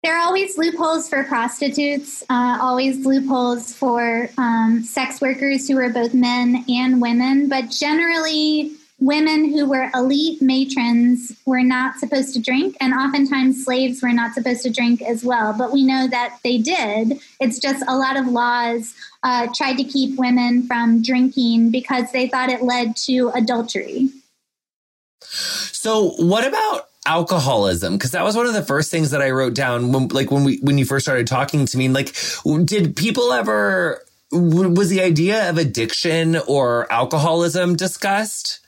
There 0.03 0.17
are 0.17 0.25
always 0.25 0.57
loopholes 0.57 1.09
for 1.09 1.23
prostitutes, 1.23 2.23
uh, 2.29 2.59
always 2.61 3.05
loopholes 3.05 3.73
for 3.73 4.29
um, 4.37 4.83
sex 4.83 5.19
workers 5.19 5.67
who 5.67 5.77
are 5.79 5.89
both 5.89 6.13
men 6.13 6.63
and 6.69 7.01
women, 7.01 7.49
but 7.49 7.69
generally, 7.69 8.76
women 8.99 9.51
who 9.51 9.67
were 9.69 9.91
elite 9.93 10.41
matrons 10.41 11.31
were 11.45 11.63
not 11.63 11.99
supposed 11.99 12.33
to 12.33 12.41
drink, 12.41 12.75
and 12.81 12.93
oftentimes 12.93 13.63
slaves 13.63 14.01
were 14.01 14.13
not 14.13 14.33
supposed 14.33 14.63
to 14.63 14.69
drink 14.69 15.01
as 15.01 15.23
well. 15.23 15.53
But 15.57 15.71
we 15.71 15.83
know 15.83 16.07
that 16.07 16.39
they 16.43 16.57
did. 16.57 17.19
It's 17.39 17.59
just 17.59 17.83
a 17.87 17.95
lot 17.95 18.17
of 18.17 18.27
laws 18.27 18.93
uh, 19.23 19.47
tried 19.55 19.77
to 19.77 19.83
keep 19.83 20.17
women 20.17 20.65
from 20.65 21.01
drinking 21.01 21.71
because 21.71 22.11
they 22.11 22.27
thought 22.27 22.49
it 22.49 22.63
led 22.63 22.95
to 23.05 23.29
adultery. 23.35 24.09
So, 25.21 26.11
what 26.17 26.45
about 26.45 26.87
alcoholism 27.05 27.93
because 27.93 28.11
that 28.11 28.25
was 28.25 28.35
one 28.35 28.45
of 28.45 28.53
the 28.53 28.61
first 28.61 28.91
things 28.91 29.11
that 29.11 29.21
i 29.21 29.29
wrote 29.29 29.55
down 29.55 29.93
when 29.93 30.09
like 30.09 30.29
when 30.29 30.43
we 30.43 30.57
when 30.57 30.77
you 30.77 30.83
first 30.83 31.05
started 31.05 31.25
talking 31.25 31.65
to 31.65 31.77
me 31.77 31.87
like 31.87 32.13
did 32.65 32.97
people 32.97 33.31
ever 33.31 34.03
was 34.29 34.89
the 34.89 34.99
idea 34.99 35.49
of 35.49 35.57
addiction 35.57 36.35
or 36.47 36.91
alcoholism 36.91 37.77
discussed 37.77 38.59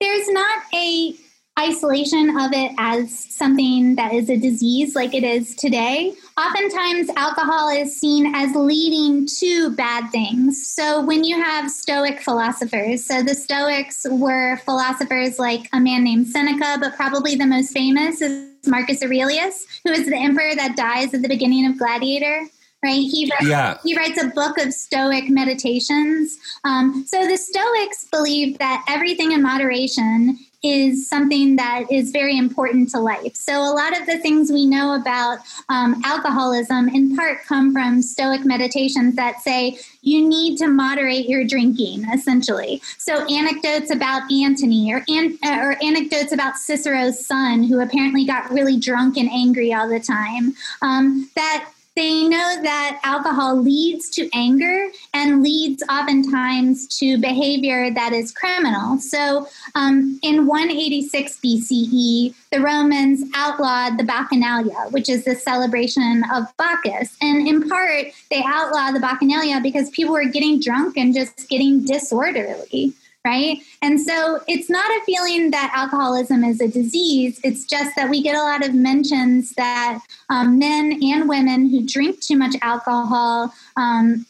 there's 0.00 0.28
not 0.30 0.62
a 0.74 1.14
isolation 1.58 2.30
of 2.40 2.52
it 2.54 2.72
as 2.78 3.12
something 3.34 3.94
that 3.96 4.14
is 4.14 4.30
a 4.30 4.36
disease 4.36 4.94
like 4.94 5.14
it 5.14 5.24
is 5.24 5.54
today. 5.54 6.14
Oftentimes, 6.38 7.10
alcohol 7.16 7.68
is 7.68 8.00
seen 8.00 8.34
as 8.34 8.54
leading 8.54 9.26
to 9.26 9.70
bad 9.72 10.10
things. 10.10 10.72
So, 10.74 11.04
when 11.04 11.22
you 11.22 11.42
have 11.42 11.70
Stoic 11.70 12.20
philosophers, 12.20 13.04
so 13.04 13.22
the 13.22 13.34
Stoics 13.34 14.06
were 14.10 14.56
philosophers 14.58 15.38
like 15.38 15.68
a 15.74 15.80
man 15.80 16.02
named 16.02 16.28
Seneca, 16.28 16.78
but 16.80 16.96
probably 16.96 17.34
the 17.34 17.46
most 17.46 17.72
famous 17.72 18.22
is 18.22 18.48
Marcus 18.66 19.02
Aurelius, 19.02 19.66
who 19.84 19.92
is 19.92 20.06
the 20.06 20.16
emperor 20.16 20.54
that 20.54 20.76
dies 20.76 21.12
at 21.12 21.20
the 21.20 21.28
beginning 21.28 21.66
of 21.66 21.78
Gladiator 21.78 22.46
right? 22.82 23.00
He 23.00 23.30
writes, 23.30 23.48
yeah. 23.48 23.78
he 23.84 23.96
writes 23.96 24.22
a 24.22 24.28
book 24.28 24.58
of 24.58 24.72
Stoic 24.72 25.28
meditations. 25.28 26.38
Um, 26.64 27.04
so 27.06 27.26
the 27.26 27.36
Stoics 27.36 28.06
believe 28.10 28.58
that 28.58 28.84
everything 28.88 29.32
in 29.32 29.42
moderation 29.42 30.38
is 30.62 31.08
something 31.08 31.56
that 31.56 31.90
is 31.90 32.10
very 32.10 32.36
important 32.36 32.90
to 32.90 33.00
life. 33.00 33.34
So, 33.34 33.62
a 33.62 33.72
lot 33.72 33.98
of 33.98 34.06
the 34.06 34.18
things 34.18 34.52
we 34.52 34.66
know 34.66 34.94
about 34.94 35.38
um, 35.68 36.02
alcoholism 36.04 36.88
in 36.88 37.16
part 37.16 37.44
come 37.46 37.72
from 37.72 38.02
Stoic 38.02 38.44
meditations 38.44 39.16
that 39.16 39.40
say 39.40 39.78
you 40.02 40.26
need 40.26 40.58
to 40.58 40.68
moderate 40.68 41.28
your 41.28 41.44
drinking, 41.44 42.04
essentially. 42.12 42.82
So, 42.98 43.24
anecdotes 43.26 43.90
about 43.90 44.30
Antony 44.30 44.92
or, 44.92 45.02
an, 45.08 45.38
or 45.44 45.76
anecdotes 45.82 46.32
about 46.32 46.56
Cicero's 46.56 47.26
son, 47.26 47.62
who 47.62 47.80
apparently 47.80 48.26
got 48.26 48.50
really 48.50 48.78
drunk 48.78 49.16
and 49.16 49.30
angry 49.30 49.72
all 49.72 49.88
the 49.88 50.00
time, 50.00 50.54
um, 50.82 51.30
that 51.36 51.70
they 52.00 52.26
know 52.26 52.62
that 52.62 52.98
alcohol 53.04 53.60
leads 53.60 54.08
to 54.08 54.26
anger 54.32 54.86
and 55.12 55.42
leads 55.42 55.82
oftentimes 55.82 56.86
to 56.86 57.18
behavior 57.18 57.90
that 57.90 58.14
is 58.14 58.32
criminal. 58.32 58.96
So, 58.98 59.46
um, 59.74 60.18
in 60.22 60.46
186 60.46 61.38
BCE, 61.44 62.34
the 62.52 62.60
Romans 62.60 63.22
outlawed 63.34 63.98
the 63.98 64.04
Bacchanalia, 64.04 64.90
which 64.92 65.10
is 65.10 65.26
the 65.26 65.34
celebration 65.34 66.24
of 66.34 66.44
Bacchus. 66.56 67.14
And 67.20 67.46
in 67.46 67.68
part, 67.68 68.06
they 68.30 68.42
outlawed 68.46 68.94
the 68.94 69.00
Bacchanalia 69.00 69.62
because 69.62 69.90
people 69.90 70.14
were 70.14 70.24
getting 70.24 70.58
drunk 70.58 70.96
and 70.96 71.12
just 71.12 71.50
getting 71.50 71.84
disorderly 71.84 72.94
right? 73.24 73.58
And 73.82 74.00
so 74.00 74.40
it's 74.48 74.70
not 74.70 74.90
a 74.90 75.04
feeling 75.04 75.50
that 75.50 75.72
alcoholism 75.74 76.42
is 76.42 76.60
a 76.60 76.68
disease. 76.68 77.40
It's 77.44 77.66
just 77.66 77.94
that 77.96 78.08
we 78.08 78.22
get 78.22 78.34
a 78.34 78.42
lot 78.42 78.64
of 78.64 78.74
mentions 78.74 79.52
that 79.54 80.00
um, 80.30 80.58
men 80.58 80.98
and 81.02 81.28
women 81.28 81.68
who 81.68 81.84
drink 81.84 82.20
too 82.20 82.36
much 82.36 82.54
alcohol 82.62 83.52
um, 83.76 84.26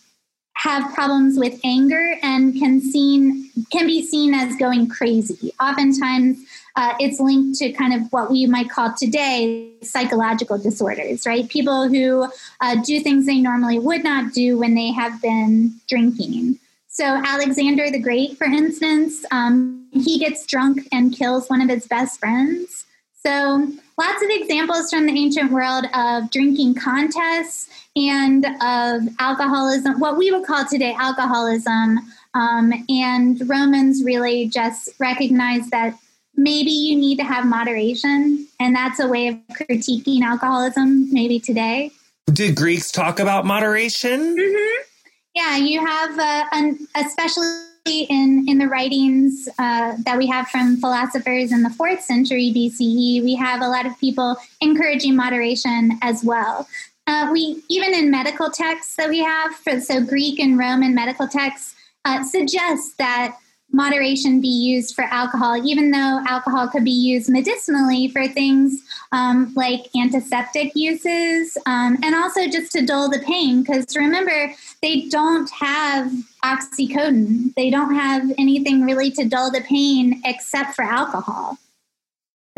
have 0.57 0.93
problems 0.93 1.39
with 1.39 1.59
anger 1.65 2.17
and 2.23 2.55
can 2.59 2.81
seen 2.81 3.51
can 3.73 3.87
be 3.87 4.05
seen 4.07 4.35
as 4.35 4.55
going 4.57 4.89
crazy. 4.89 5.53
Oftentimes, 5.59 6.39
uh, 6.77 6.95
it's 6.99 7.19
linked 7.19 7.59
to 7.59 7.73
kind 7.73 7.95
of 7.95 8.13
what 8.13 8.31
we 8.31 8.47
might 8.47 8.69
call 8.69 8.93
today 8.93 9.73
psychological 9.83 10.59
disorders, 10.59 11.25
right? 11.25 11.49
People 11.49 11.89
who 11.89 12.29
uh, 12.61 12.77
do 12.85 13.01
things 13.01 13.27
they 13.27 13.41
normally 13.41 13.79
would 13.79 14.05
not 14.05 14.35
do 14.35 14.59
when 14.59 14.75
they 14.75 14.93
have 14.93 15.23
been 15.23 15.75
drinking. 15.89 16.59
So, 17.01 17.07
Alexander 17.07 17.91
the 17.91 17.99
Great, 17.99 18.37
for 18.37 18.45
instance, 18.45 19.25
um, 19.31 19.87
he 19.91 20.19
gets 20.19 20.45
drunk 20.45 20.87
and 20.93 21.17
kills 21.17 21.49
one 21.49 21.63
of 21.63 21.71
his 21.71 21.87
best 21.87 22.21
friends. 22.21 22.85
So, 23.27 23.67
lots 23.97 24.23
of 24.23 24.29
examples 24.29 24.91
from 24.91 25.07
the 25.07 25.19
ancient 25.19 25.51
world 25.51 25.87
of 25.95 26.31
drinking 26.31 26.75
contests 26.75 27.71
and 27.97 28.45
of 28.45 29.09
alcoholism, 29.19 29.99
what 29.99 30.19
we 30.19 30.31
would 30.31 30.45
call 30.45 30.67
today 30.67 30.95
alcoholism. 30.99 32.01
Um, 32.35 32.71
and 32.91 33.49
Romans 33.49 34.05
really 34.05 34.49
just 34.49 34.91
recognize 34.99 35.71
that 35.71 35.95
maybe 36.37 36.71
you 36.71 36.99
need 36.99 37.17
to 37.17 37.25
have 37.25 37.47
moderation, 37.47 38.47
and 38.61 38.77
that's 38.77 39.01
a 39.01 39.09
way 39.09 39.29
of 39.29 39.37
critiquing 39.57 40.21
alcoholism 40.21 41.11
maybe 41.11 41.41
today. 41.41 41.93
Did 42.31 42.57
Greeks 42.57 42.93
talk 42.93 43.21
about 43.21 43.47
moderation? 43.47 44.37
Mm-hmm. 44.37 44.90
Yeah, 45.35 45.57
you 45.57 45.85
have, 45.85 46.19
uh, 46.19 46.45
an, 46.53 46.87
especially 46.97 47.71
in 47.87 48.45
in 48.49 48.59
the 48.59 48.67
writings 48.67 49.49
uh, 49.59 49.95
that 50.05 50.19
we 50.19 50.27
have 50.27 50.49
from 50.49 50.77
philosophers 50.77 51.53
in 51.53 51.63
the 51.63 51.71
fourth 51.71 52.03
century 52.03 52.53
BCE, 52.55 53.23
we 53.23 53.35
have 53.37 53.63
a 53.63 53.69
lot 53.69 53.87
of 53.87 53.99
people 53.99 54.37
encouraging 54.61 55.17
moderation 55.17 55.99
as 56.03 56.23
well. 56.25 56.69
Uh, 57.07 57.31
we 57.33 57.63
even 57.69 57.95
in 57.95 58.11
medical 58.11 58.51
texts 58.51 58.97
that 58.97 59.09
we 59.09 59.19
have, 59.19 59.55
for, 59.55 59.81
so 59.81 60.05
Greek 60.05 60.39
and 60.39 60.59
Roman 60.59 60.95
medical 60.95 61.27
texts 61.27 61.75
uh, 62.05 62.23
suggest 62.23 62.99
that 62.99 63.37
moderation 63.73 64.41
be 64.41 64.49
used 64.49 64.95
for 64.95 65.05
alcohol, 65.05 65.57
even 65.65 65.91
though 65.91 66.21
alcohol 66.27 66.69
could 66.69 66.85
be 66.85 66.91
used 66.91 67.31
medicinally 67.31 68.09
for 68.09 68.27
things 68.27 68.83
um, 69.13 69.53
like 69.55 69.87
antiseptic 69.97 70.73
uses 70.75 71.57
um, 71.67 71.99
and 72.03 72.15
also 72.15 72.47
just 72.49 72.73
to 72.73 72.85
dull 72.85 73.11
the 73.11 73.21
pain. 73.21 73.63
Because 73.63 73.97
remember, 73.97 74.53
they 74.83 75.03
don't 75.09 75.51
have 75.51 76.11
oxycodone, 76.45 77.55
they 77.55 77.71
don't 77.71 77.95
have 77.95 78.31
anything 78.39 78.83
really 78.83 79.11
to 79.13 79.25
dull 79.25 79.51
the 79.51 79.61
pain 79.63 80.21
except 80.25 80.75
for 80.75 80.83
alcohol. 80.83 81.59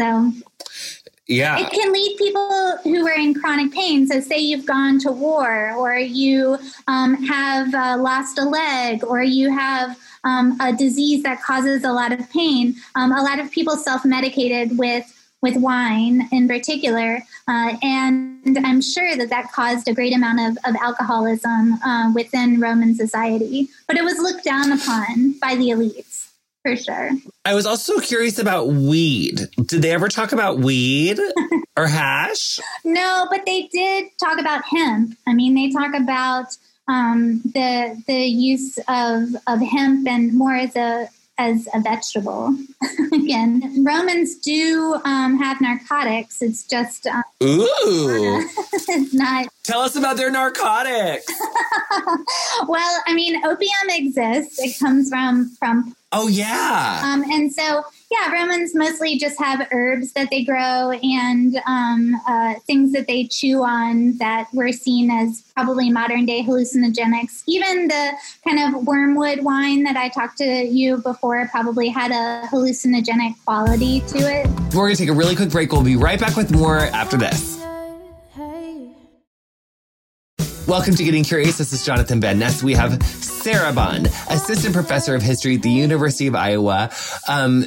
So 0.00 0.32
yeah. 1.28 1.58
It 1.58 1.70
can 1.70 1.92
lead 1.92 2.16
people 2.18 2.76
who 2.82 3.06
are 3.06 3.18
in 3.18 3.34
chronic 3.34 3.72
pain. 3.72 4.06
So, 4.06 4.20
say 4.20 4.38
you've 4.38 4.66
gone 4.66 4.98
to 5.00 5.12
war, 5.12 5.72
or 5.72 5.94
you 5.94 6.58
um, 6.88 7.14
have 7.24 7.72
uh, 7.72 7.96
lost 7.98 8.38
a 8.38 8.44
leg, 8.44 9.04
or 9.04 9.22
you 9.22 9.50
have 9.50 9.96
um, 10.24 10.58
a 10.60 10.72
disease 10.72 11.22
that 11.22 11.42
causes 11.42 11.84
a 11.84 11.92
lot 11.92 12.12
of 12.12 12.30
pain. 12.30 12.74
Um, 12.94 13.12
a 13.12 13.22
lot 13.22 13.38
of 13.38 13.50
people 13.50 13.76
self 13.76 14.04
medicated 14.04 14.78
with 14.78 15.18
with 15.42 15.56
wine 15.56 16.28
in 16.30 16.46
particular. 16.46 17.18
Uh, 17.48 17.76
and 17.82 18.58
I'm 18.64 18.80
sure 18.80 19.16
that 19.16 19.28
that 19.30 19.50
caused 19.50 19.88
a 19.88 19.92
great 19.92 20.14
amount 20.14 20.38
of, 20.38 20.64
of 20.64 20.80
alcoholism 20.80 21.74
uh, 21.84 22.12
within 22.14 22.60
Roman 22.60 22.94
society. 22.94 23.68
But 23.88 23.96
it 23.96 24.04
was 24.04 24.18
looked 24.18 24.44
down 24.44 24.70
upon 24.70 25.32
by 25.40 25.56
the 25.56 25.70
elites 25.70 26.28
for 26.62 26.76
sure. 26.76 27.10
I 27.44 27.54
was 27.54 27.66
also 27.66 27.98
curious 27.98 28.38
about 28.38 28.68
weed. 28.68 29.48
Did 29.66 29.82
they 29.82 29.90
ever 29.90 30.08
talk 30.08 30.32
about 30.32 30.60
weed 30.60 31.18
or 31.76 31.88
hash? 31.88 32.60
No, 32.84 33.26
but 33.30 33.44
they 33.44 33.68
did 33.72 34.06
talk 34.22 34.38
about 34.38 34.62
hemp. 34.64 35.16
I 35.26 35.34
mean, 35.34 35.54
they 35.54 35.70
talk 35.70 35.94
about 35.94 36.56
um, 36.92 37.40
the 37.44 38.02
the 38.06 38.24
use 38.24 38.78
of 38.88 39.34
of 39.46 39.60
hemp 39.60 40.06
and 40.06 40.34
more 40.34 40.54
as 40.54 40.76
a 40.76 41.08
as 41.38 41.66
a 41.72 41.80
vegetable. 41.80 42.54
Again, 43.12 43.84
Romans 43.84 44.36
do 44.36 45.00
um, 45.04 45.38
have 45.38 45.60
narcotics. 45.60 46.42
It's 46.42 46.66
just 46.66 47.06
um, 47.06 47.22
ooh, 47.42 47.66
it's 48.72 49.14
not. 49.14 49.48
Tell 49.64 49.80
us 49.80 49.96
about 49.96 50.16
their 50.16 50.30
narcotics. 50.30 51.26
well, 52.68 53.02
I 53.06 53.14
mean, 53.14 53.44
opium 53.44 53.88
exists. 53.88 54.58
It 54.62 54.78
comes 54.78 55.08
from 55.08 55.48
from 55.58 55.96
Oh 56.12 56.28
yeah. 56.28 57.00
Um, 57.04 57.24
and 57.30 57.52
so 57.52 57.84
yeah, 58.12 58.30
Romans 58.30 58.74
mostly 58.74 59.16
just 59.16 59.38
have 59.38 59.66
herbs 59.72 60.12
that 60.12 60.28
they 60.30 60.44
grow 60.44 60.90
and 60.90 61.56
um, 61.66 62.14
uh, 62.28 62.54
things 62.66 62.92
that 62.92 63.06
they 63.06 63.24
chew 63.24 63.64
on 63.64 64.18
that 64.18 64.48
were 64.52 64.70
seen 64.70 65.10
as 65.10 65.42
probably 65.56 65.90
modern 65.90 66.26
day 66.26 66.42
hallucinogenics. 66.42 67.42
Even 67.46 67.88
the 67.88 68.12
kind 68.46 68.74
of 68.76 68.86
wormwood 68.86 69.40
wine 69.42 69.84
that 69.84 69.96
I 69.96 70.10
talked 70.10 70.36
to 70.38 70.44
you 70.44 70.98
before 70.98 71.48
probably 71.48 71.88
had 71.88 72.10
a 72.10 72.46
hallucinogenic 72.48 73.42
quality 73.46 74.00
to 74.00 74.18
it. 74.18 74.46
We're 74.74 74.84
going 74.84 74.96
to 74.96 74.98
take 74.98 75.08
a 75.08 75.14
really 75.14 75.34
quick 75.34 75.48
break. 75.48 75.72
We'll 75.72 75.82
be 75.82 75.96
right 75.96 76.20
back 76.20 76.36
with 76.36 76.52
more 76.52 76.80
after 76.80 77.16
this. 77.16 77.58
Welcome 80.68 80.94
to 80.94 81.04
Getting 81.04 81.24
Curious. 81.24 81.56
This 81.56 81.72
is 81.72 81.84
Jonathan 81.84 82.20
Van 82.20 82.38
Ness. 82.38 82.62
We 82.62 82.74
have 82.74 83.02
Sarah 83.02 83.72
Bond, 83.72 84.06
assistant 84.28 84.74
professor 84.74 85.14
of 85.14 85.22
history 85.22 85.56
at 85.56 85.62
the 85.62 85.70
University 85.70 86.26
of 86.26 86.34
Iowa. 86.34 86.90
Um, 87.26 87.64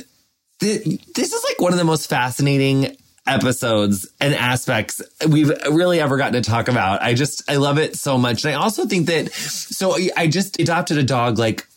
this 0.59 1.33
is 1.33 1.43
like 1.43 1.59
one 1.59 1.73
of 1.73 1.77
the 1.77 1.83
most 1.85 2.09
fascinating 2.09 2.95
episodes 3.27 4.07
and 4.21 4.35
aspects 4.35 5.01
we've 5.27 5.51
really 5.71 5.99
ever 5.99 6.17
gotten 6.17 6.41
to 6.41 6.47
talk 6.47 6.67
about. 6.67 7.01
I 7.01 7.13
just, 7.13 7.49
I 7.49 7.55
love 7.55 7.79
it 7.79 7.95
so 7.95 8.17
much. 8.17 8.45
And 8.45 8.53
I 8.53 8.57
also 8.57 8.85
think 8.85 9.07
that, 9.07 9.31
so 9.33 9.97
I 10.15 10.27
just 10.27 10.59
adopted 10.59 10.97
a 10.97 11.03
dog 11.03 11.39
like 11.39 11.67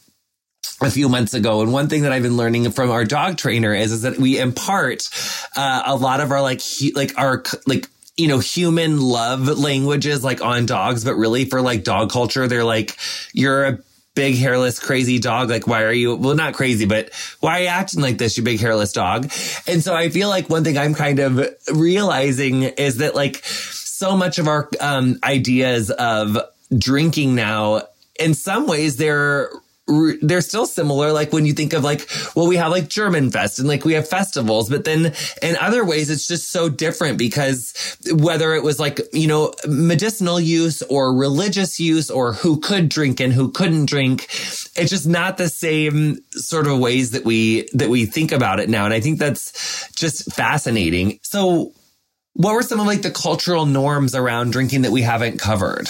a 0.81 0.91
few 0.91 1.09
months 1.09 1.35
ago. 1.35 1.63
And 1.63 1.73
one 1.73 1.89
thing 1.89 2.03
that 2.03 2.13
I've 2.13 2.23
been 2.23 2.37
learning 2.37 2.71
from 2.71 2.91
our 2.91 3.05
dog 3.05 3.37
trainer 3.37 3.75
is, 3.75 3.93
is 3.93 4.03
that 4.03 4.19
we 4.19 4.39
impart 4.39 5.09
uh, 5.57 5.83
a 5.87 5.97
lot 5.97 6.21
of 6.21 6.31
our 6.31 6.43
like, 6.43 6.61
he, 6.61 6.93
like 6.93 7.19
our, 7.19 7.43
like, 7.67 7.89
you 8.17 8.29
know, 8.29 8.41
human 8.41 9.01
love 9.01 9.47
languages 9.47 10.23
like 10.23 10.43
on 10.43 10.67
dogs, 10.67 11.05
but 11.05 11.15
really 11.15 11.47
for 11.47 11.63
like 11.63 11.83
dog 11.83 12.11
culture, 12.11 12.47
they're 12.47 12.65
like, 12.65 12.97
you're 13.33 13.65
a 13.65 13.79
big 14.19 14.35
hairless 14.35 14.81
crazy 14.81 15.21
dog. 15.21 15.49
Like, 15.49 15.69
why 15.69 15.85
are 15.85 15.93
you, 15.93 16.17
well, 16.17 16.35
not 16.35 16.53
crazy, 16.53 16.87
but 16.87 17.11
why 17.39 17.61
are 17.61 17.63
you 17.63 17.69
acting 17.69 18.01
like 18.01 18.19
this, 18.19 18.37
you 18.37 18.43
big 18.43 18.59
hairless 18.59 18.93
dog? 18.93 19.31
And 19.69 19.81
so 19.81 19.95
I 19.95 20.09
feel 20.09 20.29
like 20.29 20.51
one 20.51 20.65
thing 20.65 20.77
I'm 20.77 20.93
kind 20.93 21.21
of 21.21 21.41
realizing 21.73 22.65
is 22.65 22.97
that 22.97 23.15
like 23.15 23.45
so 23.45 24.17
much 24.17 24.41
of 24.41 24.49
our 24.49 24.69
um, 24.81 25.21
ideas 25.23 25.93
of 25.93 26.37
drinking 26.77 27.37
now, 27.37 27.83
in 28.19 28.35
some 28.35 28.67
ways, 28.67 28.97
they're 28.97 29.51
they're 30.21 30.41
still 30.41 30.67
similar. 30.67 31.13
Like 31.13 31.33
when 31.33 31.47
you 31.47 31.53
think 31.53 31.73
of 31.73 31.85
like, 31.85 32.09
well, 32.35 32.47
we 32.47 32.57
have 32.57 32.71
like 32.71 32.89
German 32.89 33.31
Fest 33.31 33.59
and 33.59 33.67
like 33.67 33.85
we 33.85 33.95
have 33.95 34.09
festivals, 34.09 34.69
but 34.69 34.85
then 34.85 35.15
in 35.43 35.57
other 35.57 35.85
ways, 35.85 36.11
it's 36.11 36.27
just 36.27 36.51
so 36.51 36.69
different 36.69 37.19
because 37.19 37.73
whether 38.13 38.55
it 38.55 38.63
was 38.63 38.79
like, 38.79 39.01
you 39.13 39.27
know, 39.27 39.53
medicinal 39.67 40.39
use 40.39 40.83
or 40.83 41.15
religious 41.15 41.81
use 41.81 42.11
or 42.11 42.35
who 42.35 42.61
could 42.61 42.89
drink 42.89 43.21
and 43.21 43.33
who 43.33 43.51
couldn't 43.51 43.87
drink, 43.87 44.25
it's 44.77 44.91
just 44.91 45.07
not 45.07 45.39
the 45.39 45.49
same 45.49 46.19
sort 46.33 46.67
of 46.67 46.79
ways 46.79 47.13
that 47.13 47.25
we, 47.25 47.69
that 47.73 47.89
we 47.89 48.07
think 48.07 48.33
about 48.33 48.61
it 48.61 48.69
now. 48.69 48.85
And 48.85 48.95
I 48.95 49.01
think 49.01 49.19
that's 49.19 49.91
just 49.93 50.33
fascinating. 50.35 51.19
So 51.23 51.73
what 52.35 52.55
were 52.55 52.63
some 52.63 52.79
of 52.81 52.87
like 52.87 53.03
the 53.03 53.11
cultural 53.11 53.67
norms 53.67 54.15
around 54.15 54.53
drinking 54.53 54.83
that 54.83 54.93
we 54.93 55.03
haven't 55.03 55.39
covered? 55.39 55.89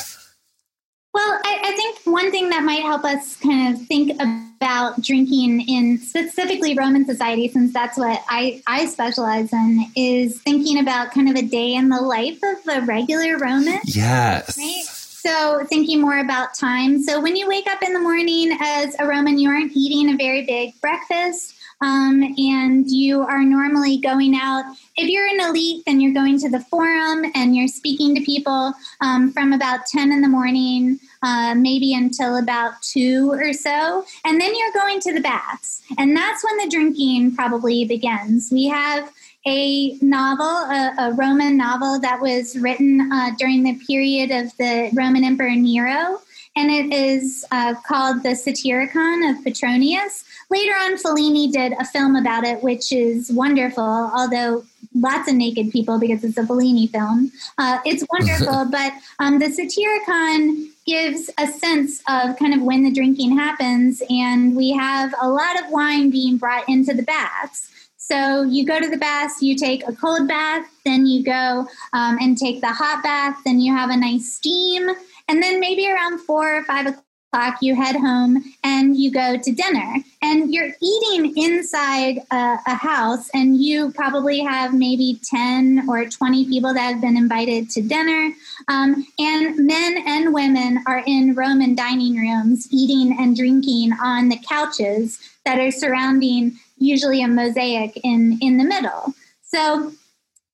Well, 1.14 1.40
I, 1.44 1.60
I, 1.64 1.72
think 1.72 1.98
one 2.04 2.30
thing 2.30 2.50
that 2.50 2.62
might 2.62 2.82
help 2.82 3.04
us 3.04 3.36
kind 3.36 3.74
of 3.74 3.86
think 3.86 4.20
about 4.20 5.00
drinking 5.00 5.62
in 5.62 5.98
specifically 5.98 6.74
Roman 6.74 7.06
society, 7.06 7.48
since 7.48 7.72
that's 7.72 7.96
what 7.96 8.22
I, 8.28 8.62
I 8.66 8.84
specialize 8.86 9.52
in, 9.52 9.86
is 9.96 10.40
thinking 10.42 10.78
about 10.78 11.12
kind 11.12 11.28
of 11.28 11.36
a 11.36 11.42
day 11.42 11.74
in 11.74 11.88
the 11.88 12.00
life 12.00 12.38
of 12.42 12.58
a 12.76 12.84
regular 12.84 13.38
Roman. 13.38 13.80
Yes. 13.84 14.58
Right? 14.58 14.84
So, 14.84 15.64
thinking 15.68 16.00
more 16.00 16.18
about 16.18 16.54
time. 16.54 17.02
So, 17.02 17.20
when 17.20 17.36
you 17.36 17.48
wake 17.48 17.66
up 17.66 17.82
in 17.82 17.92
the 17.92 18.00
morning 18.00 18.56
as 18.60 18.94
a 18.98 19.06
Roman, 19.06 19.38
you 19.38 19.48
aren't 19.48 19.72
eating 19.74 20.14
a 20.14 20.16
very 20.16 20.44
big 20.44 20.80
breakfast. 20.80 21.57
Um, 21.80 22.22
and 22.36 22.88
you 22.88 23.22
are 23.22 23.44
normally 23.44 23.98
going 23.98 24.34
out. 24.34 24.64
If 24.96 25.08
you're 25.08 25.28
an 25.28 25.40
elite, 25.40 25.84
then 25.86 26.00
you're 26.00 26.14
going 26.14 26.38
to 26.40 26.48
the 26.48 26.60
forum 26.60 27.30
and 27.34 27.54
you're 27.54 27.68
speaking 27.68 28.14
to 28.16 28.20
people 28.22 28.72
um, 29.00 29.32
from 29.32 29.52
about 29.52 29.86
10 29.86 30.10
in 30.10 30.20
the 30.20 30.28
morning, 30.28 30.98
uh, 31.22 31.54
maybe 31.56 31.94
until 31.94 32.36
about 32.36 32.82
2 32.82 33.30
or 33.32 33.52
so. 33.52 34.04
And 34.24 34.40
then 34.40 34.54
you're 34.56 34.72
going 34.72 35.00
to 35.00 35.14
the 35.14 35.20
baths. 35.20 35.82
And 35.98 36.16
that's 36.16 36.44
when 36.44 36.56
the 36.58 36.68
drinking 36.68 37.36
probably 37.36 37.84
begins. 37.84 38.48
We 38.50 38.66
have 38.66 39.12
a 39.46 39.96
novel, 40.02 40.46
a, 40.46 40.94
a 40.98 41.14
Roman 41.14 41.56
novel 41.56 42.00
that 42.00 42.20
was 42.20 42.58
written 42.58 43.10
uh, 43.12 43.30
during 43.38 43.62
the 43.62 43.78
period 43.86 44.30
of 44.30 44.56
the 44.58 44.90
Roman 44.94 45.24
Emperor 45.24 45.54
Nero 45.54 46.20
and 46.56 46.70
it 46.70 46.92
is 46.92 47.44
uh, 47.50 47.74
called 47.86 48.22
The 48.22 48.30
Satyricon 48.30 49.30
of 49.30 49.44
Petronius. 49.44 50.24
Later 50.50 50.72
on, 50.72 50.96
Fellini 50.96 51.52
did 51.52 51.72
a 51.72 51.84
film 51.84 52.16
about 52.16 52.44
it, 52.44 52.62
which 52.62 52.92
is 52.92 53.30
wonderful, 53.30 53.84
although 53.84 54.64
lots 54.94 55.28
of 55.28 55.36
naked 55.36 55.70
people 55.70 55.98
because 55.98 56.24
it's 56.24 56.38
a 56.38 56.42
Fellini 56.42 56.90
film. 56.90 57.30
Uh, 57.58 57.78
it's 57.84 58.04
wonderful, 58.10 58.66
but 58.70 58.92
um, 59.18 59.38
the 59.38 59.46
Satyricon 59.46 60.70
gives 60.86 61.30
a 61.38 61.46
sense 61.46 62.00
of 62.08 62.36
kind 62.38 62.54
of 62.54 62.62
when 62.62 62.82
the 62.82 62.92
drinking 62.92 63.36
happens, 63.36 64.02
and 64.08 64.56
we 64.56 64.70
have 64.72 65.14
a 65.20 65.28
lot 65.28 65.62
of 65.62 65.70
wine 65.70 66.10
being 66.10 66.38
brought 66.38 66.68
into 66.68 66.94
the 66.94 67.02
baths. 67.02 67.68
So 68.08 68.42
you 68.42 68.64
go 68.64 68.80
to 68.80 68.88
the 68.88 68.96
baths, 68.96 69.42
you 69.42 69.54
take 69.54 69.86
a 69.86 69.92
cold 69.92 70.26
bath, 70.26 70.66
then 70.86 71.04
you 71.04 71.22
go 71.22 71.68
um, 71.92 72.16
and 72.18 72.38
take 72.38 72.62
the 72.62 72.72
hot 72.72 73.02
bath, 73.02 73.36
then 73.44 73.60
you 73.60 73.76
have 73.76 73.90
a 73.90 73.96
nice 73.98 74.32
steam, 74.32 74.88
and 75.28 75.42
then 75.42 75.60
maybe 75.60 75.88
around 75.88 76.18
four 76.20 76.56
or 76.56 76.64
five 76.64 76.86
o'clock 76.86 77.58
you 77.60 77.74
head 77.74 77.96
home 77.96 78.42
and 78.64 78.96
you 78.96 79.10
go 79.10 79.36
to 79.36 79.52
dinner. 79.52 79.96
And 80.22 80.52
you're 80.52 80.70
eating 80.82 81.36
inside 81.36 82.18
a, 82.30 82.56
a, 82.66 82.74
house, 82.74 83.30
and 83.34 83.60
you 83.60 83.92
probably 83.92 84.40
have 84.40 84.74
maybe 84.74 85.20
10 85.24 85.86
or 85.88 86.06
20 86.06 86.46
people 86.46 86.74
that 86.74 86.92
have 86.92 87.00
been 87.00 87.16
invited 87.16 87.70
to 87.70 87.82
dinner. 87.82 88.32
Um, 88.68 89.06
and 89.18 89.66
men 89.66 90.02
and 90.06 90.34
women 90.34 90.82
are 90.86 91.02
in 91.06 91.34
Roman 91.34 91.74
dining 91.74 92.16
rooms 92.16 92.68
eating 92.72 93.16
and 93.18 93.36
drinking 93.36 93.92
on 94.02 94.28
the 94.28 94.38
couches 94.48 95.18
that 95.44 95.58
are 95.58 95.70
surrounding 95.70 96.58
usually 96.78 97.22
a 97.22 97.28
mosaic 97.28 97.98
in, 98.02 98.38
in 98.40 98.56
the 98.56 98.64
middle. 98.64 99.14
So 99.42 99.92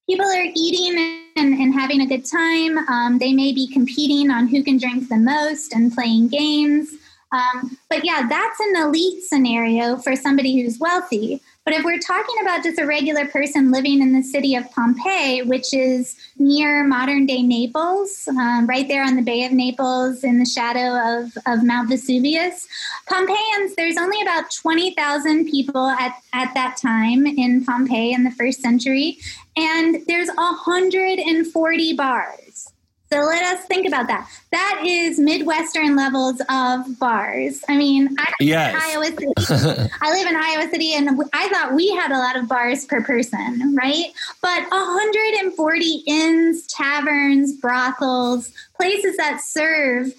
people 0.07 0.27
are 0.27 0.47
eating 0.55 1.23
and, 1.37 1.55
and 1.55 1.75
having 1.75 2.01
a 2.01 2.07
good 2.07 2.25
time. 2.25 2.79
Um, 2.89 3.19
they 3.19 3.33
may 3.33 3.53
be 3.53 3.67
competing 3.67 4.31
on 4.31 4.49
who 4.49 4.63
can 4.63 4.77
drink 4.77 5.09
the 5.09 5.17
most 5.17 5.73
and 5.73 5.93
playing 5.93 6.29
games. 6.29 6.95
Um, 7.33 7.77
but 7.89 8.05
yeah, 8.05 8.27
that's 8.29 8.61
an 8.61 8.77
elite 8.77 9.25
scenario 9.25 9.97
for 9.97 10.15
somebody 10.15 10.61
who's 10.61 10.79
wealthy. 10.79 11.41
But 11.65 11.73
if 11.73 11.83
we're 11.83 11.99
talking 11.99 12.35
about 12.43 12.63
just 12.63 12.79
a 12.79 12.85
regular 12.85 13.27
person 13.27 13.73
living 13.73 14.03
in 14.03 14.13
the 14.13 14.23
city 14.23 14.55
of 14.55 14.71
Pompeii, 14.71 15.43
which 15.43 15.73
is 15.73 16.15
near 16.39 16.85
modern 16.85 17.25
day 17.25 17.43
Naples, 17.43 18.29
um, 18.29 18.67
right 18.67 18.87
there 18.87 19.03
on 19.03 19.17
the 19.17 19.23
Bay 19.23 19.45
of 19.45 19.53
Naples 19.53 20.25
in 20.25 20.39
the 20.39 20.45
shadow 20.45 21.23
of, 21.23 21.33
of 21.47 21.65
Mount 21.65 21.89
Vesuvius, 21.89 22.69
Pompeians, 23.09 23.75
there's 23.77 23.97
only 23.97 24.21
about 24.21 24.53
20,000 24.55 25.51
people 25.51 25.89
at, 25.89 26.23
at 26.35 26.53
that 26.53 26.77
time 26.77 27.27
in 27.27 27.65
Pompeii 27.65 28.13
in 28.13 28.25
the 28.25 28.31
first 28.31 28.61
century, 28.61 29.17
and 29.57 30.05
there's 30.07 30.29
140 30.29 31.93
bars. 31.95 32.73
So 33.13 33.21
let 33.21 33.45
us 33.45 33.65
think 33.67 33.87
about 33.87 34.09
that. 34.09 34.29
That 34.51 34.83
is 34.85 35.21
Midwestern 35.21 35.95
levels 35.95 36.41
of 36.49 36.99
bars. 36.99 37.63
I 37.69 37.77
mean, 37.77 38.17
I 38.19 38.33
yes. 38.41 38.75
Iowa 38.77 39.05
City. 39.07 39.27
I 40.01 40.11
live 40.11 40.27
in 40.27 40.37
Iowa 40.37 40.69
City, 40.69 40.95
and 40.95 41.21
I 41.33 41.49
thought 41.49 41.75
we 41.75 41.91
had 41.91 42.11
a 42.11 42.19
lot 42.19 42.37
of 42.37 42.49
bars 42.49 42.85
per 42.87 43.05
person, 43.05 43.77
right? 43.77 44.07
But 44.43 44.69
140 44.71 46.03
inns, 46.09 46.67
taverns, 46.67 47.53
brothels, 47.53 48.51
places 48.77 49.17
that 49.17 49.41
serve 49.41 50.13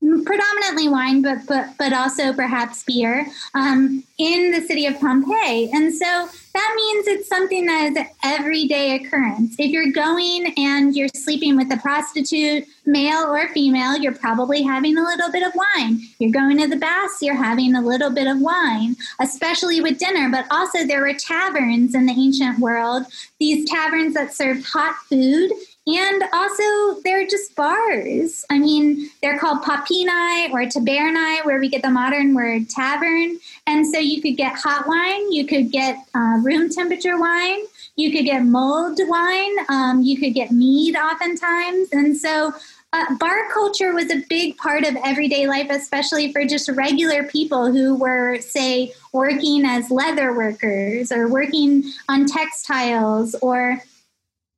predominantly 0.00 0.88
wine, 0.88 1.22
but 1.22 1.38
but 1.46 1.70
but 1.78 1.92
also 1.92 2.32
perhaps 2.32 2.84
beer 2.84 3.26
um, 3.54 4.04
in 4.18 4.52
the 4.52 4.60
city 4.60 4.86
of 4.86 4.98
Pompeii, 5.00 5.70
and 5.72 5.92
so 5.92 6.28
that 6.54 6.72
means 6.76 7.06
it's 7.06 7.28
something 7.28 7.66
that 7.66 7.90
is 7.90 7.96
an 7.96 8.06
everyday 8.24 8.96
occurrence. 8.96 9.54
If 9.58 9.70
you're 9.70 9.92
going 9.92 10.52
and 10.56 10.94
you're 10.96 11.08
sleeping 11.14 11.56
with 11.56 11.72
a 11.72 11.76
prostitute, 11.76 12.64
male 12.86 13.26
or 13.32 13.48
female, 13.48 13.96
you're 13.96 14.14
probably 14.14 14.62
having 14.62 14.96
a 14.96 15.02
little 15.02 15.30
bit 15.30 15.46
of 15.46 15.52
wine. 15.54 16.00
You're 16.18 16.32
going 16.32 16.58
to 16.58 16.66
the 16.66 16.76
baths, 16.76 17.18
you're 17.20 17.36
having 17.36 17.74
a 17.74 17.82
little 17.82 18.10
bit 18.10 18.26
of 18.26 18.40
wine, 18.40 18.96
especially 19.20 19.80
with 19.80 19.98
dinner. 19.98 20.28
But 20.30 20.46
also, 20.50 20.84
there 20.84 21.02
were 21.02 21.14
taverns 21.14 21.94
in 21.94 22.06
the 22.06 22.12
ancient 22.12 22.58
world. 22.58 23.04
These 23.38 23.68
taverns 23.68 24.14
that 24.14 24.34
served 24.34 24.66
hot 24.66 24.96
food 25.08 25.52
and 25.88 26.22
also, 26.34 27.00
they're 27.02 27.26
just 27.26 27.56
bars. 27.56 28.44
I 28.50 28.58
mean, 28.58 29.08
they're 29.22 29.38
called 29.38 29.62
popini 29.62 30.50
or 30.50 30.60
taberni, 30.66 31.42
where 31.46 31.58
we 31.58 31.70
get 31.70 31.80
the 31.80 31.88
modern 31.88 32.34
word 32.34 32.68
tavern. 32.68 33.38
And 33.66 33.86
so 33.86 33.98
you 33.98 34.20
could 34.20 34.36
get 34.36 34.54
hot 34.54 34.86
wine, 34.86 35.32
you 35.32 35.46
could 35.46 35.72
get 35.72 35.96
uh, 36.14 36.40
room 36.42 36.68
temperature 36.68 37.18
wine, 37.18 37.60
you 37.96 38.12
could 38.12 38.26
get 38.26 38.44
mulled 38.44 39.00
wine, 39.00 39.56
um, 39.70 40.02
you 40.02 40.18
could 40.18 40.34
get 40.34 40.52
mead 40.52 40.94
oftentimes. 40.94 41.88
And 41.92 42.14
so 42.14 42.52
uh, 42.92 43.14
bar 43.16 43.50
culture 43.54 43.94
was 43.94 44.10
a 44.10 44.22
big 44.28 44.58
part 44.58 44.84
of 44.84 44.94
everyday 45.02 45.46
life, 45.46 45.68
especially 45.70 46.32
for 46.34 46.44
just 46.44 46.68
regular 46.68 47.24
people 47.24 47.72
who 47.72 47.94
were, 47.94 48.38
say, 48.40 48.92
working 49.14 49.64
as 49.64 49.90
leather 49.90 50.36
workers 50.36 51.10
or 51.10 51.28
working 51.28 51.84
on 52.10 52.26
textiles 52.26 53.34
or 53.40 53.82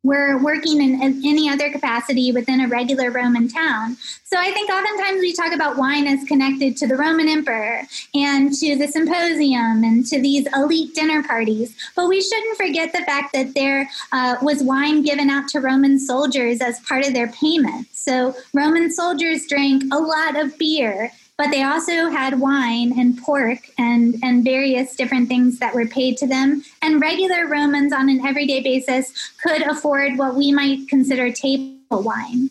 we're 0.02 0.42
working 0.42 0.80
in, 0.80 1.00
any 1.02 1.48
other 1.48 1.70
capacity 1.70 2.32
within 2.32 2.60
a 2.60 2.68
regular 2.68 3.10
Roman 3.10 3.48
town. 3.48 3.96
So 4.24 4.38
I 4.38 4.50
think 4.52 4.70
oftentimes 4.70 5.20
we 5.20 5.34
talk 5.34 5.52
about 5.52 5.76
wine 5.76 6.06
as 6.06 6.24
connected 6.24 6.76
to 6.78 6.86
the 6.86 6.96
Roman 6.96 7.28
emperor 7.28 7.82
and 8.14 8.52
to 8.54 8.76
the 8.76 8.88
symposium 8.88 9.84
and 9.84 10.06
to 10.06 10.20
these 10.20 10.46
elite 10.54 10.94
dinner 10.94 11.22
parties. 11.22 11.76
But 11.94 12.08
we 12.08 12.22
shouldn't 12.22 12.56
forget 12.56 12.92
the 12.92 13.04
fact 13.04 13.32
that 13.34 13.54
there 13.54 13.90
uh, 14.12 14.36
was 14.40 14.62
wine 14.62 15.02
given 15.02 15.28
out 15.28 15.48
to 15.48 15.60
Roman 15.60 15.98
soldiers 15.98 16.60
as 16.60 16.80
part 16.80 17.06
of 17.06 17.12
their 17.12 17.28
payment. 17.28 17.88
So 17.92 18.34
Roman 18.54 18.90
soldiers 18.90 19.46
drank 19.46 19.84
a 19.92 19.98
lot 19.98 20.40
of 20.40 20.56
beer 20.56 21.12
but 21.40 21.50
they 21.50 21.62
also 21.62 22.10
had 22.10 22.38
wine 22.38 22.92
and 23.00 23.16
pork 23.16 23.70
and, 23.78 24.16
and 24.22 24.44
various 24.44 24.94
different 24.94 25.26
things 25.26 25.58
that 25.58 25.74
were 25.74 25.86
paid 25.86 26.18
to 26.18 26.26
them. 26.26 26.62
And 26.82 27.00
regular 27.00 27.46
Romans 27.46 27.94
on 27.94 28.10
an 28.10 28.26
everyday 28.26 28.60
basis 28.60 29.10
could 29.42 29.62
afford 29.62 30.18
what 30.18 30.34
we 30.34 30.52
might 30.52 30.86
consider 30.86 31.32
table 31.32 32.02
wine. 32.02 32.50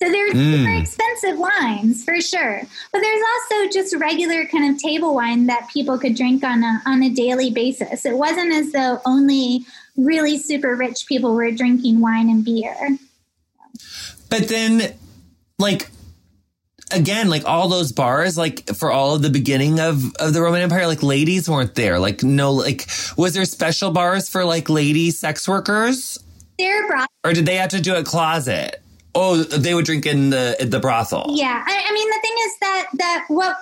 So 0.00 0.08
there's 0.08 0.34
mm. 0.34 0.56
super 0.56 0.70
expensive 0.70 1.36
wines 1.36 2.04
for 2.04 2.20
sure, 2.20 2.62
but 2.92 3.00
there's 3.00 3.22
also 3.34 3.72
just 3.72 3.96
regular 3.96 4.46
kind 4.46 4.72
of 4.72 4.80
table 4.80 5.16
wine 5.16 5.46
that 5.46 5.68
people 5.72 5.98
could 5.98 6.14
drink 6.14 6.44
on 6.44 6.62
a 6.62 6.80
on 6.86 7.02
a 7.02 7.10
daily 7.10 7.50
basis. 7.50 8.06
It 8.06 8.16
wasn't 8.16 8.52
as 8.52 8.70
though 8.70 9.00
only 9.04 9.66
really 9.96 10.38
super 10.38 10.76
rich 10.76 11.06
people 11.08 11.34
were 11.34 11.50
drinking 11.50 12.00
wine 12.00 12.30
and 12.30 12.44
beer. 12.44 12.98
But 14.30 14.46
then, 14.46 14.94
like 15.58 15.88
again, 16.94 17.28
like 17.28 17.44
all 17.44 17.68
those 17.68 17.92
bars, 17.92 18.36
like 18.36 18.68
for 18.74 18.90
all 18.90 19.14
of 19.14 19.22
the 19.22 19.30
beginning 19.30 19.80
of, 19.80 20.14
of 20.16 20.32
the 20.32 20.42
Roman 20.42 20.62
Empire, 20.62 20.86
like 20.86 21.02
ladies 21.02 21.48
weren't 21.48 21.74
there. 21.74 21.98
Like 21.98 22.22
no, 22.22 22.52
like 22.52 22.88
was 23.16 23.34
there 23.34 23.44
special 23.44 23.90
bars 23.90 24.28
for 24.28 24.44
like 24.44 24.68
lady 24.68 25.10
sex 25.10 25.48
workers? 25.48 26.18
There, 26.58 27.06
or 27.24 27.32
did 27.32 27.46
they 27.46 27.56
have 27.56 27.70
to 27.70 27.80
do 27.80 27.94
a 27.94 28.04
closet? 28.04 28.81
Oh, 29.14 29.36
they 29.36 29.74
would 29.74 29.84
drink 29.84 30.06
in 30.06 30.30
the 30.30 30.56
in 30.60 30.70
the 30.70 30.80
brothel. 30.80 31.26
Yeah, 31.30 31.62
I, 31.66 31.84
I 31.88 31.92
mean 31.92 32.08
the 32.08 32.18
thing 32.22 32.36
is 32.40 32.58
that 32.60 32.86
that 32.94 33.24
what 33.28 33.56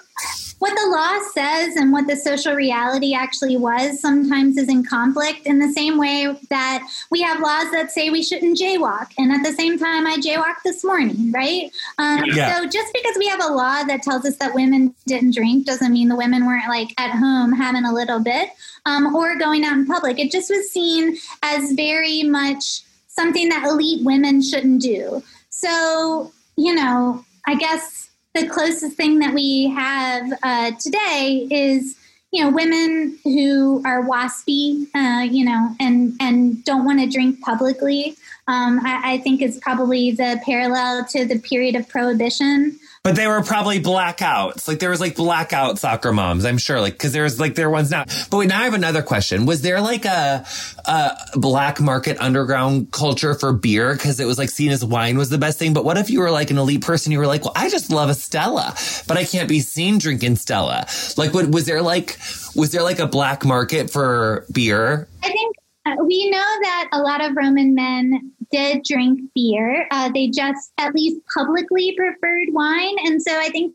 what 0.61 0.75
the 0.75 0.91
law 0.91 1.19
says 1.33 1.75
and 1.77 1.91
what 1.91 2.07
the 2.07 2.17
social 2.17 2.55
reality 2.55 3.15
actually 3.15 3.57
was 3.57 3.99
sometimes 3.99 4.59
is 4.59 4.69
in 4.69 4.85
conflict 4.85 5.47
in 5.47 5.59
the 5.59 5.73
same 5.73 5.97
way 5.97 6.37
that 6.51 6.87
we 7.11 7.23
have 7.23 7.41
laws 7.41 7.71
that 7.73 7.91
say 7.91 8.11
we 8.11 8.23
shouldn't 8.23 8.59
jaywalk. 8.59 9.09
And 9.17 9.33
at 9.33 9.43
the 9.43 9.55
same 9.55 9.79
time, 9.79 10.07
I 10.07 10.19
jaywalked 10.19 10.63
this 10.63 10.85
morning, 10.85 11.33
right? 11.33 11.73
Um, 11.97 12.25
yeah. 12.27 12.59
So 12.59 12.67
just 12.67 12.93
because 12.93 13.17
we 13.19 13.27
have 13.29 13.43
a 13.43 13.53
law 13.53 13.85
that 13.85 14.03
tells 14.03 14.27
us 14.27 14.37
that 14.37 14.55
women 14.55 14.95
didn't 15.07 15.35
drink 15.35 15.65
doesn't 15.65 15.93
mean 15.93 16.09
the 16.09 16.17
women 16.17 16.47
weren't 16.47 16.69
like 16.69 16.93
at 16.99 17.11
home 17.11 17.53
having 17.53 17.87
a 17.87 17.93
little 17.93 18.21
bit 18.21 18.51
um, 18.85 19.15
or 19.17 19.37
going 19.37 19.65
out 19.65 19.79
in 19.79 19.87
public. 19.87 20.19
It 20.19 20.31
just 20.31 20.51
was 20.51 20.71
seen 20.71 21.17
as 21.43 21.73
very 21.73 22.23
much 22.23 22.83
something 23.09 23.49
that 23.49 23.65
elite 23.65 24.05
women 24.05 24.43
shouldn't 24.43 24.83
do. 24.83 25.23
So, 25.51 26.33
you 26.57 26.75
know, 26.75 27.25
I 27.47 27.55
guess 27.57 28.11
the 28.35 28.49
closest 28.49 28.97
thing 28.97 29.19
that 29.19 29.35
we 29.35 29.69
have 29.71 30.33
uh, 30.43 30.73
today 30.81 31.49
is 31.51 31.97
you 32.33 32.45
know 32.45 32.51
women 32.51 33.19
who 33.25 33.83
are 33.85 34.05
waspy 34.05 34.87
uh, 34.95 35.23
you 35.23 35.45
know 35.45 35.75
and 35.81 36.15
and 36.21 36.65
don't 36.65 36.85
want 36.85 37.01
to 37.01 37.09
drink 37.09 37.41
publicly 37.41 38.17
um, 38.49 38.81
I, 38.85 39.15
I, 39.15 39.19
think 39.19 39.43
is 39.43 39.59
probably 39.59 40.11
the 40.11 40.41
parallel 40.45 41.05
to 41.11 41.25
the 41.25 41.39
period 41.39 41.77
of 41.77 41.89
prohibition 41.89 42.79
but 43.03 43.17
they 43.17 43.27
were 43.27 43.43
probably 43.43 43.81
blackouts. 43.81 44.69
Like 44.69 44.79
there 44.79 44.91
was 44.91 45.01
like 45.01 45.17
blackout 45.17 45.79
soccer 45.79 46.13
moms, 46.13 46.45
I'm 46.45 46.59
sure. 46.59 46.83
Like, 46.83 46.99
cause 46.99 47.13
there 47.13 47.23
was 47.23 47.41
like, 47.41 47.55
there 47.55 47.71
ones 47.71 47.91
now. 47.91 48.05
But 48.31 48.37
wait, 48.37 48.49
now 48.49 48.61
I 48.61 48.65
have 48.65 48.75
another 48.75 49.01
question. 49.01 49.47
Was 49.47 49.63
there 49.63 49.81
like 49.81 50.05
a, 50.05 50.45
a 50.85 51.17
black 51.35 51.81
market 51.81 52.19
underground 52.21 52.93
culture 52.93 53.33
for 53.33 53.55
beer? 53.55 53.97
Cause 53.97 54.21
it 54.21 54.27
was 54.27 54.37
like 54.37 54.51
seen 54.51 54.71
as 54.71 54.85
wine 54.85 55.17
was 55.17 55.31
the 55.31 55.39
best 55.39 55.59
thing. 55.59 55.73
But 55.73 55.87
what 55.87 55.97
if 55.97 56.11
you 56.11 56.21
were 56.21 56.31
like 56.31 56.51
an 56.51 56.59
elite 56.59 56.83
person? 56.83 57.11
You 57.11 57.19
were 57.19 57.27
like, 57.27 57.43
well, 57.43 57.55
I 57.57 57.71
just 57.71 57.91
love 57.91 58.11
a 58.11 58.15
Stella, 58.15 58.75
but 59.09 59.17
I 59.17 59.25
can't 59.25 59.49
be 59.49 59.61
seen 59.61 59.97
drinking 59.97 60.37
Stella. 60.37 60.87
Like, 61.17 61.33
what 61.33 61.51
was 61.51 61.65
there 61.65 61.81
like, 61.81 62.19
was 62.55 62.71
there 62.71 62.83
like 62.83 62.99
a 62.99 63.07
black 63.07 63.47
market 63.47 63.91
for 63.91 64.45
beer? 64.53 65.09
I 65.23 65.29
think 65.29 65.57
uh, 65.87 65.97
we 66.05 66.29
know 66.31 66.39
that 66.39 66.89
a 66.93 67.01
lot 67.01 67.25
of 67.25 67.37
Roman 67.37 67.75
men 67.75 68.33
did 68.51 68.83
drink 68.85 69.21
beer. 69.35 69.87
Uh, 69.91 70.11
they 70.13 70.29
just 70.29 70.73
at 70.79 70.95
least 70.95 71.21
publicly 71.35 71.95
preferred 71.97 72.49
wine, 72.53 72.97
and 73.05 73.23
so 73.23 73.39
I 73.39 73.49
think 73.49 73.75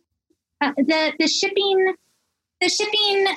uh, 0.61 0.73
the 0.77 1.13
the 1.19 1.27
shipping 1.27 1.95
the 2.61 2.69
shipping 2.69 3.27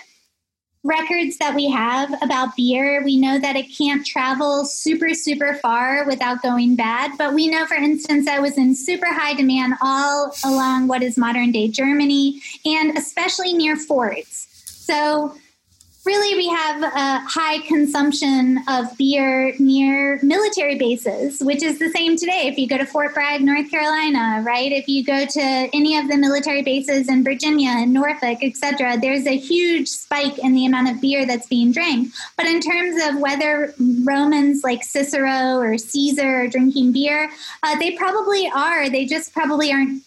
records 0.84 1.36
that 1.38 1.54
we 1.54 1.68
have 1.68 2.14
about 2.22 2.54
beer, 2.56 3.02
we 3.04 3.18
know 3.18 3.38
that 3.38 3.56
it 3.56 3.66
can't 3.76 4.06
travel 4.06 4.64
super 4.64 5.14
super 5.14 5.54
far 5.54 6.04
without 6.06 6.42
going 6.42 6.76
bad. 6.76 7.12
But 7.16 7.32
we 7.32 7.48
know, 7.48 7.64
for 7.64 7.74
instance, 7.74 8.26
that 8.26 8.42
was 8.42 8.58
in 8.58 8.74
super 8.74 9.12
high 9.12 9.34
demand 9.34 9.74
all 9.80 10.34
along 10.44 10.88
what 10.88 11.02
is 11.02 11.16
modern 11.16 11.52
day 11.52 11.68
Germany, 11.68 12.42
and 12.66 12.98
especially 12.98 13.54
near 13.54 13.76
forts. 13.76 14.46
So 14.66 15.34
really 16.09 16.36
we 16.36 16.48
have 16.48 16.82
a 16.82 17.20
high 17.28 17.59
consumption 17.66 18.61
of 18.66 18.96
beer 18.96 19.52
near 19.59 20.18
military 20.22 20.78
bases, 20.78 21.38
which 21.40 21.62
is 21.62 21.78
the 21.78 21.90
same 21.90 22.16
today. 22.16 22.44
If 22.46 22.56
you 22.56 22.66
go 22.66 22.78
to 22.78 22.86
Fort 22.86 23.12
Bragg, 23.12 23.42
North 23.42 23.70
Carolina, 23.70 24.42
right? 24.42 24.72
If 24.72 24.88
you 24.88 25.04
go 25.04 25.26
to 25.26 25.40
any 25.74 25.98
of 25.98 26.09
the 26.09 26.16
military 26.16 26.62
bases 26.62 27.11
in 27.11 27.24
Virginia 27.24 27.68
and 27.68 27.92
Norfolk, 27.92 28.38
etc., 28.42 28.96
there's 28.98 29.26
a 29.26 29.36
huge 29.36 29.86
spike 29.86 30.38
in 30.38 30.54
the 30.54 30.64
amount 30.64 30.88
of 30.88 30.98
beer 30.98 31.26
that's 31.26 31.46
being 31.46 31.72
drank. 31.72 32.11
But 32.38 32.46
in 32.46 32.62
terms 32.62 32.96
of 33.04 33.20
whether 33.20 33.74
Romans 34.02 34.64
like 34.64 34.84
Cicero 34.84 35.59
or 35.59 35.76
Caesar 35.76 36.44
are 36.44 36.48
drinking 36.48 36.92
beer, 36.92 37.30
uh, 37.62 37.78
they 37.78 37.94
probably 37.96 38.50
are. 38.54 38.88
They 38.88 39.04
just 39.04 39.34
probably 39.34 39.70
aren't 39.70 40.02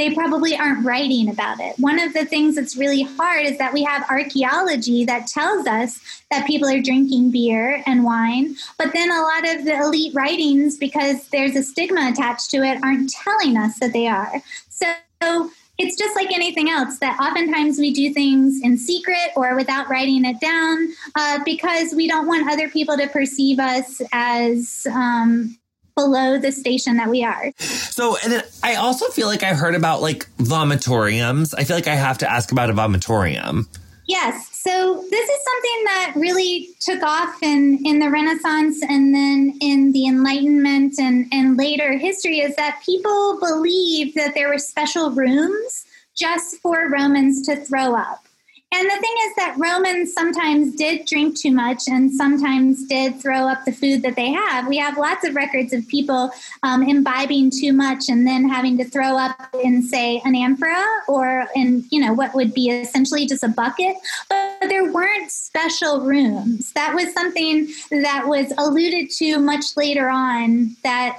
they 0.00 0.14
probably 0.14 0.56
aren't 0.56 0.82
writing 0.82 1.28
about 1.28 1.60
it. 1.60 1.78
One 1.78 2.00
of 2.00 2.14
the 2.14 2.24
things 2.24 2.54
that's 2.54 2.74
really 2.74 3.02
hard 3.02 3.44
is 3.44 3.58
that 3.58 3.74
we 3.74 3.82
have 3.82 4.08
archaeology 4.08 5.04
that 5.04 5.26
tells 5.26 5.66
us 5.66 6.00
that 6.30 6.46
people 6.46 6.70
are 6.70 6.80
drinking 6.80 7.30
beer 7.30 7.82
and 7.84 8.02
wine, 8.02 8.56
but 8.78 8.94
then 8.94 9.10
a 9.10 9.20
lot 9.20 9.46
of 9.46 9.66
the 9.66 9.78
elite 9.78 10.14
writings, 10.14 10.78
because 10.78 11.28
there's 11.28 11.54
a 11.54 11.62
stigma 11.62 12.08
attached 12.10 12.48
to 12.52 12.62
it, 12.62 12.82
aren't 12.82 13.10
telling 13.10 13.58
us 13.58 13.78
that 13.80 13.92
they 13.92 14.06
are. 14.06 14.42
So 14.70 15.50
it's 15.76 15.98
just 15.98 16.16
like 16.16 16.32
anything 16.32 16.70
else 16.70 16.98
that 17.00 17.20
oftentimes 17.20 17.78
we 17.78 17.92
do 17.92 18.10
things 18.14 18.58
in 18.62 18.78
secret 18.78 19.32
or 19.36 19.54
without 19.54 19.90
writing 19.90 20.24
it 20.24 20.40
down 20.40 20.88
uh, 21.14 21.40
because 21.44 21.92
we 21.94 22.08
don't 22.08 22.26
want 22.26 22.50
other 22.50 22.70
people 22.70 22.96
to 22.96 23.06
perceive 23.06 23.58
us 23.58 24.00
as 24.12 24.86
um, 24.94 25.58
below 26.00 26.38
the 26.38 26.50
station 26.50 26.96
that 26.96 27.10
we 27.10 27.22
are. 27.24 27.52
So, 27.58 28.16
and 28.22 28.32
then 28.32 28.42
I 28.62 28.76
also 28.76 29.06
feel 29.08 29.26
like 29.26 29.42
I've 29.42 29.58
heard 29.58 29.74
about 29.74 30.00
like 30.00 30.26
vomitoriums. 30.38 31.54
I 31.56 31.64
feel 31.64 31.76
like 31.76 31.88
I 31.88 31.94
have 31.94 32.18
to 32.18 32.30
ask 32.30 32.52
about 32.52 32.70
a 32.70 32.72
vomitorium. 32.72 33.66
Yes. 34.06 34.48
So 34.52 35.04
this 35.10 35.28
is 35.28 35.38
something 35.44 35.84
that 35.84 36.12
really 36.16 36.70
took 36.80 37.02
off 37.02 37.42
in, 37.42 37.80
in 37.84 37.98
the 37.98 38.10
Renaissance 38.10 38.82
and 38.82 39.14
then 39.14 39.58
in 39.60 39.92
the 39.92 40.06
Enlightenment 40.06 40.98
and, 40.98 41.26
and 41.32 41.56
later 41.56 41.96
history 41.96 42.40
is 42.40 42.56
that 42.56 42.82
people 42.84 43.38
believed 43.38 44.16
that 44.16 44.34
there 44.34 44.48
were 44.48 44.58
special 44.58 45.10
rooms 45.10 45.86
just 46.16 46.56
for 46.56 46.88
Romans 46.88 47.46
to 47.46 47.56
throw 47.56 47.94
up. 47.94 48.24
And 48.72 48.86
the 48.86 48.98
thing 49.00 49.14
is 49.24 49.34
that 49.34 49.56
Romans 49.58 50.12
sometimes 50.12 50.76
did 50.76 51.04
drink 51.04 51.36
too 51.36 51.50
much 51.50 51.88
and 51.88 52.08
sometimes 52.08 52.84
did 52.86 53.20
throw 53.20 53.48
up 53.48 53.64
the 53.64 53.72
food 53.72 54.02
that 54.02 54.14
they 54.14 54.30
have. 54.30 54.68
We 54.68 54.76
have 54.76 54.96
lots 54.96 55.26
of 55.26 55.34
records 55.34 55.72
of 55.72 55.86
people 55.88 56.30
um, 56.62 56.84
imbibing 56.84 57.50
too 57.50 57.72
much 57.72 58.08
and 58.08 58.24
then 58.24 58.48
having 58.48 58.78
to 58.78 58.84
throw 58.84 59.18
up 59.18 59.36
in, 59.64 59.82
say, 59.82 60.22
an 60.24 60.36
amphora 60.36 60.86
or 61.08 61.48
in, 61.56 61.84
you 61.90 62.00
know, 62.00 62.12
what 62.12 62.32
would 62.32 62.54
be 62.54 62.70
essentially 62.70 63.26
just 63.26 63.42
a 63.42 63.48
bucket. 63.48 63.96
But 64.28 64.60
there 64.68 64.92
weren't 64.92 65.32
special 65.32 66.02
rooms. 66.02 66.72
That 66.74 66.94
was 66.94 67.12
something 67.12 67.68
that 67.90 68.28
was 68.28 68.52
alluded 68.56 69.10
to 69.16 69.40
much 69.40 69.76
later 69.76 70.08
on 70.08 70.76
that 70.84 71.18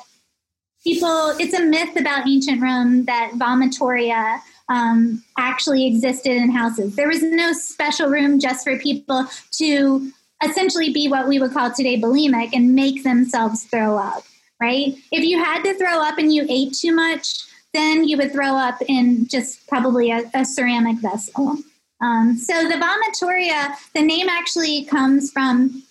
people, 0.85 1.33
it's 1.37 1.53
a 1.53 1.63
myth 1.65 1.99
about 1.99 2.27
ancient 2.27 2.61
Rome 2.61 3.05
that 3.05 3.33
vomitoria 3.35 4.39
um, 4.69 5.23
actually 5.37 5.87
existed 5.87 6.31
in 6.31 6.51
houses. 6.51 6.95
There 6.95 7.07
was 7.07 7.21
no 7.21 7.53
special 7.53 8.09
room 8.09 8.39
just 8.39 8.63
for 8.63 8.77
people 8.77 9.27
to 9.53 10.11
essentially 10.43 10.91
be 10.91 11.07
what 11.07 11.27
we 11.27 11.39
would 11.39 11.51
call 11.53 11.71
today 11.71 11.99
bulimic 11.99 12.49
and 12.53 12.73
make 12.73 13.03
themselves 13.03 13.63
throw 13.65 13.97
up, 13.97 14.23
right? 14.59 14.95
If 15.11 15.23
you 15.23 15.43
had 15.43 15.63
to 15.63 15.77
throw 15.77 16.01
up 16.01 16.17
and 16.17 16.33
you 16.33 16.45
ate 16.49 16.73
too 16.73 16.93
much, 16.93 17.39
then 17.73 18.07
you 18.07 18.17
would 18.17 18.31
throw 18.31 18.55
up 18.55 18.79
in 18.87 19.27
just 19.27 19.67
probably 19.67 20.11
a, 20.11 20.29
a 20.33 20.45
ceramic 20.45 20.97
vessel. 20.97 21.57
Um, 22.01 22.37
so 22.37 22.67
the 22.67 22.75
vomitoria, 22.75 23.75
the 23.93 24.01
name 24.01 24.27
actually 24.27 24.85
comes 24.85 25.31
from 25.31 25.83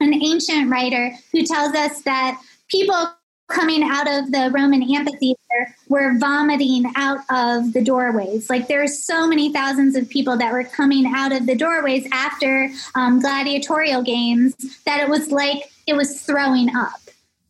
an 0.00 0.14
ancient 0.14 0.70
writer 0.70 1.12
who 1.32 1.44
tells 1.44 1.74
us 1.74 2.02
that 2.02 2.40
people 2.68 3.10
coming 3.48 3.82
out 3.82 4.06
of 4.06 4.30
the 4.30 4.50
Roman 4.52 4.82
amphitheater 4.82 5.74
were 5.88 6.18
vomiting 6.18 6.90
out 6.96 7.18
of 7.30 7.72
the 7.72 7.82
doorways. 7.82 8.48
Like 8.48 8.68
there 8.68 8.78
there's 8.78 9.02
so 9.02 9.26
many 9.26 9.52
thousands 9.52 9.96
of 9.96 10.08
people 10.08 10.36
that 10.36 10.52
were 10.52 10.62
coming 10.62 11.04
out 11.12 11.32
of 11.32 11.46
the 11.46 11.56
doorways 11.56 12.06
after 12.12 12.70
um, 12.94 13.20
gladiatorial 13.20 14.02
games 14.02 14.54
that 14.86 15.00
it 15.00 15.08
was 15.08 15.32
like 15.32 15.72
it 15.88 15.94
was 15.94 16.22
throwing 16.22 16.74
up. 16.76 16.92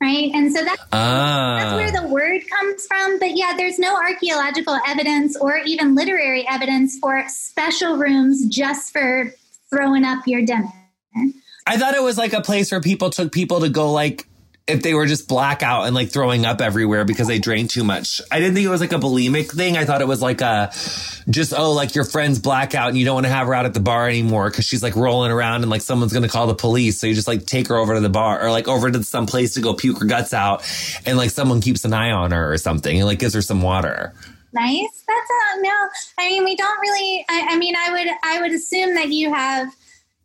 Right. 0.00 0.30
And 0.32 0.50
so 0.50 0.64
that's, 0.64 0.82
ah. 0.92 1.56
that's 1.58 1.74
where 1.74 1.90
the 1.90 2.08
word 2.08 2.40
comes 2.48 2.86
from. 2.86 3.18
But 3.18 3.36
yeah, 3.36 3.54
there's 3.56 3.78
no 3.78 3.96
archaeological 3.96 4.78
evidence 4.86 5.36
or 5.36 5.58
even 5.58 5.96
literary 5.96 6.46
evidence 6.48 6.98
for 6.98 7.22
special 7.26 7.96
rooms 7.96 8.46
just 8.46 8.92
for 8.92 9.34
throwing 9.70 10.04
up 10.04 10.26
your 10.26 10.46
dinner. 10.46 10.72
I 11.66 11.76
thought 11.76 11.94
it 11.94 12.02
was 12.02 12.16
like 12.16 12.32
a 12.32 12.40
place 12.40 12.70
where 12.70 12.80
people 12.80 13.10
took 13.10 13.32
people 13.32 13.60
to 13.60 13.68
go 13.68 13.92
like 13.92 14.27
if 14.68 14.82
they 14.82 14.94
were 14.94 15.06
just 15.06 15.26
blackout 15.26 15.86
and 15.86 15.94
like 15.94 16.10
throwing 16.10 16.44
up 16.44 16.60
everywhere 16.60 17.04
because 17.04 17.26
they 17.26 17.38
drank 17.38 17.70
too 17.70 17.84
much. 17.84 18.20
I 18.30 18.38
didn't 18.38 18.54
think 18.54 18.66
it 18.66 18.70
was 18.70 18.80
like 18.80 18.92
a 18.92 18.98
bulimic 18.98 19.50
thing. 19.50 19.76
I 19.76 19.84
thought 19.84 20.02
it 20.02 20.08
was 20.08 20.20
like 20.20 20.40
a 20.40 20.70
just, 21.28 21.54
oh, 21.56 21.72
like 21.72 21.94
your 21.94 22.04
friend's 22.04 22.38
blackout 22.38 22.88
and 22.88 22.98
you 22.98 23.04
don't 23.04 23.14
want 23.14 23.26
to 23.26 23.32
have 23.32 23.46
her 23.46 23.54
out 23.54 23.64
at 23.64 23.74
the 23.74 23.80
bar 23.80 24.08
anymore 24.08 24.50
because 24.50 24.66
she's 24.66 24.82
like 24.82 24.94
rolling 24.94 25.32
around 25.32 25.62
and 25.62 25.70
like 25.70 25.82
someone's 25.82 26.12
to 26.12 26.28
call 26.28 26.46
the 26.46 26.54
police. 26.54 27.00
So 27.00 27.06
you 27.06 27.14
just 27.14 27.28
like 27.28 27.46
take 27.46 27.68
her 27.68 27.76
over 27.76 27.94
to 27.94 28.00
the 28.00 28.08
bar 28.08 28.42
or 28.42 28.50
like 28.50 28.68
over 28.68 28.90
to 28.90 29.02
some 29.04 29.26
place 29.26 29.54
to 29.54 29.60
go 29.60 29.74
puke 29.74 29.98
her 30.00 30.04
guts 30.04 30.34
out 30.34 30.62
and 31.06 31.16
like 31.16 31.30
someone 31.30 31.60
keeps 31.60 31.84
an 31.84 31.92
eye 31.92 32.10
on 32.10 32.32
her 32.32 32.52
or 32.52 32.58
something 32.58 32.96
and 32.96 33.06
like 33.06 33.18
gives 33.18 33.34
her 33.34 33.42
some 33.42 33.62
water 33.62 34.14
nice 34.52 35.04
that's 35.06 35.30
a 35.30 35.62
no 35.62 35.88
i 36.18 36.28
mean 36.28 36.44
we 36.44 36.56
don't 36.56 36.80
really 36.80 37.24
I, 37.28 37.48
I 37.50 37.56
mean 37.58 37.74
i 37.76 37.90
would 37.90 38.08
i 38.22 38.40
would 38.40 38.52
assume 38.52 38.94
that 38.94 39.08
you 39.08 39.32
have 39.32 39.74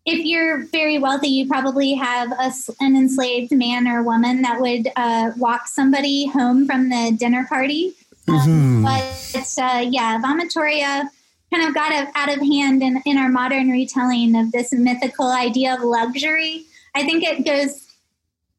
if 0.06 0.26
you're 0.26 0.66
very 0.66 0.99
wealthy, 0.99 1.30
you 1.30 1.47
probably 1.47 1.93
have 1.93 2.32
a, 2.32 2.51
an 2.82 2.95
enslaved 2.95 3.51
man 3.51 3.88
or 3.88 4.04
woman 4.04 4.41
that 4.41 4.60
would 4.60 4.89
uh, 4.95 5.32
walk 5.38 5.68
somebody 5.68 6.28
home 6.28 6.66
from 6.66 6.89
the 6.89 7.16
dinner 7.18 7.45
party. 7.47 7.93
Um, 8.28 8.36
mm-hmm. 8.36 8.84
but 8.84 9.62
uh, 9.62 9.86
yeah, 9.89 10.20
vomitoria 10.20 11.10
kind 11.54 11.68
of 11.68 11.74
got 11.74 12.10
out 12.16 12.34
of 12.34 12.41
hand 12.41 12.82
in, 12.82 13.01
in 13.06 13.18
our 13.18 13.30
modern 13.30 13.70
retelling 13.70 14.36
of 14.36 14.51
this 14.51 14.74
mythical 14.74 15.30
idea 15.30 15.76
of 15.76 15.82
luxury. 15.82 16.66
I 16.95 17.04
think 17.04 17.24
it 17.24 17.45
goes 17.45 17.80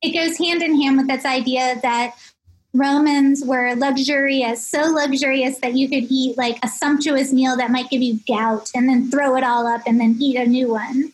it 0.03 0.13
goes 0.13 0.37
hand 0.37 0.63
in 0.63 0.81
hand 0.81 0.99
with 0.99 1.09
this 1.09 1.25
idea 1.25 1.81
that 1.83 2.15
Romans 2.75 3.43
were 3.43 3.75
luxurious, 3.75 4.67
so 4.67 4.83
luxurious 4.83 5.59
that 5.61 5.75
you 5.75 5.89
could 5.89 6.05
eat 6.11 6.37
like 6.37 6.59
a 6.63 6.69
sumptuous 6.69 7.33
meal 7.33 7.57
that 7.57 7.71
might 7.71 7.89
give 7.89 8.03
you 8.03 8.19
gout 8.29 8.71
and 8.75 8.87
then 8.87 9.11
throw 9.11 9.35
it 9.37 9.45
all 9.45 9.67
up 9.67 9.81
and 9.87 9.99
then 9.99 10.17
eat 10.21 10.37
a 10.37 10.45
new 10.45 10.69
one 10.69 11.14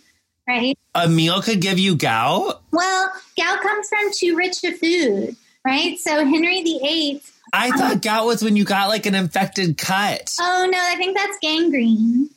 right? 0.51 0.79
A 0.95 1.09
meal 1.09 1.41
could 1.43 1.61
give 1.61 1.79
you 1.79 1.97
gout? 1.97 2.63
Well, 2.73 3.13
gout 3.37 3.61
comes 3.61 3.89
from 3.89 4.11
too 4.13 4.37
rich 4.37 4.65
a 4.65 4.73
food, 4.73 5.37
right? 5.65 5.97
So 5.99 6.25
Henry 6.25 6.63
VIII. 6.63 7.23
I 7.53 7.69
um, 7.69 7.79
thought 7.79 8.03
gout 8.03 8.27
was 8.27 8.43
when 8.43 8.57
you 8.57 8.65
got 8.65 8.89
like 8.89 9.07
an 9.07 9.15
infected 9.15 9.79
cut. 9.79 10.35
Oh, 10.41 10.69
no, 10.71 10.79
I 10.79 10.97
think 10.97 11.17
that's 11.17 11.39
gangrene. 11.41 12.31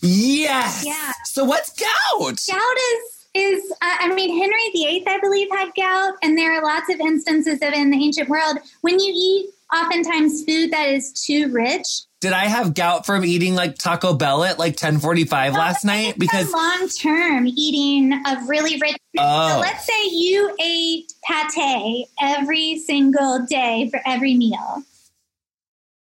Yes. 0.00 0.84
Yeah. 0.84 1.12
So 1.24 1.44
what's 1.44 1.70
gout? 1.70 2.38
Gout 2.46 2.76
is 2.94 3.14
is 3.36 3.72
uh, 3.82 3.96
I 4.00 4.14
mean 4.14 4.38
Henry 4.38 4.70
VIII 4.72 5.04
I 5.08 5.18
believe 5.18 5.48
had 5.50 5.70
gout, 5.74 6.14
and 6.22 6.36
there 6.38 6.52
are 6.52 6.62
lots 6.62 6.92
of 6.92 7.00
instances 7.00 7.54
of 7.54 7.62
it 7.62 7.74
in 7.74 7.90
the 7.90 7.96
ancient 7.96 8.28
world 8.28 8.58
when 8.82 9.00
you 9.00 9.12
eat 9.12 9.50
oftentimes 9.74 10.44
food 10.44 10.70
that 10.70 10.88
is 10.90 11.12
too 11.12 11.50
rich 11.52 12.02
did 12.24 12.32
I 12.32 12.46
have 12.46 12.72
gout 12.72 13.04
from 13.04 13.22
eating 13.22 13.54
like 13.54 13.76
Taco 13.76 14.14
Bell 14.14 14.44
at 14.44 14.58
like 14.58 14.72
1045 14.72 15.52
no, 15.52 15.58
last 15.58 15.84
night? 15.84 16.18
Because 16.18 16.50
long 16.50 16.88
term 16.88 17.46
eating 17.46 18.14
of 18.26 18.48
really 18.48 18.80
rich. 18.80 18.96
Oh. 19.18 19.50
So 19.50 19.58
let's 19.58 19.84
say 19.84 20.08
you 20.08 20.56
ate 20.58 21.12
pate 21.54 22.06
every 22.18 22.78
single 22.78 23.44
day 23.44 23.90
for 23.90 24.00
every 24.06 24.36
meal. 24.36 24.82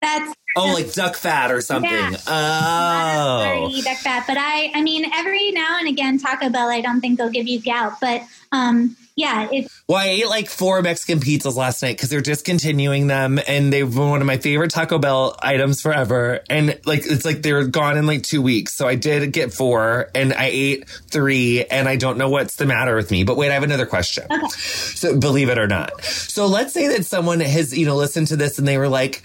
That's 0.01 0.33
Oh, 0.55 0.71
like 0.73 0.93
duck 0.93 1.15
fat 1.15 1.51
or 1.51 1.59
something. 1.59 1.91
Yeah. 1.91 2.15
Oh, 2.27 3.81
duck 3.83 3.97
fat. 3.97 4.23
But 4.25 4.37
I, 4.39 4.71
I 4.75 4.81
mean, 4.81 5.11
every 5.13 5.51
now 5.51 5.77
and 5.77 5.89
again, 5.89 6.19
Taco 6.19 6.49
Bell, 6.49 6.69
I 6.69 6.79
don't 6.79 7.01
think 7.01 7.17
they'll 7.17 7.31
give 7.31 7.47
you 7.47 7.59
gout, 7.59 7.99
but 7.99 8.21
um, 8.53 8.95
yeah, 9.15 9.47
it's. 9.51 9.83
Well, 9.87 9.99
I 9.99 10.07
ate 10.07 10.27
like 10.27 10.49
four 10.49 10.81
Mexican 10.81 11.19
pizzas 11.19 11.55
last 11.55 11.83
night 11.83 11.97
because 11.97 12.09
they're 12.09 12.21
discontinuing 12.21 13.07
them, 13.07 13.39
and 13.47 13.71
they've 13.71 13.89
been 13.89 14.09
one 14.09 14.21
of 14.21 14.27
my 14.27 14.37
favorite 14.37 14.71
Taco 14.71 14.97
Bell 14.97 15.37
items 15.41 15.81
forever. 15.81 16.41
And 16.49 16.79
like, 16.85 17.05
it's 17.05 17.23
like 17.23 17.43
they're 17.43 17.67
gone 17.67 17.97
in 17.97 18.07
like 18.07 18.23
two 18.23 18.41
weeks. 18.41 18.73
So 18.73 18.87
I 18.87 18.95
did 18.95 19.31
get 19.31 19.53
four, 19.53 20.09
and 20.15 20.33
I 20.33 20.49
ate 20.51 20.89
three, 20.89 21.63
and 21.65 21.87
I 21.87 21.95
don't 21.95 22.17
know 22.17 22.29
what's 22.29 22.55
the 22.55 22.65
matter 22.65 22.95
with 22.95 23.11
me. 23.11 23.23
But 23.23 23.37
wait, 23.37 23.51
I 23.51 23.53
have 23.53 23.63
another 23.63 23.85
question. 23.85 24.25
Okay. 24.31 24.47
So 24.47 25.19
believe 25.19 25.49
it 25.49 25.59
or 25.59 25.67
not, 25.67 26.03
so 26.03 26.47
let's 26.47 26.73
say 26.73 26.87
that 26.87 27.05
someone 27.05 27.39
has 27.39 27.77
you 27.77 27.85
know 27.85 27.95
listened 27.95 28.27
to 28.27 28.35
this 28.35 28.57
and 28.57 28.67
they 28.67 28.77
were 28.77 28.87
like 28.87 29.21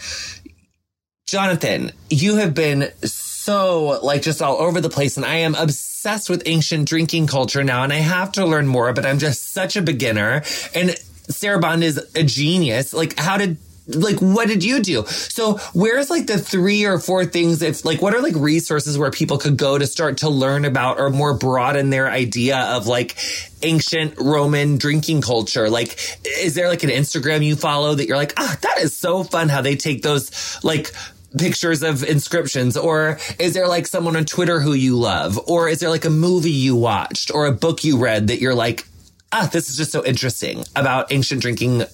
Jonathan, 1.26 1.92
you 2.08 2.36
have 2.36 2.54
been 2.54 2.90
so 3.02 4.00
like 4.02 4.22
just 4.22 4.42
all 4.42 4.56
over 4.56 4.80
the 4.80 4.88
place 4.90 5.16
and 5.16 5.26
I 5.26 5.36
am 5.36 5.54
obsessed 5.54 5.87
with 6.28 6.42
ancient 6.46 6.88
drinking 6.88 7.26
culture 7.26 7.64
now 7.64 7.82
and 7.82 7.92
I 7.92 7.96
have 7.96 8.32
to 8.32 8.46
learn 8.46 8.66
more, 8.66 8.92
but 8.92 9.04
I'm 9.04 9.18
just 9.18 9.52
such 9.52 9.76
a 9.76 9.82
beginner. 9.82 10.42
And 10.74 10.96
Sarah 11.28 11.58
Bond 11.58 11.84
is 11.84 11.98
a 12.14 12.22
genius. 12.22 12.94
Like 12.94 13.18
how 13.18 13.36
did 13.36 13.58
like 13.88 14.18
what 14.20 14.48
did 14.48 14.62
you 14.62 14.82
do 14.82 15.06
so 15.06 15.54
where's 15.72 16.10
like 16.10 16.26
the 16.26 16.36
three 16.36 16.84
or 16.84 16.98
four 16.98 17.24
things 17.24 17.62
if 17.62 17.86
like 17.86 18.02
what 18.02 18.14
are 18.14 18.20
like 18.20 18.34
resources 18.36 18.98
where 18.98 19.10
people 19.10 19.38
could 19.38 19.56
go 19.56 19.78
to 19.78 19.86
start 19.86 20.18
to 20.18 20.28
learn 20.28 20.66
about 20.66 21.00
or 21.00 21.08
more 21.08 21.32
broaden 21.32 21.88
their 21.88 22.10
idea 22.10 22.58
of 22.58 22.86
like 22.86 23.16
ancient 23.62 24.14
roman 24.18 24.76
drinking 24.76 25.22
culture 25.22 25.70
like 25.70 25.98
is 26.26 26.54
there 26.54 26.68
like 26.68 26.82
an 26.82 26.90
instagram 26.90 27.42
you 27.42 27.56
follow 27.56 27.94
that 27.94 28.06
you're 28.06 28.18
like 28.18 28.34
ah 28.36 28.58
that 28.60 28.78
is 28.78 28.94
so 28.94 29.24
fun 29.24 29.48
how 29.48 29.62
they 29.62 29.74
take 29.74 30.02
those 30.02 30.62
like 30.62 30.92
pictures 31.36 31.82
of 31.82 32.02
inscriptions 32.04 32.76
or 32.76 33.18
is 33.38 33.52
there 33.52 33.68
like 33.68 33.86
someone 33.86 34.16
on 34.16 34.24
Twitter 34.24 34.60
who 34.60 34.72
you 34.72 34.96
love 34.96 35.38
or 35.46 35.68
is 35.68 35.80
there 35.80 35.90
like 35.90 36.04
a 36.04 36.10
movie 36.10 36.50
you 36.50 36.74
watched 36.74 37.30
or 37.34 37.46
a 37.46 37.52
book 37.52 37.84
you 37.84 37.98
read 37.98 38.28
that 38.28 38.40
you're 38.40 38.54
like 38.54 38.86
ah 39.32 39.48
this 39.52 39.68
is 39.68 39.76
just 39.76 39.92
so 39.92 40.04
interesting 40.04 40.64
about 40.74 41.12
ancient 41.12 41.42
drinking 41.42 41.84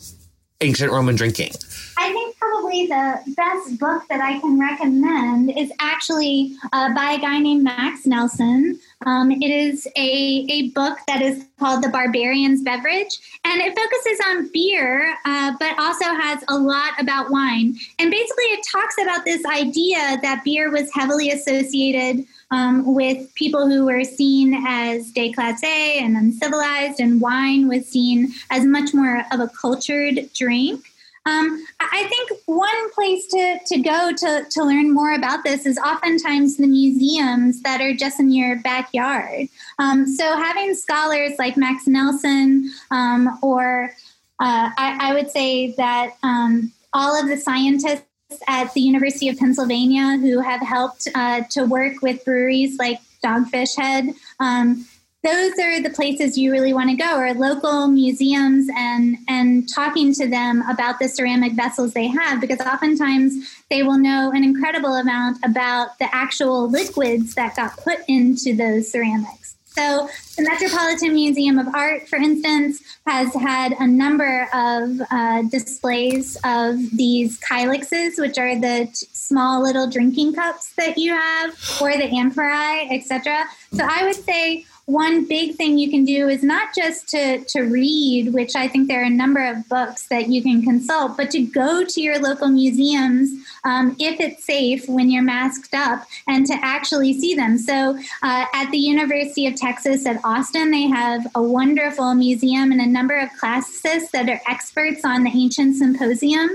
ancient 0.60 0.92
Roman 0.92 1.16
drinking 1.16 1.52
I 1.96 2.12
think 2.12 2.36
probably 2.38 2.86
the 2.86 3.34
best 3.36 3.78
book 3.78 4.02
that 4.08 4.20
I 4.20 4.38
can 4.40 4.58
recommend 4.58 5.56
is 5.56 5.70
actually 5.80 6.56
uh, 6.72 6.94
by 6.94 7.12
a 7.12 7.18
guy 7.18 7.38
named 7.38 7.64
Max 7.64 8.06
Nelson. 8.06 8.78
Um, 9.04 9.30
it 9.30 9.50
is 9.50 9.86
a, 9.96 10.46
a 10.50 10.70
book 10.70 10.98
that 11.06 11.20
is 11.22 11.44
called 11.58 11.82
The 11.82 11.88
Barbarian's 11.88 12.62
Beverage, 12.62 13.18
and 13.44 13.60
it 13.60 13.76
focuses 13.76 14.20
on 14.28 14.50
beer, 14.52 15.14
uh, 15.24 15.52
but 15.58 15.78
also 15.78 16.06
has 16.06 16.42
a 16.48 16.56
lot 16.56 16.92
about 16.98 17.30
wine. 17.30 17.76
And 17.98 18.10
basically, 18.10 18.44
it 18.44 18.66
talks 18.70 18.96
about 19.00 19.24
this 19.24 19.44
idea 19.44 20.18
that 20.22 20.42
beer 20.44 20.70
was 20.70 20.92
heavily 20.92 21.30
associated 21.30 22.24
um, 22.50 22.94
with 22.94 23.34
people 23.34 23.68
who 23.68 23.84
were 23.84 24.04
seen 24.04 24.54
as 24.66 25.12
déclassé 25.12 26.00
and 26.00 26.16
uncivilized, 26.16 27.00
and 27.00 27.20
wine 27.20 27.68
was 27.68 27.86
seen 27.86 28.32
as 28.50 28.64
much 28.64 28.94
more 28.94 29.24
of 29.32 29.40
a 29.40 29.48
cultured 29.48 30.30
drink. 30.34 30.93
Um, 31.26 31.64
I 31.80 32.06
think 32.08 32.40
one 32.46 32.90
place 32.92 33.26
to, 33.28 33.58
to 33.66 33.80
go 33.80 34.12
to, 34.12 34.46
to 34.50 34.64
learn 34.64 34.92
more 34.92 35.14
about 35.14 35.42
this 35.42 35.64
is 35.64 35.78
oftentimes 35.78 36.58
the 36.58 36.66
museums 36.66 37.62
that 37.62 37.80
are 37.80 37.94
just 37.94 38.20
in 38.20 38.30
your 38.30 38.56
backyard. 38.56 39.48
Um, 39.78 40.06
so 40.06 40.36
having 40.36 40.74
scholars 40.74 41.32
like 41.38 41.56
Max 41.56 41.86
Nelson 41.86 42.70
um, 42.90 43.38
or 43.42 43.90
uh, 44.38 44.70
I, 44.76 44.98
I, 45.00 45.14
would 45.14 45.30
say 45.30 45.72
that 45.76 46.14
um, 46.22 46.72
all 46.92 47.18
of 47.18 47.28
the 47.28 47.36
scientists 47.36 48.04
at 48.48 48.74
the 48.74 48.80
University 48.80 49.28
of 49.28 49.38
Pennsylvania 49.38 50.18
who 50.18 50.40
have 50.40 50.60
helped 50.60 51.08
uh, 51.14 51.42
to 51.50 51.64
work 51.64 52.02
with 52.02 52.24
breweries 52.24 52.76
like 52.78 53.00
Dogfish 53.24 53.76
Head. 53.76 54.12
Um, 54.40 54.86
those 55.24 55.58
are 55.58 55.80
the 55.80 55.90
places 55.90 56.36
you 56.36 56.52
really 56.52 56.74
want 56.74 56.90
to 56.90 56.96
go 56.96 57.16
or 57.16 57.32
local 57.32 57.88
museums 57.88 58.68
and 58.76 59.16
and 59.26 59.66
talking 59.72 60.12
to 60.12 60.28
them 60.28 60.62
about 60.68 60.98
the 60.98 61.08
ceramic 61.08 61.54
vessels 61.54 61.94
they 61.94 62.06
have 62.06 62.40
because 62.40 62.60
oftentimes 62.60 63.34
they 63.70 63.82
will 63.82 63.98
know 63.98 64.30
an 64.34 64.44
incredible 64.44 64.94
amount 64.94 65.38
about 65.42 65.98
the 65.98 66.14
actual 66.14 66.68
liquids 66.68 67.34
that 67.34 67.56
got 67.56 67.76
put 67.78 67.98
into 68.06 68.54
those 68.54 68.92
ceramics. 68.92 69.56
So 69.68 70.08
the 70.36 70.44
metropolitan 70.44 71.14
museum 71.14 71.58
of 71.58 71.74
art 71.74 72.06
for 72.06 72.16
instance 72.16 72.82
has 73.06 73.34
had 73.34 73.72
a 73.72 73.86
number 73.86 74.46
of 74.52 75.00
uh, 75.10 75.42
displays 75.42 76.36
of 76.44 76.78
these 76.92 77.40
kylixes 77.40 78.20
which 78.20 78.38
are 78.38 78.54
the 78.54 78.88
t- 78.92 79.06
small 79.12 79.62
little 79.62 79.88
drinking 79.88 80.34
cups 80.34 80.74
that 80.74 80.96
you 80.96 81.12
have 81.12 81.54
or 81.80 81.96
the 81.96 82.04
amphorae 82.04 82.88
etc 82.90 83.44
so 83.72 83.84
i 83.88 84.04
would 84.04 84.14
say 84.14 84.64
one 84.86 85.24
big 85.24 85.54
thing 85.54 85.78
you 85.78 85.90
can 85.90 86.04
do 86.04 86.28
is 86.28 86.42
not 86.42 86.74
just 86.74 87.08
to, 87.08 87.42
to 87.44 87.62
read, 87.62 88.34
which 88.34 88.54
I 88.54 88.68
think 88.68 88.88
there 88.88 89.00
are 89.00 89.06
a 89.06 89.10
number 89.10 89.44
of 89.44 89.66
books 89.68 90.06
that 90.08 90.28
you 90.28 90.42
can 90.42 90.62
consult, 90.62 91.16
but 91.16 91.30
to 91.30 91.40
go 91.40 91.84
to 91.84 92.00
your 92.00 92.18
local 92.18 92.48
museums 92.48 93.30
um, 93.64 93.96
if 93.98 94.20
it's 94.20 94.44
safe 94.44 94.86
when 94.86 95.10
you're 95.10 95.22
masked 95.22 95.74
up 95.74 96.06
and 96.28 96.46
to 96.46 96.54
actually 96.60 97.18
see 97.18 97.34
them. 97.34 97.56
So 97.56 97.98
uh, 98.22 98.44
at 98.52 98.70
the 98.70 98.78
University 98.78 99.46
of 99.46 99.56
Texas 99.56 100.06
at 100.06 100.20
Austin, 100.22 100.70
they 100.70 100.86
have 100.88 101.26
a 101.34 101.42
wonderful 101.42 102.14
museum 102.14 102.70
and 102.70 102.80
a 102.80 102.86
number 102.86 103.18
of 103.18 103.30
classicists 103.40 104.10
that 104.10 104.28
are 104.28 104.40
experts 104.46 105.02
on 105.04 105.24
the 105.24 105.30
ancient 105.30 105.76
symposium 105.76 106.50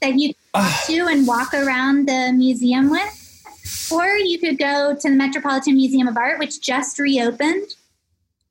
that 0.00 0.14
you 0.14 0.34
can 0.54 0.72
to 0.86 1.06
and 1.06 1.26
walk 1.26 1.52
around 1.54 2.08
the 2.08 2.32
museum 2.32 2.90
with. 2.90 3.21
Or 3.90 4.06
you 4.16 4.38
could 4.38 4.58
go 4.58 4.94
to 4.98 5.10
the 5.10 5.14
Metropolitan 5.14 5.74
Museum 5.74 6.08
of 6.08 6.16
Art, 6.16 6.38
which 6.38 6.60
just 6.60 6.98
reopened. 6.98 7.74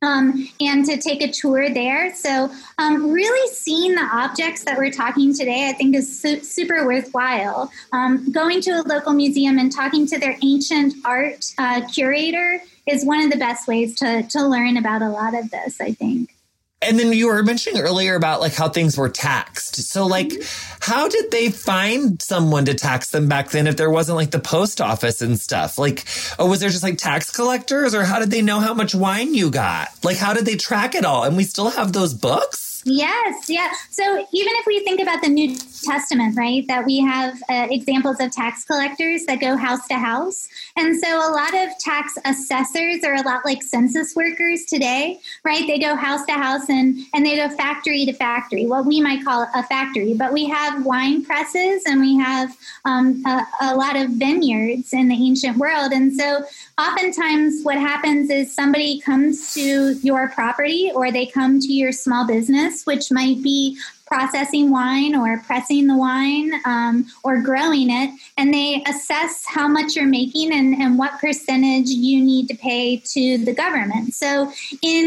Um, 0.04 0.50
and 0.60 0.84
to 0.86 0.98
take 0.98 1.22
a 1.22 1.32
tour 1.32 1.70
there. 1.70 2.12
So, 2.16 2.50
um, 2.80 3.12
really 3.12 3.54
seeing 3.54 3.94
the 3.94 4.02
objects 4.02 4.64
that 4.64 4.80
we're 4.80 4.90
talking 4.90 5.32
today, 5.32 5.70
I 5.70 5.74
think, 5.74 5.96
is 5.96 6.20
su- 6.20 6.40
super 6.40 6.88
worthwhile. 6.88 7.72
Um, 7.94 8.32
going 8.32 8.62
to 8.62 8.72
a 8.72 8.82
local 8.82 9.14
museum 9.14 9.60
and 9.60 9.72
talking 9.72 10.08
to 10.08 10.18
their 10.18 10.40
ancient 10.42 10.96
art 11.06 11.46
uh, 11.60 11.88
curator 11.88 12.64
is 12.88 13.06
one 13.06 13.22
of 13.22 13.30
the 13.30 13.38
best 13.38 13.68
ways 13.68 13.94
to, 13.98 14.24
to 14.24 14.44
learn 14.44 14.78
about 14.78 15.04
a 15.04 15.10
lot 15.10 15.36
of 15.36 15.52
this, 15.52 15.80
I 15.80 15.92
think. 15.92 16.31
And 16.82 16.98
then 16.98 17.14
you 17.14 17.28
were 17.28 17.44
mentioning 17.44 17.82
earlier 17.82 18.16
about 18.16 18.42
like 18.42 18.54
how 18.54 18.70
things 18.70 18.98
were 18.98 19.10
taxed. 19.10 19.76
So 19.76 20.06
like 20.08 20.30
mm-hmm. 20.30 20.78
how 20.92 21.08
did 21.08 21.32
they 21.32 21.50
find 21.52 22.22
someone 22.22 22.66
to 22.66 22.74
tax 22.74 23.12
them 23.12 23.28
back 23.28 23.52
then 23.52 23.68
if 23.68 23.78
there 23.78 23.90
wasn't 23.90 24.18
like 24.18 24.32
the 24.32 24.40
post 24.40 24.82
office 24.82 25.22
and 25.22 25.40
stuff? 25.40 25.78
Like 25.78 26.06
oh 26.40 26.50
was 26.50 26.60
there 26.60 26.70
just 26.70 26.84
like 26.84 26.98
tax 26.98 27.30
collectors 27.32 27.94
or 27.94 28.04
how 28.04 28.20
did 28.20 28.32
they 28.32 28.42
know 28.42 28.60
how 28.60 28.74
much 28.74 28.96
wine 28.96 29.34
you 29.34 29.52
got? 29.52 29.90
Like 30.04 30.18
how 30.18 30.34
did 30.34 30.46
they 30.46 30.56
track 30.56 30.96
it 30.96 31.06
all? 31.06 31.24
And 31.24 31.38
we 31.38 31.44
still 31.44 31.70
have 31.70 31.94
those 31.94 32.14
books? 32.14 32.82
Yes, 32.86 33.48
yeah. 33.48 33.72
So 33.92 34.04
even 34.32 34.54
if 34.56 34.66
we 34.66 34.80
think 34.84 35.02
about 35.02 35.22
the 35.22 35.30
New 35.30 35.56
Testament, 35.82 36.38
right, 36.38 36.68
that 36.68 36.86
we 36.86 37.00
have 37.00 37.42
uh, 37.50 37.68
examples 37.70 38.20
of 38.20 38.32
tax 38.32 38.64
collectors 38.64 39.26
that 39.26 39.40
go 39.40 39.58
house 39.58 39.88
to 39.88 39.96
house. 39.96 40.48
And 40.78 40.98
so 40.98 41.08
a 41.18 41.32
lot 41.32 41.54
of 41.54 41.78
tax 41.80 42.18
assessors 42.26 43.04
are 43.04 43.16
a 43.16 43.22
lot 43.22 43.46
like 43.46 43.64
census 43.64 44.16
workers 44.16 44.66
today, 44.66 45.20
right? 45.44 45.66
They 45.68 45.80
go 45.80 45.96
house 45.96 46.26
to 46.26 46.34
house 46.34 46.70
and, 46.70 47.00
and 47.14 47.26
they 47.26 47.36
go 47.36 47.50
factory 47.50 48.06
to 48.06 48.14
factory, 48.14 48.66
what 48.66 48.86
we 48.86 49.02
might 49.02 49.24
call 49.24 49.48
a 49.56 49.64
factory. 49.64 50.14
But 50.14 50.34
we 50.34 50.46
have 50.46 50.86
wine 50.86 51.24
presses 51.24 51.84
and 51.86 52.02
we 52.02 52.18
have 52.18 52.56
um, 52.86 53.24
a, 53.26 53.46
a 53.62 53.76
lot 53.76 53.96
of 53.96 54.12
vineyards 54.12 54.94
in 54.94 55.08
the 55.08 55.16
ancient 55.16 55.58
world. 55.58 55.92
And 55.92 56.14
so 56.14 56.44
oftentimes 56.80 57.64
what 57.64 57.78
happens 57.78 58.30
is 58.30 58.54
somebody 58.54 59.00
comes 59.02 59.54
to 59.54 59.94
your 60.02 60.30
property 60.30 60.92
or 60.94 61.12
they 61.12 61.26
come 61.26 61.60
to 61.60 61.74
your 61.74 61.92
small 61.92 62.26
business, 62.26 62.86
which 62.86 63.12
might 63.12 63.42
be 63.42 63.78
processing 64.12 64.68
wine 64.72 65.14
or 65.16 65.30
pressing 65.48 65.88
the 65.88 65.96
wine 65.96 66.52
um, 66.66 67.06
or 67.24 67.42
growing 67.50 67.90
it, 67.90 68.10
and 68.38 68.54
they 68.54 68.84
assess 68.92 69.34
how 69.48 69.68
much 69.78 69.96
you're 69.96 70.06
making 70.22 70.52
and, 70.60 70.70
and 70.82 70.92
what 71.02 71.20
percentage 71.26 71.90
you 72.08 72.18
need 72.32 72.46
to 72.50 72.56
pay 72.70 72.98
to 73.16 73.24
the 73.48 73.56
government. 73.64 74.14
So 74.14 74.52
in 74.82 75.06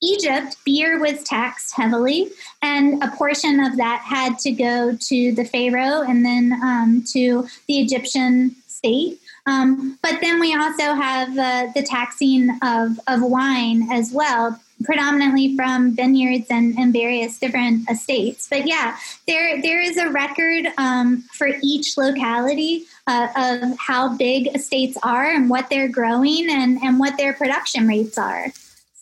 Egypt, 0.00 0.56
beer 0.64 1.00
was 1.00 1.24
taxed 1.24 1.74
heavily, 1.80 2.20
and 2.62 3.02
a 3.02 3.10
portion 3.22 3.58
of 3.66 3.76
that 3.76 4.00
had 4.16 4.38
to 4.44 4.52
go 4.52 4.96
to 5.10 5.32
the 5.38 5.44
Pharaoh 5.44 6.02
and 6.08 6.24
then 6.24 6.44
um, 6.62 7.02
to 7.14 7.48
the 7.66 7.76
Egyptian 7.84 8.54
state. 8.68 9.18
Um, 9.46 9.98
but 10.02 10.20
then 10.20 10.38
we 10.38 10.54
also 10.54 10.88
have 10.94 11.30
uh, 11.36 11.72
the 11.74 11.82
taxing 11.82 12.42
of, 12.62 13.00
of 13.12 13.18
wine 13.22 13.90
as 13.90 14.12
well, 14.12 14.60
predominantly 14.84 15.56
from 15.56 15.94
vineyards 15.94 16.46
and, 16.50 16.78
and 16.78 16.92
various 16.92 17.38
different 17.38 17.88
estates. 17.90 18.46
But 18.48 18.66
yeah, 18.66 18.96
there 19.26 19.60
there 19.60 19.80
is 19.80 19.96
a 19.96 20.10
record 20.10 20.66
um, 20.78 21.22
for 21.32 21.48
each 21.62 21.96
locality 21.96 22.84
uh, 23.06 23.28
of 23.36 23.78
how 23.78 24.16
big 24.16 24.54
estates 24.54 24.96
are 25.02 25.26
and 25.26 25.50
what 25.50 25.68
they're 25.70 25.88
growing 25.88 26.48
and, 26.50 26.78
and 26.82 26.98
what 26.98 27.16
their 27.16 27.32
production 27.32 27.88
rates 27.88 28.18
are. 28.18 28.46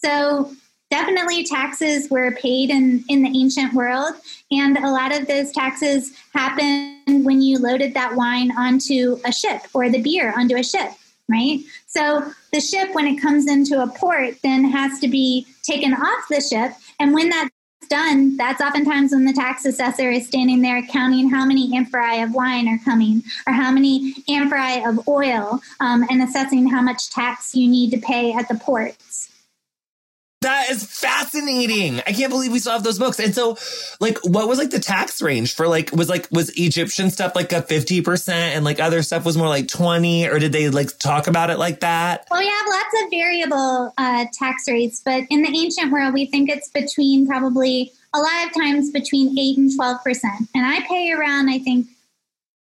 So 0.02 0.54
definitely 0.90 1.44
taxes 1.44 2.08
were 2.10 2.30
paid 2.32 2.70
in, 2.70 3.04
in 3.08 3.22
the 3.22 3.28
ancient 3.28 3.74
world. 3.74 4.14
And 4.50 4.78
a 4.78 4.90
lot 4.90 5.14
of 5.14 5.26
those 5.26 5.50
taxes 5.50 6.12
happened 6.32 7.24
when 7.24 7.42
you 7.42 7.58
loaded 7.58 7.94
that 7.94 8.14
wine 8.14 8.52
onto 8.56 9.18
a 9.24 9.32
ship 9.32 9.62
or 9.74 9.90
the 9.90 10.00
beer 10.00 10.32
onto 10.38 10.56
a 10.56 10.62
ship, 10.62 10.90
right? 11.28 11.60
So 11.96 12.30
the 12.52 12.60
ship, 12.60 12.94
when 12.94 13.06
it 13.06 13.16
comes 13.16 13.48
into 13.48 13.82
a 13.82 13.86
port, 13.86 14.34
then 14.42 14.64
has 14.64 15.00
to 15.00 15.08
be 15.08 15.46
taken 15.62 15.94
off 15.94 16.24
the 16.28 16.42
ship. 16.42 16.72
And 17.00 17.14
when 17.14 17.30
that's 17.30 17.50
done, 17.88 18.36
that's 18.36 18.60
oftentimes 18.60 19.12
when 19.12 19.24
the 19.24 19.32
tax 19.32 19.64
assessor 19.64 20.10
is 20.10 20.26
standing 20.26 20.60
there 20.60 20.82
counting 20.82 21.30
how 21.30 21.46
many 21.46 21.74
amphorae 21.74 22.22
of 22.22 22.34
wine 22.34 22.68
are 22.68 22.78
coming 22.84 23.22
or 23.46 23.54
how 23.54 23.70
many 23.70 24.14
amphorae 24.28 24.84
of 24.86 25.08
oil 25.08 25.60
um, 25.80 26.04
and 26.10 26.22
assessing 26.22 26.68
how 26.68 26.82
much 26.82 27.08
tax 27.10 27.54
you 27.54 27.66
need 27.66 27.90
to 27.92 27.98
pay 27.98 28.34
at 28.34 28.48
the 28.48 28.56
ports. 28.56 29.30
That 30.46 30.70
is 30.70 30.84
fascinating. 30.84 31.98
I 32.06 32.12
can't 32.12 32.30
believe 32.30 32.52
we 32.52 32.60
still 32.60 32.74
have 32.74 32.84
those 32.84 33.00
books. 33.00 33.18
And 33.18 33.34
so, 33.34 33.58
like, 33.98 34.18
what 34.24 34.46
was 34.46 34.58
like 34.58 34.70
the 34.70 34.78
tax 34.78 35.20
range 35.20 35.56
for 35.56 35.66
like, 35.66 35.90
was 35.90 36.08
like, 36.08 36.28
was 36.30 36.56
Egyptian 36.56 37.10
stuff 37.10 37.34
like 37.34 37.50
a 37.50 37.62
50% 37.62 38.28
and 38.28 38.64
like 38.64 38.78
other 38.78 39.02
stuff 39.02 39.24
was 39.24 39.36
more 39.36 39.48
like 39.48 39.66
20 39.66 40.28
or 40.28 40.38
did 40.38 40.52
they 40.52 40.68
like 40.68 40.96
talk 41.00 41.26
about 41.26 41.50
it 41.50 41.58
like 41.58 41.80
that? 41.80 42.28
Well, 42.30 42.38
we 42.38 42.46
have 42.46 42.66
lots 42.68 43.02
of 43.02 43.10
variable 43.10 43.92
uh, 43.98 44.26
tax 44.32 44.68
rates, 44.68 45.02
but 45.04 45.24
in 45.30 45.42
the 45.42 45.48
ancient 45.48 45.90
world, 45.90 46.14
we 46.14 46.26
think 46.26 46.48
it's 46.48 46.68
between 46.68 47.26
probably 47.26 47.90
a 48.14 48.20
lot 48.20 48.46
of 48.46 48.54
times 48.54 48.92
between 48.92 49.36
8 49.36 49.58
and 49.58 49.70
12%. 49.76 50.22
And 50.54 50.64
I 50.64 50.86
pay 50.86 51.10
around, 51.10 51.48
I 51.48 51.58
think, 51.58 51.88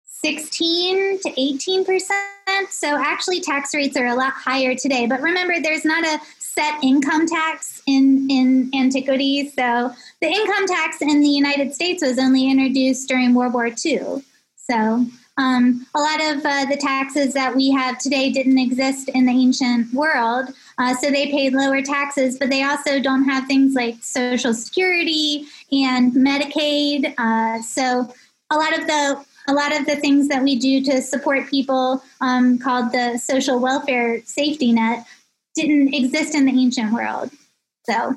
16 0.06 1.20
to 1.20 1.30
18%. 1.30 2.10
So 2.70 2.96
actually, 2.96 3.40
tax 3.40 3.72
rates 3.74 3.96
are 3.96 4.06
a 4.06 4.16
lot 4.16 4.32
higher 4.32 4.74
today. 4.74 5.06
But 5.06 5.20
remember, 5.20 5.60
there's 5.60 5.84
not 5.84 6.04
a 6.04 6.18
set 6.60 6.82
income 6.84 7.26
tax 7.26 7.82
in, 7.86 8.28
in 8.30 8.70
antiquity. 8.74 9.48
So 9.48 9.92
the 10.20 10.26
income 10.26 10.66
tax 10.66 11.00
in 11.00 11.20
the 11.20 11.28
United 11.28 11.74
States 11.74 12.02
was 12.02 12.18
only 12.18 12.50
introduced 12.50 13.08
during 13.08 13.34
World 13.34 13.54
War 13.54 13.68
II. 13.68 14.22
So 14.56 15.06
um, 15.38 15.86
a 15.94 15.98
lot 15.98 16.20
of 16.20 16.44
uh, 16.44 16.66
the 16.66 16.76
taxes 16.78 17.32
that 17.32 17.56
we 17.56 17.70
have 17.70 17.98
today 17.98 18.30
didn't 18.30 18.58
exist 18.58 19.08
in 19.08 19.24
the 19.24 19.32
ancient 19.32 19.92
world. 19.94 20.50
Uh, 20.76 20.94
so 20.94 21.10
they 21.10 21.30
paid 21.30 21.54
lower 21.54 21.80
taxes, 21.80 22.38
but 22.38 22.50
they 22.50 22.62
also 22.62 23.00
don't 23.00 23.24
have 23.24 23.46
things 23.46 23.74
like 23.74 23.96
Social 24.02 24.52
Security 24.52 25.46
and 25.72 26.12
Medicaid. 26.12 27.14
Uh, 27.16 27.62
so 27.62 28.12
a 28.50 28.56
lot 28.56 28.78
of 28.78 28.86
the 28.86 29.24
a 29.48 29.54
lot 29.54 29.74
of 29.74 29.86
the 29.86 29.96
things 29.96 30.28
that 30.28 30.42
we 30.42 30.56
do 30.56 30.82
to 30.84 31.00
support 31.00 31.48
people 31.48 32.02
um, 32.20 32.58
called 32.58 32.92
the 32.92 33.16
social 33.16 33.58
welfare 33.58 34.22
safety 34.24 34.70
net 34.70 35.04
didn't 35.54 35.94
exist 35.94 36.34
in 36.34 36.44
the 36.44 36.52
ancient 36.52 36.92
world. 36.92 37.30
So, 37.84 38.16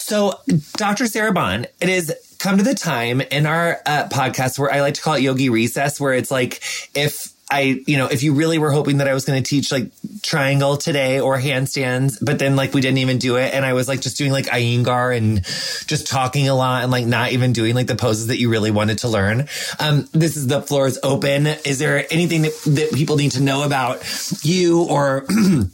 so 0.00 0.40
Dr. 0.76 1.06
Sarah 1.06 1.32
Bond, 1.32 1.68
it 1.80 1.88
is 1.88 2.12
come 2.38 2.58
to 2.58 2.64
the 2.64 2.74
time 2.74 3.20
in 3.20 3.46
our 3.46 3.80
uh, 3.86 4.08
podcast 4.08 4.58
where 4.58 4.72
I 4.72 4.80
like 4.80 4.94
to 4.94 5.00
call 5.00 5.14
it 5.14 5.22
Yogi 5.22 5.48
Recess, 5.48 6.00
where 6.00 6.12
it's 6.12 6.30
like 6.30 6.62
if 6.94 7.33
I, 7.54 7.82
you 7.86 7.96
know, 7.98 8.06
if 8.06 8.24
you 8.24 8.34
really 8.34 8.58
were 8.58 8.72
hoping 8.72 8.96
that 8.98 9.06
I 9.06 9.14
was 9.14 9.24
going 9.24 9.40
to 9.40 9.48
teach 9.48 9.70
like 9.70 9.92
triangle 10.22 10.76
today 10.76 11.20
or 11.20 11.38
handstands, 11.38 12.18
but 12.20 12.40
then 12.40 12.56
like 12.56 12.74
we 12.74 12.80
didn't 12.80 12.98
even 12.98 13.18
do 13.18 13.36
it. 13.36 13.54
And 13.54 13.64
I 13.64 13.74
was 13.74 13.86
like 13.86 14.00
just 14.00 14.18
doing 14.18 14.32
like 14.32 14.46
Iyengar 14.46 15.16
and 15.16 15.44
just 15.86 16.08
talking 16.08 16.48
a 16.48 16.54
lot 16.54 16.82
and 16.82 16.90
like 16.90 17.06
not 17.06 17.30
even 17.30 17.52
doing 17.52 17.76
like 17.76 17.86
the 17.86 17.94
poses 17.94 18.26
that 18.26 18.38
you 18.38 18.50
really 18.50 18.72
wanted 18.72 18.98
to 18.98 19.08
learn. 19.08 19.46
Um, 19.78 20.08
this 20.10 20.36
is 20.36 20.48
the 20.48 20.62
floor 20.62 20.88
is 20.88 20.98
open. 21.04 21.46
Is 21.46 21.78
there 21.78 22.04
anything 22.10 22.42
that, 22.42 22.60
that 22.66 22.92
people 22.92 23.16
need 23.16 23.32
to 23.32 23.42
know 23.42 23.62
about 23.62 24.02
you 24.42 24.82
or 24.82 25.24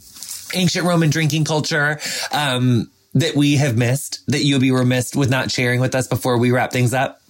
ancient 0.53 0.85
Roman 0.85 1.09
drinking 1.09 1.45
culture? 1.45 1.99
Um, 2.31 2.91
that 3.13 3.35
we 3.35 3.57
have 3.57 3.75
missed 3.75 4.23
that 4.27 4.43
you 4.43 4.55
would 4.55 4.61
be 4.61 4.71
remiss 4.71 5.13
with 5.15 5.29
not 5.29 5.51
sharing 5.51 5.81
with 5.81 5.95
us 5.95 6.07
before 6.07 6.37
we 6.37 6.51
wrap 6.51 6.71
things 6.71 6.93
up? 6.93 7.20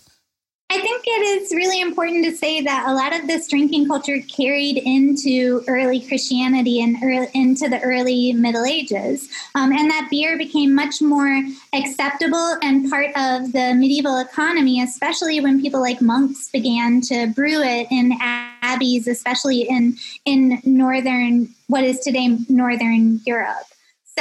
It 1.14 1.42
is 1.42 1.52
really 1.52 1.82
important 1.82 2.24
to 2.24 2.34
say 2.34 2.62
that 2.62 2.88
a 2.88 2.94
lot 2.94 3.14
of 3.14 3.28
this 3.28 3.46
drinking 3.50 3.86
culture 3.88 4.20
carried 4.30 4.78
into 4.78 5.62
early 5.68 6.00
Christianity 6.00 6.82
and 6.82 6.96
early, 7.04 7.28
into 7.34 7.68
the 7.68 7.82
early 7.82 8.32
Middle 8.32 8.64
Ages, 8.64 9.28
um, 9.54 9.74
and 9.74 9.92
that 9.92 10.08
beer 10.10 10.38
became 10.38 10.74
much 10.74 11.02
more 11.02 11.44
acceptable 11.74 12.56
and 12.62 12.90
part 12.90 13.08
of 13.18 13.52
the 13.52 13.74
medieval 13.76 14.20
economy, 14.20 14.82
especially 14.82 15.42
when 15.42 15.62
people 15.62 15.82
like 15.82 16.02
monks 16.02 16.50
began 16.50 17.02
to 17.02 17.28
brew 17.36 17.62
it 17.62 17.88
in 17.92 18.14
abbeys, 18.22 19.06
especially 19.06 19.64
in 19.64 19.98
in 20.24 20.62
northern 20.64 21.50
what 21.68 21.84
is 21.84 22.00
today 22.00 22.38
northern 22.48 23.20
Europe. 23.26 23.71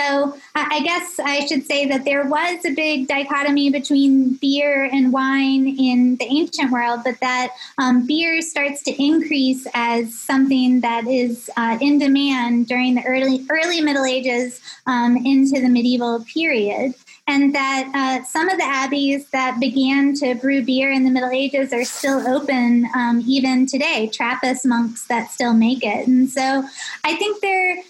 So 0.01 0.36
I 0.55 0.80
guess 0.80 1.18
I 1.18 1.46
should 1.46 1.66
say 1.66 1.86
that 1.86 2.05
there 2.05 2.26
was 2.26 2.64
a 2.64 2.70
big 2.70 3.07
dichotomy 3.07 3.70
between 3.70 4.34
beer 4.34 4.84
and 4.84 5.12
wine 5.12 5.66
in 5.66 6.16
the 6.16 6.24
ancient 6.24 6.70
world, 6.70 7.01
but 7.05 7.20
that 7.20 7.51
um, 7.78 8.07
beer 8.07 8.40
starts 8.40 8.82
to 8.84 9.03
increase 9.03 9.66
as 9.74 10.16
something 10.18 10.80
that 10.80 11.07
is 11.07 11.51
uh, 11.57 11.76
in 11.80 11.98
demand 11.98 12.66
during 12.66 12.94
the 12.94 13.05
early 13.05 13.46
early 13.51 13.80
Middle 13.80 14.05
Ages 14.05 14.61
um, 14.86 15.16
into 15.16 15.61
the 15.61 15.68
medieval 15.68 16.24
period. 16.24 16.94
And 17.26 17.55
that 17.55 17.92
uh, 17.94 18.24
some 18.24 18.48
of 18.48 18.59
the 18.59 18.64
abbeys 18.64 19.28
that 19.30 19.61
began 19.61 20.14
to 20.14 20.34
brew 20.34 20.64
beer 20.64 20.90
in 20.90 21.05
the 21.05 21.11
Middle 21.11 21.30
Ages 21.30 21.72
are 21.72 21.84
still 21.84 22.26
open 22.26 22.88
um, 22.96 23.22
even 23.26 23.66
today, 23.66 24.09
Trappist 24.09 24.66
monks 24.66 25.07
that 25.07 25.30
still 25.30 25.53
make 25.53 25.84
it. 25.84 26.09
And 26.09 26.28
so 26.28 26.64
I 27.05 27.14
think 27.16 27.40
they're 27.40 27.82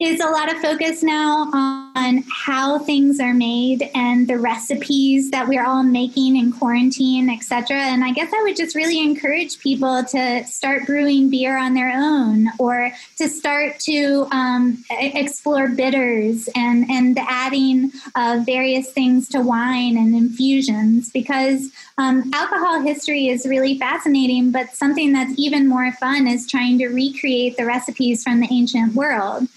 is 0.00 0.20
a 0.20 0.28
lot 0.28 0.48
of 0.52 0.60
focus 0.60 1.02
now 1.02 1.50
on 1.52 2.22
how 2.30 2.78
things 2.78 3.18
are 3.18 3.34
made 3.34 3.90
and 3.96 4.28
the 4.28 4.38
recipes 4.38 5.32
that 5.32 5.48
we're 5.48 5.64
all 5.64 5.82
making 5.82 6.36
in 6.36 6.52
quarantine, 6.52 7.28
etc. 7.28 7.76
And 7.76 8.04
I 8.04 8.12
guess 8.12 8.32
I 8.32 8.40
would 8.44 8.56
just 8.56 8.76
really 8.76 9.00
encourage 9.00 9.58
people 9.58 10.04
to 10.04 10.44
start 10.44 10.86
brewing 10.86 11.30
beer 11.30 11.58
on 11.58 11.74
their 11.74 11.92
own 11.92 12.48
or 12.60 12.92
to 13.16 13.28
start 13.28 13.80
to 13.80 14.28
um, 14.30 14.84
explore 14.88 15.68
bitters 15.68 16.48
and, 16.54 16.88
and 16.88 17.16
the 17.16 17.28
adding 17.28 17.90
uh, 18.14 18.40
various 18.46 18.92
things 18.92 19.28
to 19.30 19.40
wine 19.40 19.96
and 19.96 20.14
infusions 20.14 21.10
because 21.10 21.72
um, 21.98 22.30
alcohol 22.32 22.80
history 22.82 23.26
is 23.26 23.44
really 23.46 23.76
fascinating, 23.76 24.52
but 24.52 24.76
something 24.76 25.12
that's 25.12 25.36
even 25.36 25.66
more 25.66 25.90
fun 25.90 26.28
is 26.28 26.46
trying 26.46 26.78
to 26.78 26.86
recreate 26.86 27.56
the 27.56 27.66
recipes 27.66 28.22
from 28.22 28.38
the 28.38 28.48
ancient 28.52 28.94
world. 28.94 29.48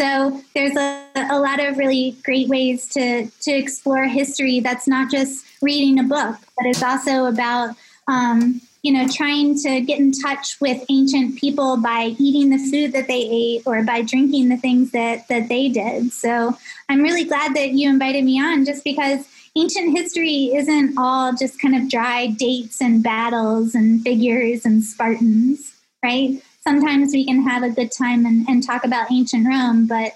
So 0.00 0.40
there's 0.54 0.74
a, 0.78 1.04
a 1.30 1.38
lot 1.38 1.60
of 1.62 1.76
really 1.76 2.16
great 2.24 2.48
ways 2.48 2.88
to, 2.94 3.26
to 3.42 3.50
explore 3.50 4.04
history 4.04 4.60
that's 4.60 4.88
not 4.88 5.10
just 5.10 5.44
reading 5.60 5.98
a 5.98 6.04
book, 6.04 6.36
but 6.56 6.64
it's 6.64 6.82
also 6.82 7.26
about, 7.26 7.76
um, 8.08 8.62
you 8.82 8.94
know, 8.94 9.06
trying 9.06 9.58
to 9.58 9.82
get 9.82 9.98
in 9.98 10.12
touch 10.12 10.56
with 10.58 10.82
ancient 10.88 11.36
people 11.36 11.76
by 11.76 12.16
eating 12.18 12.48
the 12.48 12.56
food 12.56 12.92
that 12.92 13.08
they 13.08 13.28
ate 13.30 13.62
or 13.66 13.82
by 13.82 14.00
drinking 14.00 14.48
the 14.48 14.56
things 14.56 14.90
that, 14.92 15.28
that 15.28 15.50
they 15.50 15.68
did. 15.68 16.12
So 16.12 16.56
I'm 16.88 17.02
really 17.02 17.24
glad 17.24 17.54
that 17.54 17.72
you 17.72 17.90
invited 17.90 18.24
me 18.24 18.40
on 18.40 18.64
just 18.64 18.82
because 18.84 19.28
ancient 19.54 19.94
history 19.94 20.46
isn't 20.54 20.94
all 20.96 21.34
just 21.34 21.60
kind 21.60 21.76
of 21.76 21.90
dry 21.90 22.28
dates 22.28 22.80
and 22.80 23.02
battles 23.02 23.74
and 23.74 24.00
figures 24.00 24.64
and 24.64 24.82
Spartans, 24.82 25.74
right? 26.02 26.42
Sometimes 26.60 27.12
we 27.12 27.24
can 27.24 27.42
have 27.42 27.62
a 27.62 27.70
good 27.70 27.92
time 27.92 28.26
and, 28.26 28.48
and 28.48 28.62
talk 28.62 28.84
about 28.84 29.10
ancient 29.10 29.46
Rome, 29.46 29.86
but 29.86 30.14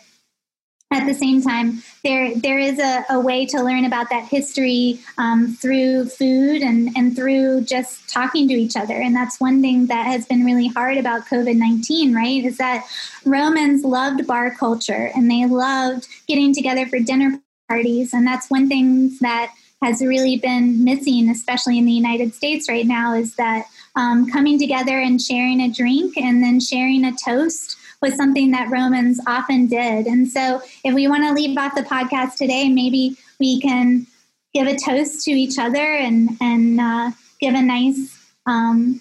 at 0.94 1.06
the 1.06 1.14
same 1.14 1.42
time, 1.42 1.82
there 2.04 2.34
there 2.36 2.58
is 2.58 2.78
a, 2.78 3.04
a 3.10 3.18
way 3.18 3.46
to 3.46 3.62
learn 3.62 3.84
about 3.84 4.10
that 4.10 4.28
history 4.28 5.00
um, 5.18 5.56
through 5.60 6.06
food 6.06 6.62
and, 6.62 6.90
and 6.96 7.16
through 7.16 7.62
just 7.62 8.08
talking 8.08 8.46
to 8.48 8.54
each 8.54 8.76
other. 8.76 8.94
And 8.94 9.14
that's 9.14 9.40
one 9.40 9.60
thing 9.60 9.86
that 9.86 10.06
has 10.06 10.26
been 10.26 10.44
really 10.44 10.68
hard 10.68 10.96
about 10.96 11.26
COVID 11.26 11.56
19, 11.56 12.14
right? 12.14 12.44
Is 12.44 12.58
that 12.58 12.86
Romans 13.24 13.84
loved 13.84 14.26
bar 14.26 14.54
culture 14.54 15.10
and 15.16 15.30
they 15.30 15.46
loved 15.46 16.06
getting 16.28 16.54
together 16.54 16.86
for 16.86 17.00
dinner 17.00 17.40
parties. 17.68 18.12
And 18.12 18.26
that's 18.26 18.48
one 18.48 18.68
thing 18.68 19.16
that 19.20 19.52
has 19.82 20.00
really 20.00 20.36
been 20.36 20.84
missing, 20.84 21.28
especially 21.28 21.78
in 21.78 21.86
the 21.86 21.92
United 21.92 22.34
States 22.34 22.68
right 22.68 22.86
now, 22.86 23.14
is 23.14 23.34
that 23.34 23.66
um, 23.96 24.30
coming 24.30 24.58
together 24.58 24.98
and 24.98 25.20
sharing 25.20 25.60
a 25.60 25.68
drink 25.68 26.16
and 26.16 26.42
then 26.42 26.60
sharing 26.60 27.04
a 27.04 27.12
toast 27.12 27.76
was 28.02 28.16
something 28.16 28.50
that 28.50 28.70
Romans 28.70 29.20
often 29.26 29.66
did. 29.66 30.06
And 30.06 30.28
so, 30.28 30.60
if 30.84 30.94
we 30.94 31.08
want 31.08 31.24
to 31.24 31.32
leave 31.32 31.56
off 31.56 31.74
the 31.74 31.82
podcast 31.82 32.36
today, 32.36 32.68
maybe 32.68 33.16
we 33.40 33.60
can 33.60 34.06
give 34.52 34.66
a 34.66 34.76
toast 34.76 35.24
to 35.24 35.30
each 35.30 35.58
other 35.58 35.94
and 35.94 36.30
and 36.40 36.80
uh, 36.80 37.10
give 37.40 37.54
a 37.54 37.62
nice 37.62 38.16
um, 38.46 39.00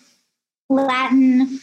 Latin 0.70 1.60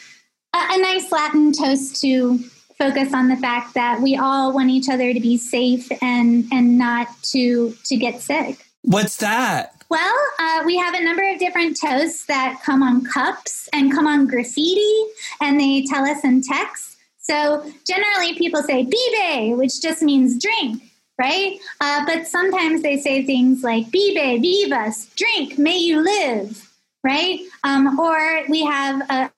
a, 0.55 0.59
a 0.59 0.78
nice 0.81 1.11
Latin 1.11 1.53
toast 1.53 2.01
to 2.03 2.39
focus 2.78 3.12
on 3.12 3.28
the 3.28 3.37
fact 3.37 3.74
that 3.74 4.01
we 4.01 4.16
all 4.16 4.55
want 4.55 4.70
each 4.70 4.89
other 4.89 5.12
to 5.12 5.20
be 5.20 5.37
safe 5.37 5.89
and 6.03 6.47
and 6.53 6.78
not 6.78 7.09
to 7.22 7.74
to 7.85 7.97
get 7.97 8.20
sick. 8.20 8.70
What's 8.83 9.16
that? 9.18 9.74
Well, 9.91 10.16
uh, 10.39 10.62
we 10.64 10.78
have 10.78 10.95
a 10.95 11.05
number 11.05 11.28
of 11.31 11.39
different 11.39 11.78
toasts 11.78 12.26
that 12.26 12.62
come 12.64 12.83
on 12.83 13.05
cups 13.05 13.68
and 13.72 13.93
come 13.93 14.07
on 14.07 14.26
graffiti, 14.26 15.05
and 15.41 15.61
they 15.61 15.85
tell 15.85 16.05
us 16.05 16.24
in 16.24 16.43
text. 16.43 16.97
So 17.18 17.70
generally, 17.87 18.35
people 18.35 18.62
say 18.62 18.87
"bibe," 18.87 19.57
which 19.57 19.83
just 19.83 20.03
means 20.03 20.43
drink, 20.43 20.83
right? 21.18 21.59
Uh, 21.81 22.05
but 22.07 22.26
sometimes 22.26 22.83
they 22.83 22.97
say 22.99 23.24
things 23.24 23.62
like 23.62 23.87
"bibe 23.91 24.41
vivas," 24.41 25.09
drink, 25.16 25.59
may 25.59 25.76
you 25.76 26.01
live, 26.01 26.70
right? 27.05 27.41
Um, 27.64 27.99
or 28.01 28.43
we 28.49 28.64
have 28.64 29.03
a, 29.11 29.31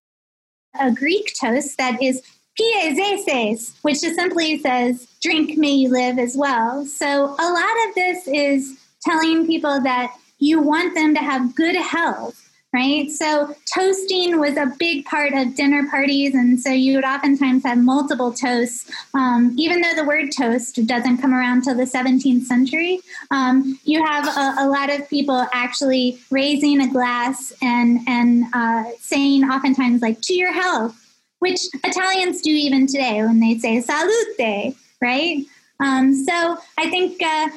a 0.81 0.93
Greek 0.93 1.33
toast 1.41 1.79
that 1.79 2.01
is 2.01 2.23
"pie 2.57 2.95
zeses," 2.95 3.75
which 3.83 4.03
just 4.03 4.17
simply 4.17 4.59
says 4.61 5.09
"drink, 5.21 5.59
may 5.59 5.73
you 5.73 5.89
live" 5.89 6.19
as 6.19 6.37
well. 6.37 6.85
So 6.87 7.35
a 7.39 7.49
lot 7.51 7.89
of 7.89 7.95
this 7.95 8.29
is 8.29 8.79
telling 9.03 9.47
people 9.47 9.81
that 9.83 10.15
you 10.39 10.61
want 10.61 10.95
them 10.95 11.15
to 11.15 11.21
have 11.21 11.55
good 11.55 11.77
health 11.77 12.43
right? 12.73 13.11
So 13.11 13.55
toasting 13.73 14.41
was 14.41 14.57
a 14.57 14.73
big 14.79 15.05
part 15.05 15.35
of 15.35 15.55
dinner 15.55 15.89
parties, 15.91 16.35
and 16.35 16.59
so 16.59 16.71
you 16.71 16.97
would 16.97 17.05
oftentimes 17.05 17.65
have 17.65 17.79
multiple 17.79 18.33
toasts. 18.33 18.91
Um, 19.15 19.55
even 19.59 19.83
though 19.83 19.95
the 19.95 20.05
word 20.05 20.31
toast 20.37 20.85
doesn't 20.87 21.19
come 21.19 21.35
around 21.35 21.63
till 21.63 21.77
the 21.77 21.85
17th 21.85 22.45
century, 22.45 23.01
um, 23.31 23.79
you 23.85 24.05
have 24.05 24.27
a, 24.27 24.65
a, 24.65 24.67
lot 24.67 24.91
of 24.91 25.09
people 25.11 25.47
actually 25.53 26.19
raising 26.31 26.81
a 26.81 26.91
glass 26.91 27.53
and 27.61 28.01
and 28.07 28.45
uh, 28.55 28.85
saying 29.01 29.45
oftentimes 29.45 30.01
like 30.01 30.21
"to 30.23 30.35
your 30.35 30.53
health," 30.53 30.97
which 31.41 31.61
Italians 31.85 32.41
do 32.41 32.51
even 32.51 32.87
today 32.87 33.23
when 33.23 33.41
they 33.41 33.59
say 33.59 33.81
"salute," 33.81 34.77
right? 35.01 35.45
Um, 35.79 36.15
so 36.15 36.57
I 36.79 36.89
think. 36.89 37.23
Uh, 37.23 37.49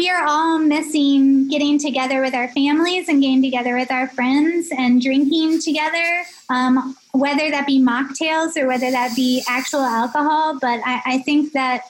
we 0.00 0.08
are 0.08 0.24
all 0.26 0.58
missing 0.58 1.46
getting 1.48 1.78
together 1.78 2.22
with 2.22 2.32
our 2.32 2.48
families 2.48 3.06
and 3.06 3.20
getting 3.20 3.42
together 3.42 3.76
with 3.76 3.90
our 3.90 4.08
friends 4.08 4.70
and 4.74 5.02
drinking 5.02 5.60
together, 5.60 6.22
um, 6.48 6.96
whether 7.12 7.50
that 7.50 7.66
be 7.66 7.78
mocktails 7.78 8.56
or 8.56 8.66
whether 8.66 8.90
that 8.90 9.14
be 9.14 9.42
actual 9.46 9.82
alcohol. 9.82 10.58
But 10.58 10.80
I, 10.86 11.02
I, 11.04 11.18
think 11.18 11.52
that 11.52 11.82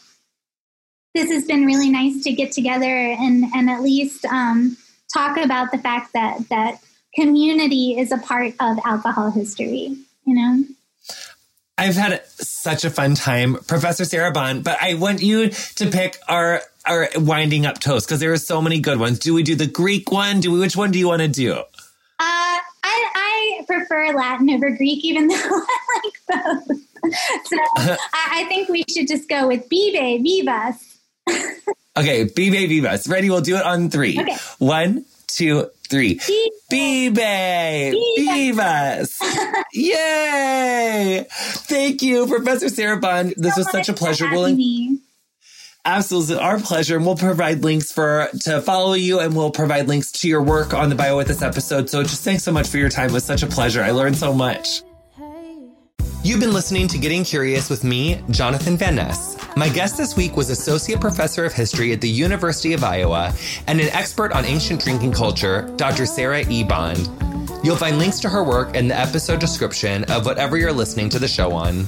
this 1.15 1.31
has 1.31 1.45
been 1.45 1.65
really 1.65 1.89
nice 1.89 2.25
to 2.25 2.33
get 2.33 2.51
together 2.51 2.85
and, 2.85 3.45
and 3.55 3.71
at 3.71 3.81
least 3.81 4.25
um, 4.25 4.77
talk 5.15 5.37
about 5.37 5.71
the 5.71 5.79
fact 5.79 6.13
that, 6.15 6.49
that 6.49 6.81
community 7.15 7.97
is 7.97 8.11
a 8.11 8.19
part 8.19 8.55
of 8.59 8.81
alcohol 8.85 9.31
history, 9.31 9.97
you 10.25 10.35
know? 10.35 10.65
I've 11.79 11.95
had 11.95 12.27
such 12.27 12.85
a 12.85 12.91
fun 12.91 13.15
time, 13.15 13.55
Professor 13.69 14.05
Sarah 14.05 14.33
Bond, 14.33 14.65
but 14.65 14.79
I 14.83 14.95
want 14.95 15.23
you 15.23 15.51
to 15.51 15.87
pick 15.87 16.19
our 16.29 16.63
our 16.87 17.09
winding 17.17 17.67
up 17.67 17.79
toast 17.79 18.07
because 18.07 18.21
there 18.21 18.33
are 18.33 18.39
so 18.39 18.61
many 18.63 18.81
good 18.81 18.99
ones. 18.99 19.19
Do 19.19 19.35
we 19.35 19.43
do 19.43 19.55
the 19.55 19.67
Greek 19.67 20.11
one? 20.11 20.41
Do 20.41 20.53
we 20.53 20.61
which 20.61 20.77
one 20.77 20.91
do 20.91 20.99
you 20.99 21.09
want 21.09 21.23
to 21.23 21.29
do? 21.29 21.53
Uh, 21.53 21.65
I, 22.19 22.61
I 22.85 23.65
prefer 23.67 24.13
Latin 24.13 24.51
over 24.51 24.71
Greek, 24.71 25.05
even 25.05 25.27
though 25.29 25.35
I 25.37 26.01
like 26.05 26.69
both. 26.69 26.79
So 27.03 27.57
I, 27.79 27.97
I 28.13 28.45
think 28.45 28.69
we 28.69 28.85
should 28.95 29.09
just 29.09 29.27
go 29.27 29.49
with 29.49 29.71
Bibe 29.71 30.23
Vivas. 30.23 30.99
okay, 31.97 32.27
Bibe 32.27 32.69
Vivas. 32.69 33.09
Ready? 33.09 33.31
We'll 33.31 33.41
do 33.41 33.57
it 33.57 33.65
on 33.65 33.89
three. 33.89 34.21
Okay. 34.21 34.37
One, 34.59 35.07
two, 35.27 35.71
three. 35.89 36.21
Bibe 36.71 37.95
Vivas. 38.19 39.19
Yay! 39.73 41.27
Thank 41.31 42.03
you, 42.03 42.27
Professor 42.27 42.69
Sarah 42.69 42.99
Bond. 42.99 43.33
This 43.39 43.55
so 43.55 43.61
was 43.63 43.71
such 43.71 43.89
a 43.89 43.95
pleasure. 43.95 44.29
We'll, 44.31 44.55
Absolutely, 45.85 46.37
our 46.37 46.59
pleasure. 46.61 46.97
And 46.97 47.07
we'll 47.07 47.17
provide 47.17 47.65
links 47.65 47.91
for 47.91 48.29
to 48.43 48.61
follow 48.61 48.95
you, 48.95 49.21
and 49.21 49.35
we'll 49.35 49.51
provide 49.51 49.89
links 49.89 50.13
to 50.13 50.29
your 50.29 50.43
work 50.43 50.75
on 50.75 50.89
the 50.89 50.95
bio 50.95 51.17
with 51.17 51.29
this 51.29 51.43
episode. 51.43 51.89
So 51.89 52.03
just 52.03 52.23
thanks 52.23 52.43
so 52.43 52.53
much 52.53 52.69
for 52.69 52.79
your 52.79 52.91
time. 52.91 53.11
It 53.11 53.13
was 53.13 53.25
such 53.25 53.43
a 53.43 53.47
pleasure. 53.47 53.83
I 53.83 53.91
learned 53.91 54.17
so 54.17 54.33
much. 54.35 54.83
You've 56.23 56.41
been 56.41 56.53
listening 56.53 56.87
to 56.89 56.99
Getting 56.99 57.25
Curious 57.25 57.71
with 57.71 57.83
me, 57.83 58.23
Jonathan 58.29 58.77
Van 58.77 58.97
Ness. 58.97 59.39
My 59.57 59.71
guest 59.71 59.97
this 59.97 60.19
week 60.19 60.37
was 60.37 60.51
Associate 60.51 61.01
Professor 61.01 61.47
of 61.47 61.55
History 61.55 61.95
at 61.95 62.03
the 62.03 62.11
University 62.11 62.75
of 62.75 62.85
Iowa 62.85 63.33
and 63.67 63.81
an 63.81 63.89
expert 63.89 64.33
on 64.33 64.45
ancient 64.45 64.85
drinking 64.85 65.13
culture, 65.13 65.73
Dr. 65.77 66.05
Sarah 66.05 66.47
E. 66.51 66.63
Bond. 66.63 67.09
You'll 67.63 67.77
find 67.77 67.99
links 67.99 68.21
to 68.21 68.29
her 68.29 68.43
work 68.43 68.75
in 68.75 68.89
the 68.89 68.99
episode 68.99 69.39
description 69.39 70.05
of 70.05 70.25
whatever 70.25 70.57
you're 70.57 70.73
listening 70.73 71.11
to 71.11 71.19
the 71.19 71.29
show 71.29 71.53
on. 71.53 71.87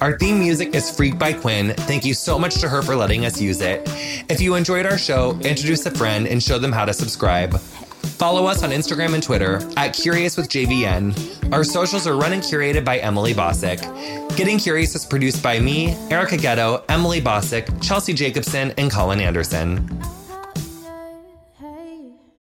Our 0.00 0.18
theme 0.18 0.38
music 0.38 0.74
is 0.74 0.94
Freak 0.94 1.18
by 1.18 1.34
Quinn. 1.34 1.74
Thank 1.76 2.04
you 2.04 2.14
so 2.14 2.38
much 2.38 2.60
to 2.60 2.68
her 2.68 2.82
for 2.82 2.96
letting 2.96 3.24
us 3.26 3.40
use 3.40 3.60
it. 3.60 3.82
If 4.30 4.40
you 4.40 4.54
enjoyed 4.54 4.86
our 4.86 4.98
show, 4.98 5.38
introduce 5.40 5.84
a 5.86 5.90
friend 5.90 6.26
and 6.26 6.42
show 6.42 6.58
them 6.58 6.72
how 6.72 6.84
to 6.84 6.94
subscribe. 6.94 7.58
Follow 7.58 8.46
us 8.46 8.62
on 8.62 8.70
Instagram 8.70 9.14
and 9.14 9.22
Twitter 9.22 9.60
at 9.76 9.94
Curious 9.94 10.36
with 10.36 10.48
JVN. 10.48 11.52
Our 11.52 11.64
socials 11.64 12.06
are 12.06 12.16
run 12.16 12.32
and 12.32 12.42
curated 12.42 12.84
by 12.84 12.98
Emily 12.98 13.34
Bosick. 13.34 13.80
Getting 14.36 14.58
Curious 14.58 14.94
is 14.94 15.04
produced 15.04 15.42
by 15.42 15.58
me, 15.58 15.92
Erica 16.10 16.36
Getto, 16.36 16.84
Emily 16.88 17.20
Bosick, 17.20 17.82
Chelsea 17.82 18.14
Jacobson, 18.14 18.72
and 18.78 18.90
Colin 18.90 19.20
Anderson. 19.20 19.88